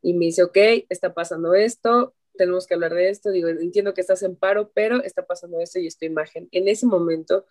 Y 0.00 0.14
me 0.14 0.26
dice, 0.26 0.42
ok, 0.42 0.56
está 0.88 1.12
pasando 1.12 1.54
esto, 1.54 2.14
tenemos 2.34 2.66
que 2.66 2.74
hablar 2.74 2.94
de 2.94 3.10
esto. 3.10 3.30
Digo, 3.30 3.48
entiendo 3.48 3.92
que 3.92 4.00
estás 4.00 4.22
en 4.22 4.36
paro, 4.36 4.70
pero 4.74 5.02
está 5.02 5.26
pasando 5.26 5.60
esto 5.60 5.78
y 5.78 5.86
esta 5.86 6.06
imagen. 6.06 6.48
En 6.50 6.66
ese 6.66 6.86
momento 6.86 7.44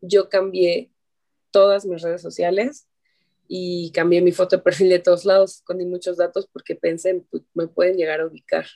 yo 0.00 0.30
cambié 0.30 0.90
todas 1.52 1.86
mis 1.86 2.02
redes 2.02 2.22
sociales 2.22 2.88
y 3.46 3.92
cambié 3.92 4.20
mi 4.22 4.32
foto 4.32 4.56
de 4.56 4.62
perfil 4.62 4.88
de 4.88 4.98
todos 4.98 5.24
lados, 5.24 5.56
escondí 5.56 5.84
muchos 5.84 6.16
datos 6.16 6.48
porque 6.52 6.74
pensé, 6.74 7.22
pues, 7.30 7.44
me 7.54 7.68
pueden 7.68 7.96
llegar 7.96 8.20
a 8.20 8.26
ubicar. 8.26 8.66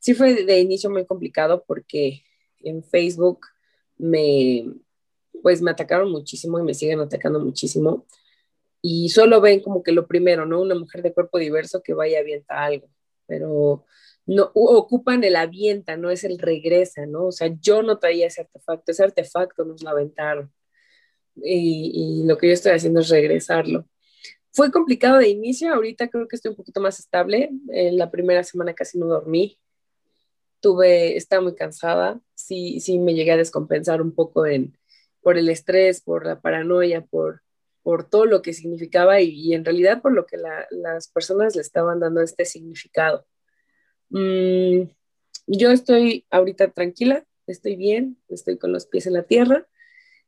Sí 0.00 0.14
fue 0.14 0.44
de 0.44 0.60
inicio 0.60 0.90
muy 0.90 1.06
complicado 1.06 1.64
porque 1.66 2.22
en 2.60 2.82
Facebook 2.84 3.46
me, 3.96 4.66
pues 5.42 5.62
me 5.62 5.70
atacaron 5.70 6.10
muchísimo 6.10 6.58
y 6.58 6.62
me 6.62 6.74
siguen 6.74 7.00
atacando 7.00 7.40
muchísimo 7.40 8.06
y 8.82 9.10
solo 9.10 9.40
ven 9.40 9.60
como 9.60 9.82
que 9.82 9.92
lo 9.92 10.08
primero, 10.08 10.44
¿no? 10.44 10.60
Una 10.60 10.74
mujer 10.74 11.02
de 11.02 11.14
cuerpo 11.14 11.38
diverso 11.38 11.82
que 11.82 11.94
vaya 11.94 12.18
a 12.18 12.20
avienta 12.20 12.64
algo, 12.64 12.88
pero 13.26 13.84
no 14.26 14.50
ocupan 14.54 15.22
el 15.24 15.36
avienta, 15.36 15.96
no 15.96 16.10
es 16.10 16.24
el 16.24 16.38
regresa, 16.38 17.06
¿no? 17.06 17.26
O 17.26 17.32
sea, 17.32 17.48
yo 17.60 17.82
no 17.82 17.98
traía 17.98 18.26
ese 18.26 18.42
artefacto, 18.42 18.90
ese 18.90 19.04
artefacto 19.04 19.64
nos 19.64 19.82
lo 19.82 19.90
aventaron. 19.90 20.52
Y, 21.36 22.24
lo 22.26 22.36
que 22.38 22.48
yo 22.48 22.52
estoy 22.52 22.72
haciendo 22.72 23.00
es 23.00 23.08
regresarlo. 23.08 23.86
Fue 24.52 24.70
complicado 24.70 25.18
de 25.18 25.28
inicio, 25.28 25.72
ahorita 25.72 26.08
creo 26.08 26.28
que 26.28 26.36
estoy 26.36 26.50
un 26.50 26.56
poquito 26.56 26.80
más 26.80 26.98
estable. 26.98 27.50
En 27.70 27.96
la 27.96 28.10
primera 28.10 28.44
semana 28.44 28.74
casi 28.74 28.98
no 28.98 29.06
dormí. 29.06 29.58
Tuve, 30.60 31.16
estaba 31.16 31.42
muy 31.42 31.54
cansada, 31.54 32.20
sí, 32.34 32.78
sí 32.80 32.98
me 32.98 33.14
llegué 33.14 33.32
a 33.32 33.36
descompensar 33.36 34.00
un 34.00 34.14
poco 34.14 34.46
en, 34.46 34.78
por 35.20 35.36
el 35.36 35.48
estrés, 35.48 36.00
por 36.00 36.24
la 36.24 36.40
paranoia, 36.40 37.04
por, 37.04 37.42
por 37.82 38.08
todo 38.08 38.26
lo 38.26 38.42
que 38.42 38.52
significaba 38.52 39.20
y, 39.20 39.54
en 39.54 39.64
realidad 39.64 40.02
por 40.02 40.12
lo 40.12 40.26
que 40.26 40.36
las 40.70 41.08
personas 41.08 41.56
le 41.56 41.62
estaban 41.62 42.00
dando 42.00 42.20
este 42.20 42.44
significado. 42.44 43.26
Mm, 44.10 44.82
yo 45.46 45.70
estoy 45.70 46.26
ahorita 46.30 46.70
tranquila, 46.70 47.24
estoy 47.46 47.76
bien, 47.76 48.18
estoy 48.28 48.58
con 48.58 48.72
los 48.72 48.86
pies 48.86 49.06
en 49.06 49.14
la 49.14 49.24
tierra, 49.24 49.66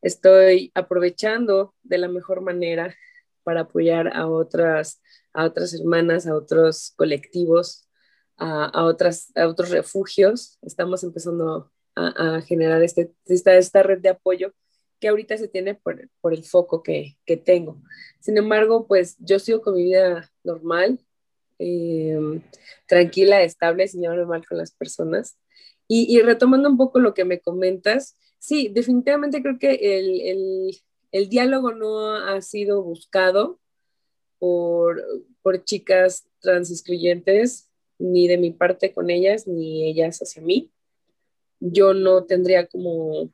estoy 0.04 0.70
aprovechando 0.74 1.74
de 1.82 1.98
la 1.98 2.08
mejor 2.08 2.42
manera 2.42 2.94
para 3.42 3.62
apoyar 3.62 4.14
a 4.14 4.28
otras, 4.28 5.00
a 5.32 5.44
otras 5.44 5.74
hermanas, 5.74 6.26
a 6.26 6.36
otros 6.36 6.92
colectivos, 6.96 7.88
a, 8.36 8.84
otras, 8.84 9.32
a 9.36 9.48
otros 9.48 9.70
refugios. 9.70 10.58
Estamos 10.62 11.02
empezando 11.02 11.72
a, 11.96 12.40
generar 12.42 12.82
este, 12.82 13.12
esta, 13.26 13.56
esta 13.56 13.82
red 13.82 14.00
de 14.00 14.10
apoyo 14.10 14.52
que 15.00 15.08
ahorita 15.08 15.36
se 15.36 15.48
tiene 15.48 15.74
por, 15.74 16.08
por 16.20 16.32
el 16.32 16.44
foco 16.44 16.82
que, 16.82 17.16
que, 17.24 17.36
tengo. 17.36 17.80
Sin 18.20 18.36
embargo, 18.36 18.86
pues 18.86 19.16
yo 19.18 19.38
sigo 19.38 19.62
con 19.62 19.74
mi 19.74 19.84
vida 19.84 20.30
normal, 20.42 21.00
eh, 21.58 22.18
tranquila, 22.86 23.42
estable, 23.42 23.88
sin 23.88 24.02
llevarme 24.02 24.26
mal 24.26 24.46
con 24.46 24.58
las 24.58 24.72
personas. 24.72 25.38
Y, 25.86 26.20
retomando 26.22 26.68
un 26.68 26.78
poco 26.78 26.98
lo 26.98 27.12
que 27.12 27.24
me 27.24 27.40
comentas, 27.40 28.16
sí, 28.44 28.68
definitivamente 28.68 29.40
creo 29.40 29.58
que 29.58 29.72
el, 29.74 30.20
el, 30.20 30.76
el 31.12 31.28
diálogo 31.30 31.72
no 31.72 32.14
ha 32.14 32.42
sido 32.42 32.82
buscado 32.82 33.58
por, 34.38 35.02
por 35.42 35.64
chicas 35.64 36.28
trans 36.40 36.70
excluyentes, 36.70 37.70
ni 37.98 38.28
de 38.28 38.36
mi 38.36 38.50
parte 38.50 38.92
con 38.92 39.08
ellas, 39.08 39.46
ni 39.46 39.88
ellas 39.88 40.18
hacia 40.20 40.42
mí. 40.42 40.70
yo 41.60 41.94
no 41.94 42.24
tendría 42.24 42.66
como, 42.66 43.32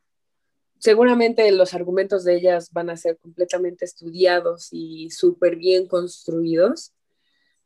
seguramente 0.78 1.50
los 1.52 1.74
argumentos 1.74 2.24
de 2.24 2.36
ellas 2.36 2.70
van 2.72 2.90
a 2.90 2.96
ser 2.96 3.18
completamente 3.18 3.84
estudiados 3.84 4.68
y 4.72 5.10
súper 5.10 5.56
bien 5.56 5.88
construidos. 5.88 6.92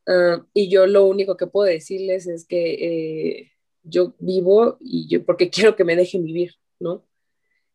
Ah, 0.06 0.46
y 0.54 0.70
yo 0.70 0.86
lo 0.86 1.06
único 1.06 1.36
que 1.36 1.46
puedo 1.46 1.66
decirles 1.68 2.26
es 2.26 2.46
que 2.46 3.40
eh, 3.40 3.52
yo 3.82 4.14
vivo 4.18 4.78
y 4.80 5.08
yo, 5.08 5.24
porque 5.26 5.50
quiero 5.50 5.76
que 5.76 5.84
me 5.84 5.96
dejen 5.96 6.24
vivir, 6.24 6.54
¿no? 6.80 7.04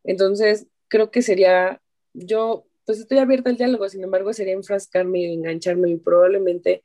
Entonces, 0.03 0.67
creo 0.87 1.11
que 1.11 1.21
sería, 1.21 1.81
yo, 2.13 2.65
pues 2.85 2.99
estoy 2.99 3.19
abierta 3.19 3.49
al 3.49 3.57
diálogo, 3.57 3.87
sin 3.89 4.03
embargo, 4.03 4.33
sería 4.33 4.53
enfrascarme 4.53 5.19
y 5.19 5.33
engancharme 5.33 5.89
y 5.89 5.97
probablemente 5.97 6.83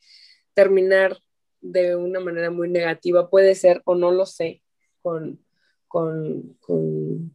terminar 0.55 1.19
de 1.61 1.97
una 1.97 2.21
manera 2.21 2.51
muy 2.51 2.69
negativa, 2.69 3.31
puede 3.31 3.55
ser 3.55 3.81
o 3.85 3.95
no 3.95 4.13
lo 4.13 4.27
sé, 4.27 4.63
con, 5.01 5.41
con, 5.89 6.57
con 6.61 7.33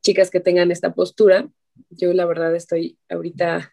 chicas 0.00 0.30
que 0.30 0.40
tengan 0.40 0.70
esta 0.70 0.94
postura. 0.94 1.50
Yo 1.90 2.12
la 2.12 2.24
verdad 2.24 2.54
estoy 2.54 2.98
ahorita 3.08 3.72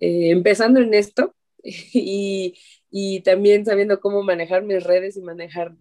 eh, 0.00 0.30
empezando 0.30 0.80
en 0.80 0.94
esto 0.94 1.34
y, 1.62 2.54
y, 2.90 3.20
también 3.20 3.64
sabiendo 3.64 4.00
cómo 4.00 4.22
manejar 4.22 4.62
mis 4.62 4.82
redes 4.82 5.16
y 5.16 5.22
manejar 5.22 5.76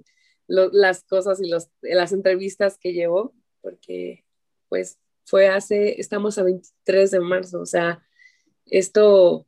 las 0.47 1.03
cosas 1.03 1.41
y 1.41 1.49
los, 1.49 1.69
las 1.81 2.11
entrevistas 2.11 2.77
que 2.77 2.91
llevo, 2.91 3.33
porque 3.61 4.25
pues 4.71 4.97
fue 5.25 5.49
hace, 5.49 5.99
estamos 5.99 6.37
a 6.37 6.43
23 6.43 7.11
de 7.11 7.19
marzo, 7.19 7.59
o 7.59 7.65
sea, 7.65 8.01
esto 8.65 9.45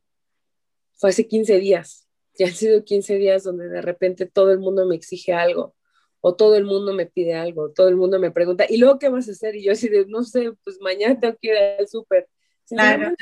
fue 0.96 1.08
hace 1.10 1.26
15 1.26 1.58
días, 1.60 2.06
ya 2.38 2.46
han 2.46 2.52
sido 2.52 2.84
15 2.84 3.16
días 3.16 3.42
donde 3.42 3.70
de 3.70 3.80
repente 3.80 4.26
todo 4.26 4.52
el 4.52 4.58
mundo 4.58 4.84
me 4.84 4.94
exige 4.94 5.32
algo, 5.32 5.74
o 6.20 6.34
todo 6.34 6.56
el 6.56 6.64
mundo 6.64 6.92
me 6.92 7.06
pide 7.06 7.32
algo, 7.32 7.70
todo 7.70 7.88
el 7.88 7.96
mundo 7.96 8.20
me 8.20 8.30
pregunta, 8.30 8.66
¿y 8.68 8.76
luego 8.76 8.98
qué 8.98 9.08
vas 9.08 9.26
a 9.28 9.32
hacer? 9.32 9.56
Y 9.56 9.64
yo 9.64 9.72
así 9.72 9.88
de, 9.88 10.04
no 10.04 10.24
sé, 10.24 10.52
pues 10.62 10.78
mañana 10.82 11.18
tengo 11.18 11.36
que 11.40 11.48
ir 11.48 11.56
al 11.56 11.88
súper. 11.88 12.28
Claro. 12.66 13.14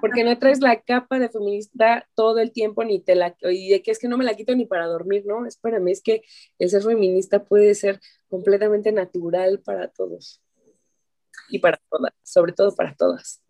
Porque 0.00 0.24
no 0.24 0.38
traes 0.38 0.60
la 0.60 0.80
capa 0.82 1.18
de 1.18 1.28
feminista 1.28 2.08
todo 2.14 2.38
el 2.38 2.52
tiempo, 2.52 2.84
ni 2.84 3.00
te 3.00 3.16
la, 3.16 3.36
y 3.42 3.70
de 3.70 3.82
que 3.82 3.90
es 3.90 3.98
que 3.98 4.08
no 4.08 4.16
me 4.16 4.24
la 4.24 4.34
quito 4.34 4.54
ni 4.54 4.66
para 4.66 4.86
dormir, 4.86 5.26
¿no? 5.26 5.46
Espérame, 5.46 5.88
es 5.88 6.00
que 6.00 6.22
el 6.58 6.70
ser 6.70 6.82
feminista 6.82 7.44
puede 7.44 7.74
ser 7.74 8.00
completamente 8.28 8.92
natural 8.92 9.60
para 9.60 9.88
todos 9.88 10.40
y 11.50 11.58
para 11.58 11.80
todas, 11.90 12.12
sobre 12.22 12.52
todo 12.52 12.74
para 12.74 12.94
todas. 12.94 13.42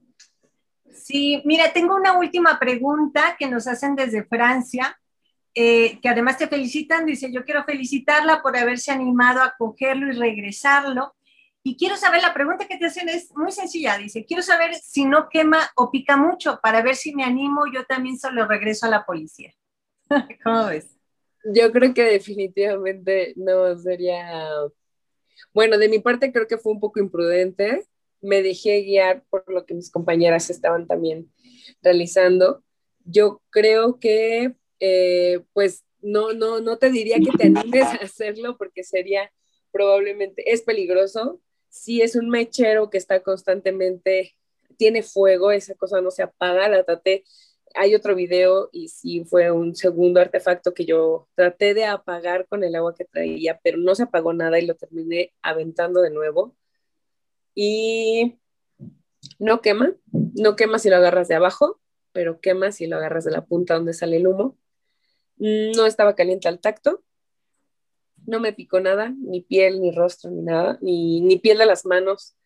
Sí, 0.92 1.42
mira, 1.44 1.72
tengo 1.72 1.94
una 1.94 2.18
última 2.18 2.58
pregunta 2.58 3.36
que 3.38 3.48
nos 3.48 3.66
hacen 3.66 3.94
desde 3.94 4.24
Francia, 4.24 4.98
eh, 5.54 5.98
que 6.00 6.08
además 6.08 6.38
te 6.38 6.48
felicitan, 6.48 7.06
dice, 7.06 7.32
yo 7.32 7.44
quiero 7.44 7.64
felicitarla 7.64 8.42
por 8.42 8.56
haberse 8.56 8.92
animado 8.92 9.42
a 9.42 9.54
cogerlo 9.56 10.12
y 10.12 10.16
regresarlo. 10.16 11.14
Y 11.62 11.76
quiero 11.76 11.96
saber, 11.96 12.22
la 12.22 12.32
pregunta 12.32 12.66
que 12.66 12.78
te 12.78 12.86
hacen 12.86 13.08
es 13.08 13.34
muy 13.36 13.52
sencilla, 13.52 13.98
dice, 13.98 14.24
quiero 14.24 14.42
saber 14.42 14.74
si 14.74 15.04
no 15.04 15.28
quema 15.28 15.70
o 15.76 15.90
pica 15.90 16.16
mucho 16.16 16.58
para 16.62 16.82
ver 16.82 16.96
si 16.96 17.14
me 17.14 17.24
animo, 17.24 17.64
yo 17.72 17.84
también 17.84 18.18
solo 18.18 18.46
regreso 18.46 18.86
a 18.86 18.90
la 18.90 19.04
policía. 19.04 19.52
¿Cómo 20.44 20.66
ves? 20.66 20.96
Yo 21.44 21.72
creo 21.72 21.92
que 21.94 22.04
definitivamente 22.04 23.32
no 23.36 23.76
sería 23.78 24.48
bueno, 25.52 25.78
de 25.78 25.88
mi 25.88 25.98
parte 25.98 26.32
creo 26.32 26.46
que 26.46 26.58
fue 26.58 26.72
un 26.72 26.80
poco 26.80 27.00
imprudente. 27.00 27.86
Me 28.20 28.42
dejé 28.42 28.82
guiar 28.82 29.24
por 29.30 29.44
lo 29.52 29.64
que 29.66 29.74
mis 29.74 29.90
compañeras 29.90 30.50
estaban 30.50 30.86
también 30.86 31.30
realizando. 31.82 32.62
Yo 33.04 33.42
creo 33.50 33.98
que, 33.98 34.54
eh, 34.78 35.40
pues, 35.52 35.84
no, 36.02 36.32
no, 36.32 36.60
no 36.60 36.78
te 36.78 36.90
diría 36.90 37.16
que 37.18 37.36
te 37.36 37.44
animes 37.44 37.84
a 37.84 37.96
hacerlo 38.04 38.56
porque 38.56 38.84
sería 38.84 39.32
probablemente, 39.72 40.52
es 40.52 40.62
peligroso. 40.62 41.40
Si 41.68 42.02
es 42.02 42.16
un 42.16 42.28
mechero 42.28 42.90
que 42.90 42.98
está 42.98 43.22
constantemente, 43.22 44.36
tiene 44.76 45.02
fuego, 45.02 45.52
esa 45.52 45.74
cosa 45.74 46.00
no 46.00 46.10
se 46.10 46.22
apaga, 46.22 46.68
la 46.68 46.84
traté 46.84 47.24
hay 47.74 47.94
otro 47.94 48.14
video 48.14 48.68
y 48.72 48.88
sí 48.88 49.24
fue 49.24 49.50
un 49.50 49.74
segundo 49.74 50.20
artefacto 50.20 50.74
que 50.74 50.84
yo 50.84 51.28
traté 51.34 51.74
de 51.74 51.84
apagar 51.84 52.46
con 52.48 52.64
el 52.64 52.74
agua 52.74 52.94
que 52.94 53.04
traía, 53.04 53.60
pero 53.62 53.78
no 53.78 53.94
se 53.94 54.04
apagó 54.04 54.32
nada 54.32 54.58
y 54.58 54.66
lo 54.66 54.74
terminé 54.76 55.32
aventando 55.42 56.00
de 56.02 56.10
nuevo. 56.10 56.56
Y 57.54 58.38
no 59.38 59.60
quema, 59.60 59.94
no 60.12 60.56
quema 60.56 60.78
si 60.78 60.90
lo 60.90 60.96
agarras 60.96 61.28
de 61.28 61.34
abajo, 61.34 61.80
pero 62.12 62.40
quema 62.40 62.72
si 62.72 62.86
lo 62.86 62.96
agarras 62.96 63.24
de 63.24 63.32
la 63.32 63.44
punta 63.44 63.74
donde 63.74 63.94
sale 63.94 64.16
el 64.16 64.26
humo. 64.26 64.56
No 65.36 65.86
estaba 65.86 66.14
caliente 66.14 66.48
al 66.48 66.60
tacto, 66.60 67.02
no 68.26 68.40
me 68.40 68.52
picó 68.52 68.80
nada, 68.80 69.14
ni 69.18 69.40
piel, 69.40 69.80
ni 69.80 69.90
rostro, 69.92 70.30
ni 70.30 70.42
nada, 70.42 70.78
ni, 70.80 71.20
ni 71.20 71.38
piel 71.38 71.58
de 71.58 71.66
las 71.66 71.86
manos, 71.86 72.36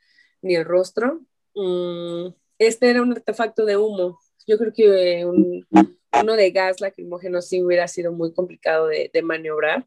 ni 0.43 0.55
el 0.55 0.64
rostro. 0.64 1.20
Mm, 1.55 2.29
este 2.59 2.91
era 2.91 3.03
un 3.03 3.12
artefacto 3.12 3.64
de 3.64 3.77
humo, 3.77 4.18
yo 4.47 4.59
creo 4.59 4.72
que 4.72 5.24
uno 5.24 6.36
de 6.36 6.51
gas 6.51 6.80
lacrimógeno 6.80 7.42
sí 7.42 7.62
hubiera 7.62 7.88
sido 7.88 8.12
muy 8.12 8.32
complicado 8.32 8.88
de, 8.88 9.22
maniobrar, 9.22 9.86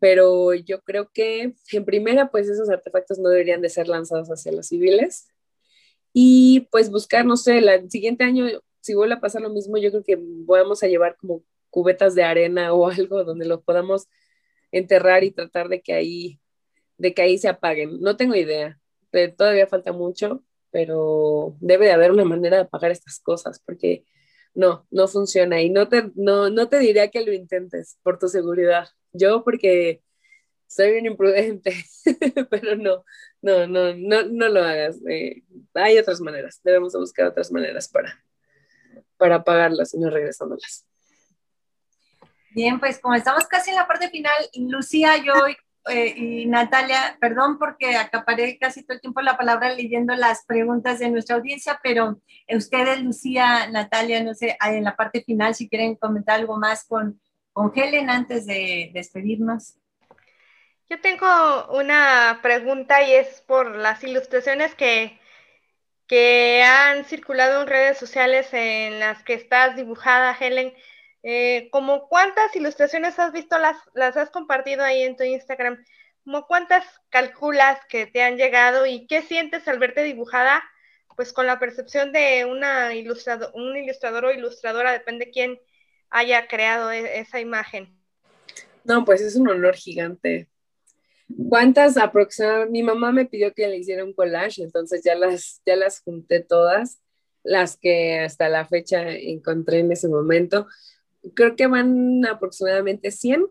pero 0.00 0.54
yo 0.54 0.82
creo 0.82 1.10
que 1.12 1.54
en 1.72 1.84
primera, 1.84 2.30
pues 2.30 2.48
esos 2.48 2.68
artefactos 2.68 3.18
no 3.18 3.28
deberían 3.28 3.62
de 3.62 3.70
ser 3.70 3.88
lanzados 3.88 4.28
hacia 4.28 4.52
los 4.52 4.68
civiles. 4.68 5.28
Y 6.12 6.68
pues 6.70 6.90
buscar, 6.90 7.24
no 7.24 7.36
sé, 7.36 7.58
el 7.58 7.90
siguiente 7.90 8.24
año, 8.24 8.46
si 8.80 8.94
vuelve 8.94 9.14
a 9.14 9.20
pasar 9.20 9.42
lo 9.42 9.50
mismo, 9.50 9.78
yo 9.78 9.90
creo 9.90 10.04
que 10.04 10.18
vamos 10.20 10.82
a 10.82 10.88
llevar 10.88 11.16
como 11.16 11.42
cubetas 11.70 12.14
de 12.14 12.24
arena 12.24 12.72
o 12.72 12.88
algo 12.90 13.24
donde 13.24 13.46
los 13.46 13.62
podamos 13.62 14.08
enterrar 14.72 15.24
y 15.24 15.30
tratar 15.32 15.68
de 15.68 15.82
que 15.82 15.94
ahí, 15.94 16.40
de 16.98 17.14
que 17.14 17.22
ahí 17.22 17.38
se 17.38 17.48
apaguen. 17.48 18.00
No 18.00 18.16
tengo 18.16 18.34
idea, 18.34 18.80
pero 19.10 19.34
todavía 19.34 19.66
falta 19.66 19.92
mucho 19.92 20.44
pero 20.74 21.56
debe 21.60 21.86
de 21.86 21.92
haber 21.92 22.10
una 22.10 22.24
manera 22.24 22.56
de 22.56 22.64
pagar 22.64 22.90
estas 22.90 23.20
cosas, 23.20 23.62
porque 23.64 24.04
no, 24.54 24.88
no 24.90 25.06
funciona 25.06 25.62
y 25.62 25.70
no 25.70 25.88
te, 25.88 26.10
no, 26.16 26.50
no 26.50 26.68
te 26.68 26.80
diría 26.80 27.12
que 27.12 27.24
lo 27.24 27.32
intentes 27.32 27.96
por 28.02 28.18
tu 28.18 28.26
seguridad. 28.26 28.88
Yo 29.12 29.44
porque 29.44 30.02
soy 30.66 30.90
bien 30.90 31.06
imprudente, 31.06 31.76
pero 32.50 32.74
no, 32.74 33.04
no, 33.40 33.68
no, 33.68 33.94
no, 33.94 34.24
no 34.24 34.48
lo 34.48 34.64
hagas. 34.64 34.98
Eh, 35.08 35.44
hay 35.74 35.96
otras 35.96 36.20
maneras, 36.20 36.60
debemos 36.64 36.92
buscar 36.94 37.28
otras 37.28 37.52
maneras 37.52 37.88
para, 37.88 38.24
para 39.16 39.44
pagarlas 39.44 39.94
y 39.94 39.98
no 39.98 40.10
regresándolas. 40.10 40.88
Bien, 42.50 42.80
pues 42.80 42.98
como 42.98 43.14
estamos 43.14 43.46
casi 43.46 43.70
en 43.70 43.76
la 43.76 43.86
parte 43.86 44.10
final, 44.10 44.34
Lucía, 44.56 45.18
yo 45.18 45.34
eh, 45.90 46.14
y 46.16 46.46
Natalia, 46.46 47.18
perdón 47.20 47.58
porque 47.58 47.96
acaparé 47.96 48.58
casi 48.58 48.82
todo 48.82 48.94
el 48.94 49.00
tiempo 49.00 49.20
la 49.20 49.36
palabra 49.36 49.74
leyendo 49.74 50.14
las 50.14 50.44
preguntas 50.46 50.98
de 50.98 51.10
nuestra 51.10 51.36
audiencia, 51.36 51.78
pero 51.82 52.20
ustedes, 52.48 53.02
Lucía, 53.02 53.68
Natalia, 53.70 54.22
no 54.22 54.34
sé, 54.34 54.56
en 54.64 54.84
la 54.84 54.96
parte 54.96 55.22
final, 55.22 55.54
si 55.54 55.68
quieren 55.68 55.96
comentar 55.96 56.40
algo 56.40 56.58
más 56.58 56.84
con, 56.84 57.20
con 57.52 57.72
Helen 57.74 58.08
antes 58.08 58.46
de 58.46 58.90
despedirnos. 58.94 59.78
Yo 60.88 61.00
tengo 61.00 61.26
una 61.70 62.40
pregunta 62.42 63.02
y 63.02 63.12
es 63.12 63.42
por 63.42 63.74
las 63.76 64.04
ilustraciones 64.04 64.74
que, 64.74 65.18
que 66.06 66.62
han 66.62 67.04
circulado 67.04 67.62
en 67.62 67.68
redes 67.68 67.98
sociales 67.98 68.48
en 68.52 69.00
las 69.00 69.22
que 69.22 69.34
estás 69.34 69.76
dibujada, 69.76 70.36
Helen. 70.38 70.74
Eh, 71.26 71.70
como 71.70 72.06
cuántas 72.06 72.54
ilustraciones 72.54 73.18
has 73.18 73.32
visto, 73.32 73.56
las, 73.58 73.78
has 73.94 74.28
compartido 74.28 74.84
ahí 74.84 75.02
en 75.02 75.16
tu 75.16 75.24
Instagram, 75.24 75.82
como 76.22 76.46
cuántas 76.46 76.84
calculas 77.08 77.78
que 77.88 78.04
te 78.06 78.22
han 78.22 78.36
llegado 78.36 78.84
y 78.84 79.06
qué 79.06 79.22
sientes 79.22 79.66
al 79.66 79.78
verte 79.78 80.02
dibujada, 80.02 80.62
pues 81.16 81.32
con 81.32 81.46
la 81.46 81.58
percepción 81.58 82.12
de 82.12 82.44
una 82.44 82.94
ilustrador, 82.94 83.50
un 83.54 83.74
ilustrador 83.74 84.26
o 84.26 84.32
ilustradora, 84.32 84.92
depende 84.92 85.30
quién 85.30 85.58
haya 86.10 86.46
creado 86.46 86.90
e, 86.90 87.20
esa 87.20 87.40
imagen. 87.40 87.98
No, 88.84 89.06
pues 89.06 89.22
es 89.22 89.34
un 89.34 89.48
honor 89.48 89.76
gigante. 89.76 90.50
¿Cuántas 91.48 91.96
aproximadamente? 91.96 92.70
Mi 92.70 92.82
mamá 92.82 93.12
me 93.12 93.24
pidió 93.24 93.54
que 93.54 93.66
le 93.66 93.78
hiciera 93.78 94.04
un 94.04 94.12
collage, 94.12 94.62
entonces 94.62 95.00
ya 95.02 95.14
las, 95.14 95.62
ya 95.64 95.74
las 95.74 96.00
junté 96.00 96.40
todas, 96.40 97.00
las 97.42 97.78
que 97.78 98.18
hasta 98.18 98.50
la 98.50 98.66
fecha 98.66 99.08
encontré 99.08 99.78
en 99.78 99.90
ese 99.90 100.08
momento 100.08 100.66
creo 101.34 101.56
que 101.56 101.66
van 101.66 102.24
aproximadamente 102.26 103.10
100 103.10 103.46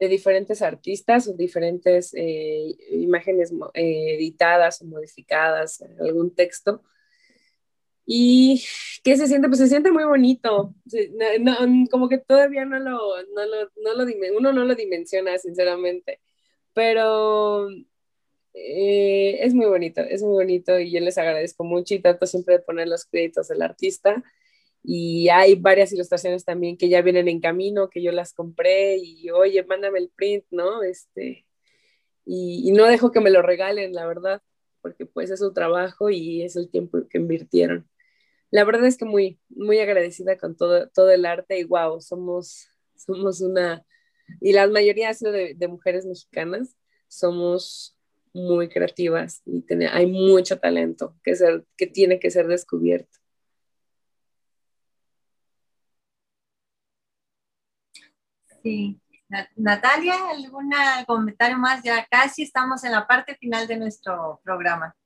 de 0.00 0.08
diferentes 0.08 0.62
artistas 0.62 1.28
o 1.28 1.34
diferentes 1.34 2.12
eh, 2.14 2.76
imágenes 2.90 3.52
eh, 3.74 4.14
editadas 4.14 4.82
o 4.82 4.86
modificadas, 4.86 5.82
algún 6.00 6.34
texto. 6.34 6.82
¿Y 8.06 8.62
qué 9.02 9.16
se 9.16 9.26
siente? 9.26 9.48
Pues 9.48 9.58
se 9.58 9.68
siente 9.68 9.90
muy 9.90 10.04
bonito. 10.04 10.74
como 11.90 12.08
que 12.08 12.18
todavía 12.18 12.64
no 12.64 12.78
lo, 12.78 12.98
no 13.34 13.46
lo, 13.46 13.70
no 13.82 13.94
lo, 13.94 14.36
uno 14.36 14.52
no 14.52 14.64
lo 14.64 14.74
dimensiona, 14.74 15.38
sinceramente. 15.38 16.20
Pero 16.74 17.68
eh, 18.52 19.38
es 19.40 19.54
muy 19.54 19.66
bonito, 19.66 20.00
es 20.02 20.22
muy 20.22 20.32
bonito 20.32 20.78
y 20.78 20.90
yo 20.90 21.00
les 21.00 21.18
agradezco 21.18 21.64
mucho 21.64 21.94
y 21.94 22.00
trato 22.00 22.26
siempre 22.26 22.58
de 22.58 22.64
poner 22.64 22.88
los 22.88 23.04
créditos 23.04 23.48
del 23.48 23.62
artista 23.62 24.22
y 24.86 25.30
hay 25.30 25.54
varias 25.54 25.92
ilustraciones 25.94 26.44
también 26.44 26.76
que 26.76 26.90
ya 26.90 27.00
vienen 27.00 27.26
en 27.28 27.40
camino, 27.40 27.88
que 27.88 28.02
yo 28.02 28.12
las 28.12 28.34
compré 28.34 28.98
y 28.98 29.30
oye, 29.30 29.64
mándame 29.64 29.98
el 29.98 30.10
print, 30.10 30.44
¿no? 30.50 30.82
Este, 30.82 31.46
y, 32.26 32.70
no 32.72 32.84
dejo 32.84 33.10
que 33.10 33.20
me 33.20 33.30
lo 33.30 33.40
regalen, 33.40 33.94
la 33.94 34.06
verdad, 34.06 34.42
porque 34.82 35.06
pues 35.06 35.30
es 35.30 35.40
su 35.40 35.54
trabajo 35.54 36.10
y 36.10 36.42
es 36.42 36.56
el 36.56 36.70
tiempo 36.70 37.08
que 37.08 37.16
invirtieron. 37.16 37.88
La 38.50 38.64
verdad 38.64 38.86
es 38.86 38.98
que 38.98 39.06
muy, 39.06 39.40
muy 39.48 39.78
agradecida 39.78 40.36
con 40.36 40.54
todo, 40.54 40.88
todo 40.90 41.10
el 41.10 41.24
arte 41.24 41.58
y 41.58 41.64
wow, 41.64 42.00
somos, 42.02 42.68
somos 42.94 43.40
una, 43.40 43.86
y 44.40 44.52
la 44.52 44.66
mayoría 44.68 45.08
ha 45.08 45.14
sido 45.14 45.32
de, 45.32 45.56
mujeres 45.68 46.04
mexicanas, 46.04 46.76
somos 47.08 47.96
muy 48.34 48.68
creativas 48.68 49.42
y 49.46 49.64
hay 49.86 50.06
mucho 50.06 50.58
talento 50.58 51.16
que, 51.22 51.36
ser, 51.36 51.64
que 51.78 51.86
tiene 51.86 52.20
que 52.20 52.30
ser 52.30 52.48
descubierto. 52.48 53.23
Sí. 58.64 58.98
Natalia, 59.56 60.14
¿algún 60.30 60.72
comentario 61.06 61.58
más? 61.58 61.82
Ya 61.82 62.06
casi 62.10 62.44
estamos 62.44 62.82
en 62.84 62.92
la 62.92 63.06
parte 63.06 63.34
final 63.36 63.66
de 63.66 63.76
nuestro 63.76 64.40
programa. 64.42 64.96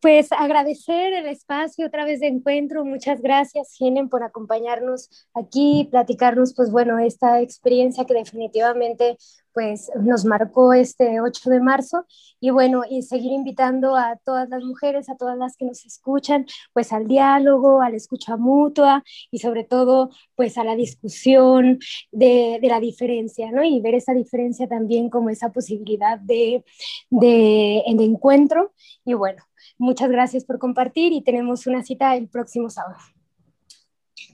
Pues 0.00 0.30
agradecer 0.32 1.14
el 1.14 1.26
espacio 1.26 1.86
otra 1.86 2.04
vez 2.04 2.20
de 2.20 2.26
encuentro. 2.26 2.84
Muchas 2.84 3.22
gracias, 3.22 3.74
Genen, 3.78 4.10
por 4.10 4.22
acompañarnos 4.22 5.26
aquí, 5.32 5.88
platicarnos, 5.90 6.54
pues 6.54 6.70
bueno, 6.70 6.98
esta 6.98 7.40
experiencia 7.40 8.04
que 8.04 8.14
definitivamente 8.14 9.16
pues 9.56 9.90
nos 9.98 10.26
marcó 10.26 10.74
este 10.74 11.22
8 11.22 11.48
de 11.48 11.60
marzo 11.60 12.04
y 12.40 12.50
bueno, 12.50 12.82
y 12.90 13.00
seguir 13.00 13.32
invitando 13.32 13.96
a 13.96 14.16
todas 14.22 14.50
las 14.50 14.62
mujeres, 14.62 15.08
a 15.08 15.16
todas 15.16 15.38
las 15.38 15.56
que 15.56 15.64
nos 15.64 15.86
escuchan, 15.86 16.44
pues 16.74 16.92
al 16.92 17.06
diálogo, 17.06 17.80
a 17.80 17.88
la 17.88 17.96
escucha 17.96 18.36
mutua 18.36 19.02
y 19.30 19.38
sobre 19.38 19.64
todo 19.64 20.10
pues 20.34 20.58
a 20.58 20.64
la 20.64 20.76
discusión 20.76 21.78
de, 22.12 22.58
la 22.60 22.80
diferencia, 22.80 23.50
¿no? 23.50 23.64
Y 23.64 23.80
ver 23.80 23.94
esa 23.94 24.12
diferencia 24.12 24.68
también 24.68 25.08
como 25.08 25.30
esa 25.30 25.50
posibilidad 25.52 26.18
de, 26.18 26.62
de, 27.08 27.82
de 27.96 28.04
encuentro 28.04 28.74
y 29.06 29.14
bueno, 29.14 29.42
Muchas 29.78 30.08
gracias 30.10 30.44
por 30.44 30.58
compartir 30.58 31.12
y 31.12 31.22
tenemos 31.22 31.66
una 31.66 31.82
cita 31.82 32.14
el 32.16 32.28
próximo 32.28 32.70
sábado. 32.70 32.98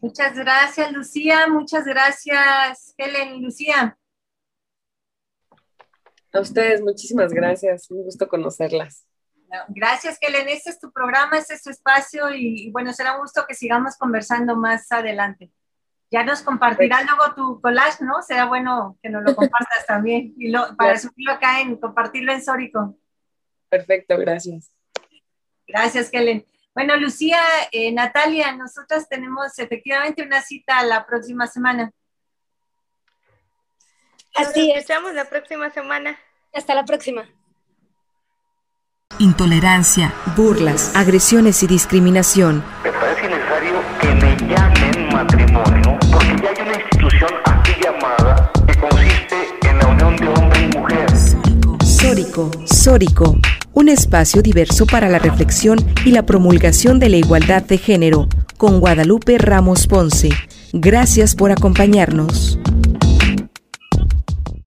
Muchas 0.01 0.35
gracias, 0.37 0.93
Lucía. 0.93 1.47
Muchas 1.49 1.85
gracias, 1.85 2.95
Helen 2.97 3.37
y 3.37 3.41
Lucía. 3.41 3.97
A 6.33 6.41
ustedes, 6.41 6.80
muchísimas 6.80 7.33
gracias. 7.33 7.91
Un 7.91 8.05
gusto 8.05 8.28
conocerlas. 8.28 9.07
Gracias, 9.68 10.16
Helen. 10.20 10.49
Este 10.49 10.70
es 10.70 10.80
tu 10.80 10.91
programa, 10.91 11.37
este 11.37 11.55
es 11.55 11.62
tu 11.62 11.70
espacio 11.70 12.35
y, 12.35 12.70
bueno, 12.70 12.93
será 12.93 13.14
un 13.14 13.20
gusto 13.20 13.45
que 13.47 13.55
sigamos 13.55 13.97
conversando 13.99 14.57
más 14.57 14.91
adelante. 14.91 15.51
Ya 16.11 16.24
nos 16.24 16.43
compartirá 16.43 17.03
luego 17.03 17.35
tu 17.35 17.61
collage, 17.61 18.05
¿no? 18.05 18.22
Será 18.22 18.47
bueno 18.47 18.99
que 19.03 19.11
nos 19.11 19.22
lo 19.22 19.35
compartas 19.37 19.87
también 19.87 20.35
y 20.39 20.53
para 20.76 20.99
subirlo 20.99 21.33
acá 21.33 21.61
en 21.61 21.76
compartirlo 21.76 22.33
en 22.33 22.43
Sórico. 22.43 22.97
Perfecto, 23.68 24.16
gracias. 24.18 24.72
Gracias, 25.66 26.11
Helen. 26.12 26.47
Bueno, 26.74 26.97
Lucía, 26.97 27.41
eh, 27.70 27.93
Natalia, 27.93 28.57
nosotras 28.57 29.07
tenemos 29.09 29.59
efectivamente 29.59 30.22
una 30.22 30.41
cita 30.41 30.83
la 30.83 31.07
próxima 31.07 31.47
semana. 31.47 31.93
Así 34.35 34.72
es. 34.72 34.87
Nos 34.89 35.14
la 35.14 35.24
próxima 35.24 35.70
semana. 35.70 36.18
Hasta 36.53 36.74
la 36.74 36.85
próxima. 36.85 37.28
Intolerancia, 39.18 40.12
burlas, 40.37 40.95
agresiones 40.97 41.62
y 41.62 41.66
discriminación. 41.66 42.64
Me 42.83 42.93
parece 42.93 43.28
necesario 43.28 43.74
que 44.01 44.09
me 44.09 44.37
llamen 44.49 45.12
matrimonio 45.12 45.99
porque 46.11 46.37
ya 46.43 46.51
hay 46.51 46.68
una 46.68 46.80
institución 46.80 47.30
así 47.45 47.72
llamada 47.83 48.53
que 48.66 48.78
consiste 48.78 49.68
en 49.68 49.78
la 49.78 49.87
unión 49.89 50.16
de 50.16 50.28
hombre 50.28 50.61
y 50.62 50.78
mujer. 50.78 51.16
Sórico, 51.85 52.51
Sórico 52.66 53.37
un 53.74 53.89
espacio 53.89 54.43
diverso 54.43 54.87
para 54.87 55.09
la 55.09 55.18
reflexión 55.18 55.78
y 56.05 56.11
la 56.11 56.26
promulgación 56.26 56.99
de 56.99 57.09
la 57.09 57.16
igualdad 57.16 57.62
de 57.62 57.78
género, 57.78 58.28
con 58.57 58.80
Guadalupe 58.80 59.39
Ramos 59.39 59.87
Ponce. 59.87 60.28
Gracias 60.72 61.35
por 61.35 61.51
acompañarnos. 61.53 62.59